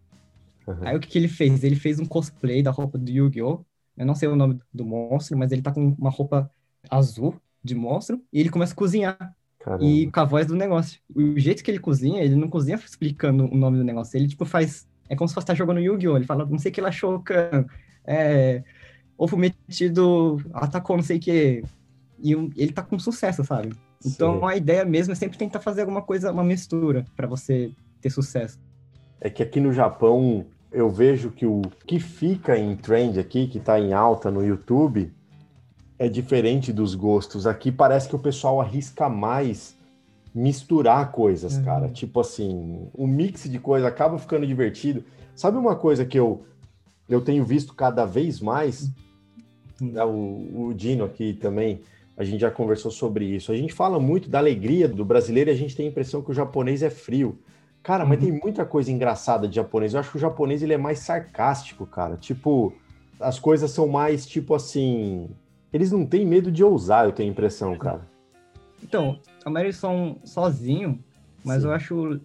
Uhum. 0.66 0.78
Aí 0.84 0.96
o 0.96 1.02
que, 1.02 1.10
que 1.10 1.18
ele 1.18 1.28
fez? 1.28 1.66
Ele 1.66 1.76
fez 1.76 2.00
um 2.00 2.06
cosplay 2.06 2.64
da 2.64 2.72
roupa 2.72 2.98
do 2.98 3.12
Yu-Gi-Oh! 3.12 3.66
Eu 3.98 4.06
não 4.06 4.16
sei 4.16 4.30
o 4.30 4.38
nome 4.38 4.58
do 4.74 4.86
monstro, 4.86 5.38
mas 5.38 5.52
ele 5.52 5.62
tá 5.62 5.74
com 5.74 5.96
uma 6.00 6.10
roupa 6.10 6.50
azul 6.90 7.36
de 7.62 7.76
monstro 7.76 8.24
e 8.32 8.40
ele 8.40 8.50
começa 8.50 8.72
a 8.72 8.78
cozinhar. 8.78 9.36
Caramba. 9.64 9.84
E 9.84 10.10
com 10.12 10.20
a 10.20 10.26
voz 10.26 10.48
do 10.48 10.56
negócio. 10.56 11.00
O 11.16 11.38
jeito 11.40 11.64
que 11.64 11.70
ele 11.70 11.80
cozinha, 11.80 12.24
ele 12.24 12.36
não 12.36 12.48
cozinha 12.48 12.76
explicando 12.76 13.46
o 13.46 13.56
nome 13.56 13.78
do 13.78 13.84
negócio. 13.84 14.18
Ele, 14.18 14.28
tipo, 14.28 14.46
faz 14.46 14.88
É 15.10 15.16
como 15.16 15.28
se 15.28 15.34
fosse 15.34 15.46
estar 15.46 15.56
jogando 15.56 15.80
Yu-Gi-Oh! 15.80 16.18
Ele 16.18 16.26
fala, 16.26 16.46
não 16.46 16.58
sei 16.58 16.72
o 16.72 16.74
que 16.74 16.82
lá, 16.82 16.92
Shokan. 16.92 17.66
É, 18.06 18.64
ovo 19.18 19.38
metido 19.38 20.42
atacou 20.54 20.98
não 20.98 21.04
sei 21.04 21.18
o 21.18 21.20
que. 21.20 21.64
E 22.24 22.34
ele 22.56 22.72
tá 22.72 22.82
com 22.82 22.98
sucesso, 22.98 23.44
sabe? 23.44 23.74
Então 24.06 24.40
Sim. 24.40 24.46
a 24.46 24.56
ideia 24.56 24.84
mesmo 24.84 25.12
é 25.12 25.16
sempre 25.16 25.38
tentar 25.38 25.60
fazer 25.60 25.82
alguma 25.82 26.02
coisa, 26.02 26.32
uma 26.32 26.44
mistura, 26.44 27.06
para 27.16 27.28
você 27.28 27.72
ter 28.00 28.10
sucesso. 28.10 28.60
É 29.20 29.30
que 29.30 29.44
aqui 29.44 29.60
no 29.60 29.72
Japão 29.72 30.46
eu 30.72 30.90
vejo 30.90 31.30
que 31.30 31.46
o 31.46 31.62
que 31.86 32.00
fica 32.00 32.58
em 32.58 32.76
trend 32.76 33.20
aqui, 33.20 33.48
que 33.48 33.60
tá 33.60 33.80
em 33.80 33.94
alta 33.94 34.32
no 34.32 34.44
YouTube, 34.44 35.12
é 36.02 36.10
diferente 36.10 36.74
dos 36.74 36.96
gostos. 36.96 37.46
Aqui 37.46 37.72
parece 37.72 38.10
que 38.10 38.16
o 38.16 38.20
pessoal 38.20 38.60
arrisca 38.60 39.08
mais 39.08 39.78
misturar 40.34 41.12
coisas, 41.12 41.58
uhum. 41.58 41.64
cara. 41.64 41.90
Tipo 41.90 42.22
assim, 42.22 42.88
o 42.92 43.06
mix 43.06 43.44
de 43.44 43.60
coisa 43.60 43.88
acaba 43.88 44.18
ficando 44.18 44.48
divertido. 44.48 45.04
Sabe 45.36 45.60
uma 45.60 45.76
coisa 45.76 46.04
que 46.04 46.18
eu, 46.18 46.44
eu 47.08 47.22
tenho 47.22 47.46
visto 47.46 47.76
cada 47.76 48.04
vez 48.04 48.40
mais? 48.40 48.90
Uhum. 49.80 50.48
O, 50.56 50.70
o 50.70 50.74
Dino 50.74 51.06
aqui 51.06 51.34
também, 51.34 51.82
a 52.18 52.24
gente 52.24 52.42
já 52.42 52.50
conversou 52.50 52.90
sobre 52.90 53.26
isso. 53.26 53.52
A 53.52 53.56
gente 53.56 53.72
fala 53.72 54.00
muito 54.00 54.28
da 54.28 54.40
alegria 54.40 54.88
do 54.88 55.06
brasileiro 55.06 55.52
e 55.52 55.54
a 55.54 55.56
gente 55.56 55.76
tem 55.76 55.86
a 55.86 55.90
impressão 55.90 56.24
que 56.24 56.32
o 56.32 56.34
japonês 56.34 56.82
é 56.82 56.90
frio. 56.90 57.38
Cara, 57.84 58.06
uhum. 58.06 58.10
mas 58.10 58.20
tem 58.20 58.32
muita 58.32 58.66
coisa 58.66 58.92
engraçada 58.92 59.48
de 59.48 59.58
japonês. 59.58 59.94
Eu 59.94 60.00
acho 60.00 60.10
que 60.10 60.18
o 60.18 60.20
japonês 60.20 60.64
ele 60.64 60.74
é 60.74 60.80
mais 60.80 60.98
sarcástico, 60.98 61.86
cara. 61.86 62.18
Tipo, 62.18 62.74
as 63.20 63.38
coisas 63.38 63.70
são 63.70 63.88
mais 63.88 64.26
tipo 64.26 64.56
assim, 64.56 65.30
eles 65.74 65.92
não 65.92 66.06
têm 66.06 66.26
medo 66.26 66.52
de 66.52 66.64
ousar, 66.64 67.06
eu 67.06 67.12
tenho 67.12 67.30
a 67.30 67.32
impressão, 67.32 67.78
cara. 67.78 68.02
Então, 68.84 69.20
a 69.46 69.50
maioria 69.50 69.74
são 69.74 70.18
sozinho, 70.24 71.04
mas 71.44 71.62
Sim. 71.62 71.68
eu 71.68 71.74
acho, 71.74 72.22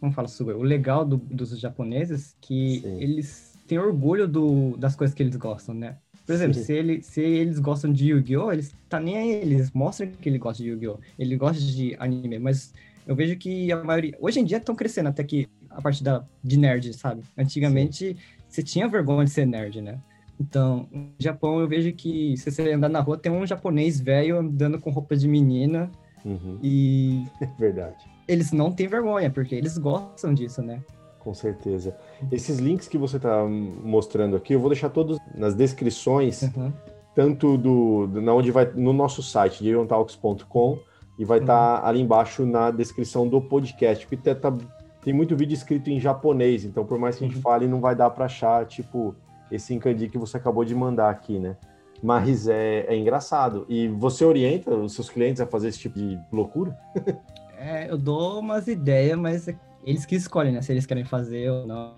como 0.00 0.12
fala 0.12 0.28
sobre 0.28 0.54
o 0.54 0.62
legal 0.62 1.04
do, 1.04 1.16
dos 1.16 1.58
japoneses 1.58 2.36
que 2.40 2.80
Sim. 2.80 3.00
eles 3.00 3.54
têm 3.66 3.78
orgulho 3.78 4.28
do, 4.28 4.76
das 4.76 4.94
coisas 4.94 5.14
que 5.14 5.22
eles 5.22 5.36
gostam, 5.36 5.74
né? 5.74 5.96
Por 6.26 6.34
exemplo, 6.34 6.54
se, 6.54 6.72
ele, 6.72 7.02
se 7.02 7.20
eles 7.20 7.58
gostam 7.58 7.92
de 7.92 8.10
Yu-Gi-Oh!, 8.10 8.52
eles 8.52 8.72
tá 8.88 9.00
nem 9.00 9.16
aí, 9.16 9.30
eles 9.32 9.72
mostram 9.72 10.08
que 10.08 10.28
ele 10.28 10.38
gosta 10.38 10.62
de 10.62 10.68
Yu-Gi-Oh! 10.70 10.98
Ele 11.18 11.36
gosta 11.36 11.60
de 11.60 11.96
anime, 11.98 12.38
mas 12.38 12.72
eu 13.06 13.16
vejo 13.16 13.36
que 13.36 13.72
a 13.72 13.82
maioria. 13.82 14.16
Hoje 14.20 14.38
em 14.38 14.44
dia 14.44 14.58
estão 14.58 14.74
crescendo 14.74 15.08
até 15.08 15.24
que 15.24 15.48
a 15.68 15.82
parte 15.82 16.04
da, 16.04 16.24
de 16.42 16.56
nerd, 16.56 16.92
sabe? 16.94 17.22
Antigamente 17.36 18.14
Sim. 18.14 18.16
você 18.48 18.62
tinha 18.62 18.86
vergonha 18.86 19.24
de 19.24 19.30
ser 19.32 19.46
nerd, 19.46 19.80
né? 19.80 19.98
Então, 20.42 20.88
no 20.90 21.12
Japão 21.18 21.60
eu 21.60 21.68
vejo 21.68 21.92
que 21.92 22.36
se 22.36 22.50
você 22.50 22.72
andar 22.72 22.88
na 22.88 23.00
rua, 23.00 23.16
tem 23.16 23.30
um 23.30 23.46
japonês 23.46 24.00
velho 24.00 24.38
andando 24.38 24.80
com 24.80 24.90
roupa 24.90 25.14
de 25.16 25.28
menina. 25.28 25.90
Uhum. 26.24 26.58
E. 26.60 27.24
Verdade. 27.58 28.10
Eles 28.26 28.52
não 28.52 28.72
têm 28.72 28.86
vergonha, 28.86 29.30
porque 29.30 29.54
eles 29.54 29.76
gostam 29.78 30.32
disso, 30.32 30.62
né? 30.62 30.80
Com 31.18 31.34
certeza. 31.34 31.96
Esses 32.30 32.58
links 32.58 32.88
que 32.88 32.98
você 32.98 33.16
está 33.16 33.44
mostrando 33.44 34.36
aqui, 34.36 34.54
eu 34.54 34.60
vou 34.60 34.70
deixar 34.70 34.88
todos 34.88 35.18
nas 35.34 35.54
descrições, 35.54 36.42
uhum. 36.42 36.72
tanto 37.14 37.56
do, 37.56 38.06
do 38.06 38.20
na 38.20 38.32
onde 38.32 38.50
vai 38.50 38.70
no 38.74 38.92
nosso 38.92 39.22
site, 39.22 39.64
jayontalks.com, 39.64 40.78
e 41.18 41.24
vai 41.24 41.38
estar 41.38 41.76
tá 41.76 41.82
uhum. 41.82 41.88
ali 41.88 42.00
embaixo 42.00 42.46
na 42.46 42.70
descrição 42.70 43.28
do 43.28 43.40
podcast, 43.40 44.06
porque 44.06 44.34
tá, 44.34 44.34
tá, 44.34 44.56
tem 45.04 45.12
muito 45.12 45.36
vídeo 45.36 45.54
escrito 45.54 45.90
em 45.90 46.00
japonês, 46.00 46.64
então 46.64 46.84
por 46.84 46.98
mais 46.98 47.16
que 47.16 47.24
a 47.24 47.26
gente 47.26 47.36
uhum. 47.36 47.42
fale, 47.42 47.68
não 47.68 47.80
vai 47.80 47.94
dar 47.94 48.10
para 48.10 48.24
achar, 48.24 48.66
tipo, 48.66 49.14
esse 49.52 49.74
Encandi 49.74 50.08
que 50.08 50.18
você 50.18 50.36
acabou 50.36 50.64
de 50.64 50.74
mandar 50.74 51.10
aqui, 51.10 51.38
né? 51.38 51.56
Mas 52.02 52.48
é, 52.48 52.86
é 52.88 52.96
engraçado. 52.96 53.64
E 53.68 53.86
você 53.86 54.24
orienta 54.24 54.74
os 54.74 54.94
seus 54.94 55.08
clientes 55.08 55.40
a 55.40 55.46
fazer 55.46 55.68
esse 55.68 55.78
tipo 55.78 55.98
de 55.98 56.18
loucura? 56.32 56.76
é, 57.56 57.88
eu 57.88 57.96
dou 57.96 58.40
umas 58.40 58.66
ideias, 58.66 59.16
mas 59.16 59.46
é 59.46 59.56
eles 59.84 60.06
que 60.06 60.16
escolhem, 60.16 60.52
né? 60.52 60.62
Se 60.62 60.72
eles 60.72 60.86
querem 60.86 61.04
fazer 61.04 61.50
ou 61.50 61.66
não. 61.66 61.94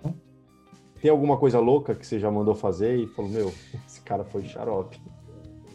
Tem 1.00 1.10
alguma 1.10 1.36
coisa 1.36 1.58
louca 1.58 1.94
que 1.94 2.06
você 2.06 2.18
já 2.18 2.30
mandou 2.30 2.54
fazer 2.54 2.96
e 2.96 3.06
falou, 3.06 3.30
meu, 3.30 3.52
esse 3.86 4.00
cara 4.00 4.24
foi 4.24 4.44
xarope. 4.44 5.00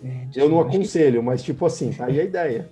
É, 0.04 0.28
eu 0.36 0.50
não 0.50 0.60
aconselho, 0.60 1.20
que... 1.20 1.26
mas 1.26 1.44
tipo 1.44 1.66
assim, 1.66 1.92
tá 1.92 2.06
aí 2.06 2.20
a 2.20 2.24
ideia. 2.24 2.70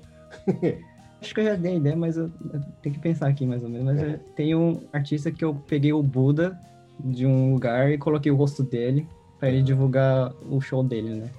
Acho 1.20 1.34
que 1.34 1.42
eu 1.42 1.46
já 1.46 1.56
dei 1.56 1.74
a 1.74 1.76
ideia, 1.76 1.96
mas 1.96 2.16
eu, 2.16 2.32
eu 2.54 2.62
tenho 2.82 2.94
que 2.94 3.02
pensar 3.02 3.28
aqui 3.28 3.46
mais 3.46 3.64
ou 3.64 3.70
menos. 3.70 3.88
Mas 3.88 4.00
é. 4.00 4.20
tem 4.36 4.54
um 4.54 4.84
artista 4.94 5.32
que 5.32 5.44
eu 5.44 5.56
peguei 5.68 5.92
o 5.92 6.04
Buda 6.04 6.60
de 7.00 7.26
um 7.26 7.54
lugar 7.54 7.92
e 7.92 7.98
coloquei 7.98 8.32
o 8.32 8.36
rosto 8.36 8.64
dele 8.64 9.08
para 9.40 9.50
ele 9.50 9.62
divulgar 9.62 10.34
o 10.50 10.60
show 10.60 10.84
dele, 10.84 11.16
né? 11.16 11.32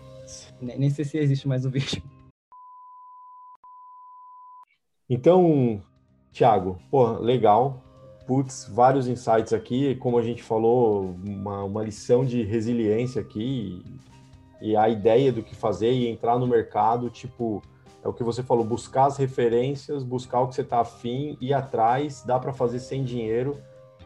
Nem 0.61 0.91
sei 0.91 1.05
se 1.05 1.19
existe 1.19 1.49
mais 1.49 1.65
o 1.65 1.71
vídeo. 1.71 2.03
Então, 5.09 5.83
Thiago, 6.33 6.79
pô, 6.91 7.13
legal. 7.13 7.83
Putz, 8.27 8.69
vários 8.71 9.09
insights 9.09 9.55
aqui, 9.55 9.95
como 9.97 10.19
a 10.19 10.23
gente 10.23 10.43
falou, 10.43 11.17
uma, 11.25 11.65
uma 11.65 11.83
lição 11.83 12.27
de 12.27 12.43
resiliência 12.43 13.23
aqui 13.23 13.83
e, 14.61 14.71
e 14.73 14.77
a 14.77 14.87
ideia 14.87 15.33
do 15.33 15.43
que 15.43 15.57
fazer 15.57 15.91
e 15.93 16.07
entrar 16.07 16.39
no 16.39 16.47
mercado, 16.47 17.09
tipo, 17.09 17.63
é 18.05 18.09
o 18.09 18.13
que 18.13 18.23
você 18.23 18.43
falou, 18.43 18.67
buscar 18.67 19.07
as 19.07 19.17
referências, 19.17 20.05
buscar 20.05 20.43
o 20.43 20.49
que 20.49 20.55
você 20.55 20.61
está 20.61 20.81
afim, 20.81 21.39
ir 21.41 21.55
atrás, 21.55 22.23
dá 22.23 22.39
para 22.39 22.53
fazer 22.53 22.81
sem 22.81 23.03
dinheiro 23.03 23.59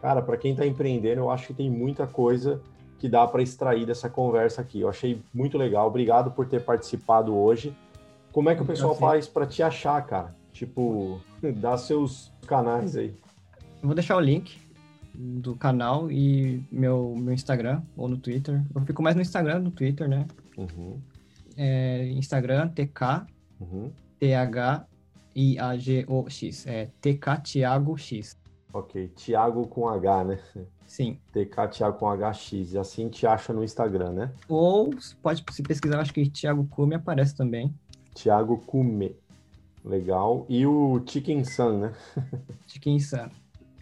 Cara, 0.02 0.20
para 0.20 0.36
quem 0.36 0.50
está 0.50 0.66
empreendendo, 0.66 1.20
eu 1.20 1.30
acho 1.30 1.46
que 1.46 1.54
tem 1.54 1.70
muita 1.70 2.08
coisa 2.08 2.60
que 2.98 3.08
dá 3.08 3.24
para 3.24 3.40
extrair 3.40 3.86
dessa 3.86 4.10
conversa 4.10 4.60
aqui. 4.60 4.80
Eu 4.80 4.88
achei 4.88 5.22
muito 5.32 5.56
legal. 5.56 5.86
Obrigado 5.86 6.32
por 6.32 6.44
ter 6.48 6.64
participado 6.64 7.32
hoje. 7.32 7.72
Como 8.32 8.50
é 8.50 8.56
que 8.56 8.62
o 8.62 8.66
pessoal 8.66 8.96
faz 8.96 9.28
para 9.28 9.46
te 9.46 9.62
achar, 9.62 10.04
cara? 10.04 10.34
Tipo, 10.52 11.20
dá 11.56 11.78
seus 11.78 12.32
canais 12.48 12.96
aí. 12.96 13.14
Eu 13.80 13.86
vou 13.86 13.94
deixar 13.94 14.16
o 14.16 14.20
link 14.20 14.58
do 15.14 15.54
canal 15.54 16.10
e 16.10 16.64
meu, 16.70 17.14
meu 17.16 17.32
Instagram 17.32 17.80
ou 17.96 18.08
no 18.08 18.16
Twitter. 18.16 18.60
Eu 18.74 18.80
fico 18.82 19.04
mais 19.04 19.14
no 19.14 19.22
Instagram 19.22 19.60
no 19.60 19.70
Twitter, 19.70 20.08
né? 20.08 20.26
Uhum. 20.58 20.98
É, 21.56 22.08
Instagram, 22.08 22.66
TK, 22.70 23.24
uhum. 23.60 23.92
T-H-I-A-G-O-X. 24.18 24.86
É 26.66 26.86
TK 27.00 27.40
Thiago 27.44 27.96
X. 27.96 28.41
Ok, 28.72 29.08
Thiago 29.08 29.66
com 29.66 29.88
H, 29.88 30.24
né? 30.24 30.38
Sim. 30.86 31.18
TK 31.32 31.68
Thiago 31.70 31.98
com 31.98 32.10
HX. 32.10 32.76
Assim 32.76 33.08
te 33.08 33.26
acha 33.26 33.52
no 33.52 33.62
Instagram, 33.62 34.12
né? 34.12 34.32
Ou 34.48 34.90
pode 35.22 35.44
se 35.50 35.62
pesquisar, 35.62 36.00
acho 36.00 36.12
que 36.12 36.28
Thiago 36.28 36.66
Cume 36.66 36.94
aparece 36.94 37.34
também. 37.34 37.74
Thiago 38.14 38.58
Cume. 38.58 39.16
Legal. 39.84 40.46
E 40.48 40.66
o 40.66 41.02
Chicken 41.06 41.44
Sun, 41.44 41.78
né? 41.80 41.92
Chicken 42.66 42.98
Sun. 42.98 43.28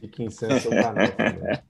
Chicken 0.01 0.31
Sun 0.31 0.47
é 0.47 0.61
seu 0.61 0.71
canal 0.71 1.09
também. 1.13 1.61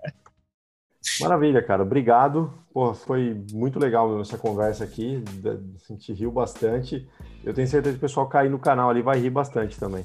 Maravilha, 1.20 1.62
cara. 1.62 1.82
Obrigado. 1.82 2.52
Pô, 2.72 2.94
foi 2.94 3.44
muito 3.52 3.78
legal 3.78 4.20
essa 4.20 4.38
conversa 4.38 4.84
aqui. 4.84 5.22
A 5.44 5.92
gente 5.92 6.12
riu 6.12 6.30
bastante. 6.30 7.08
Eu 7.42 7.52
tenho 7.52 7.66
certeza 7.66 7.94
que 7.94 7.98
o 7.98 8.06
pessoal 8.06 8.28
cair 8.28 8.50
no 8.50 8.58
canal 8.58 8.88
ali 8.88 9.02
vai 9.02 9.18
rir 9.18 9.30
bastante 9.30 9.78
também. 9.78 10.04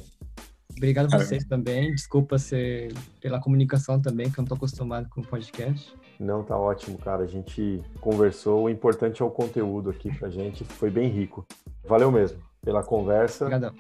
Obrigado 0.78 1.13
a 1.13 1.17
vocês 1.17 1.45
também. 1.45 1.93
Desculpa 1.93 2.38
ser 2.38 2.93
pela 3.21 3.39
comunicação 3.39 4.01
também, 4.01 4.30
que 4.30 4.39
eu 4.39 4.41
não 4.41 4.45
estou 4.45 4.57
acostumado 4.57 5.09
com 5.09 5.21
o 5.21 5.28
podcast. 5.28 5.93
Não, 6.19 6.43
tá 6.43 6.57
ótimo, 6.57 6.97
cara. 6.97 7.23
A 7.23 7.28
gente 7.28 7.82
conversou. 7.99 8.63
O 8.63 8.69
importante 8.69 9.21
é 9.21 9.26
o 9.26 9.30
conteúdo 9.30 9.89
aqui 9.89 10.13
pra 10.17 10.30
gente. 10.30 10.63
Foi 10.63 10.89
bem 10.89 11.09
rico. 11.09 11.45
Valeu 11.88 12.11
mesmo 12.11 12.39
pela 12.63 12.84
conversa. 12.84 13.45
Obrigadão. 13.45 13.73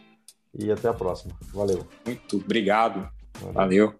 E 0.53 0.71
até 0.71 0.87
a 0.87 0.93
próxima. 0.93 1.33
Valeu. 1.53 1.85
Muito 2.05 2.37
obrigado. 2.37 3.09
Valeu. 3.41 3.53
Valeu. 3.53 3.95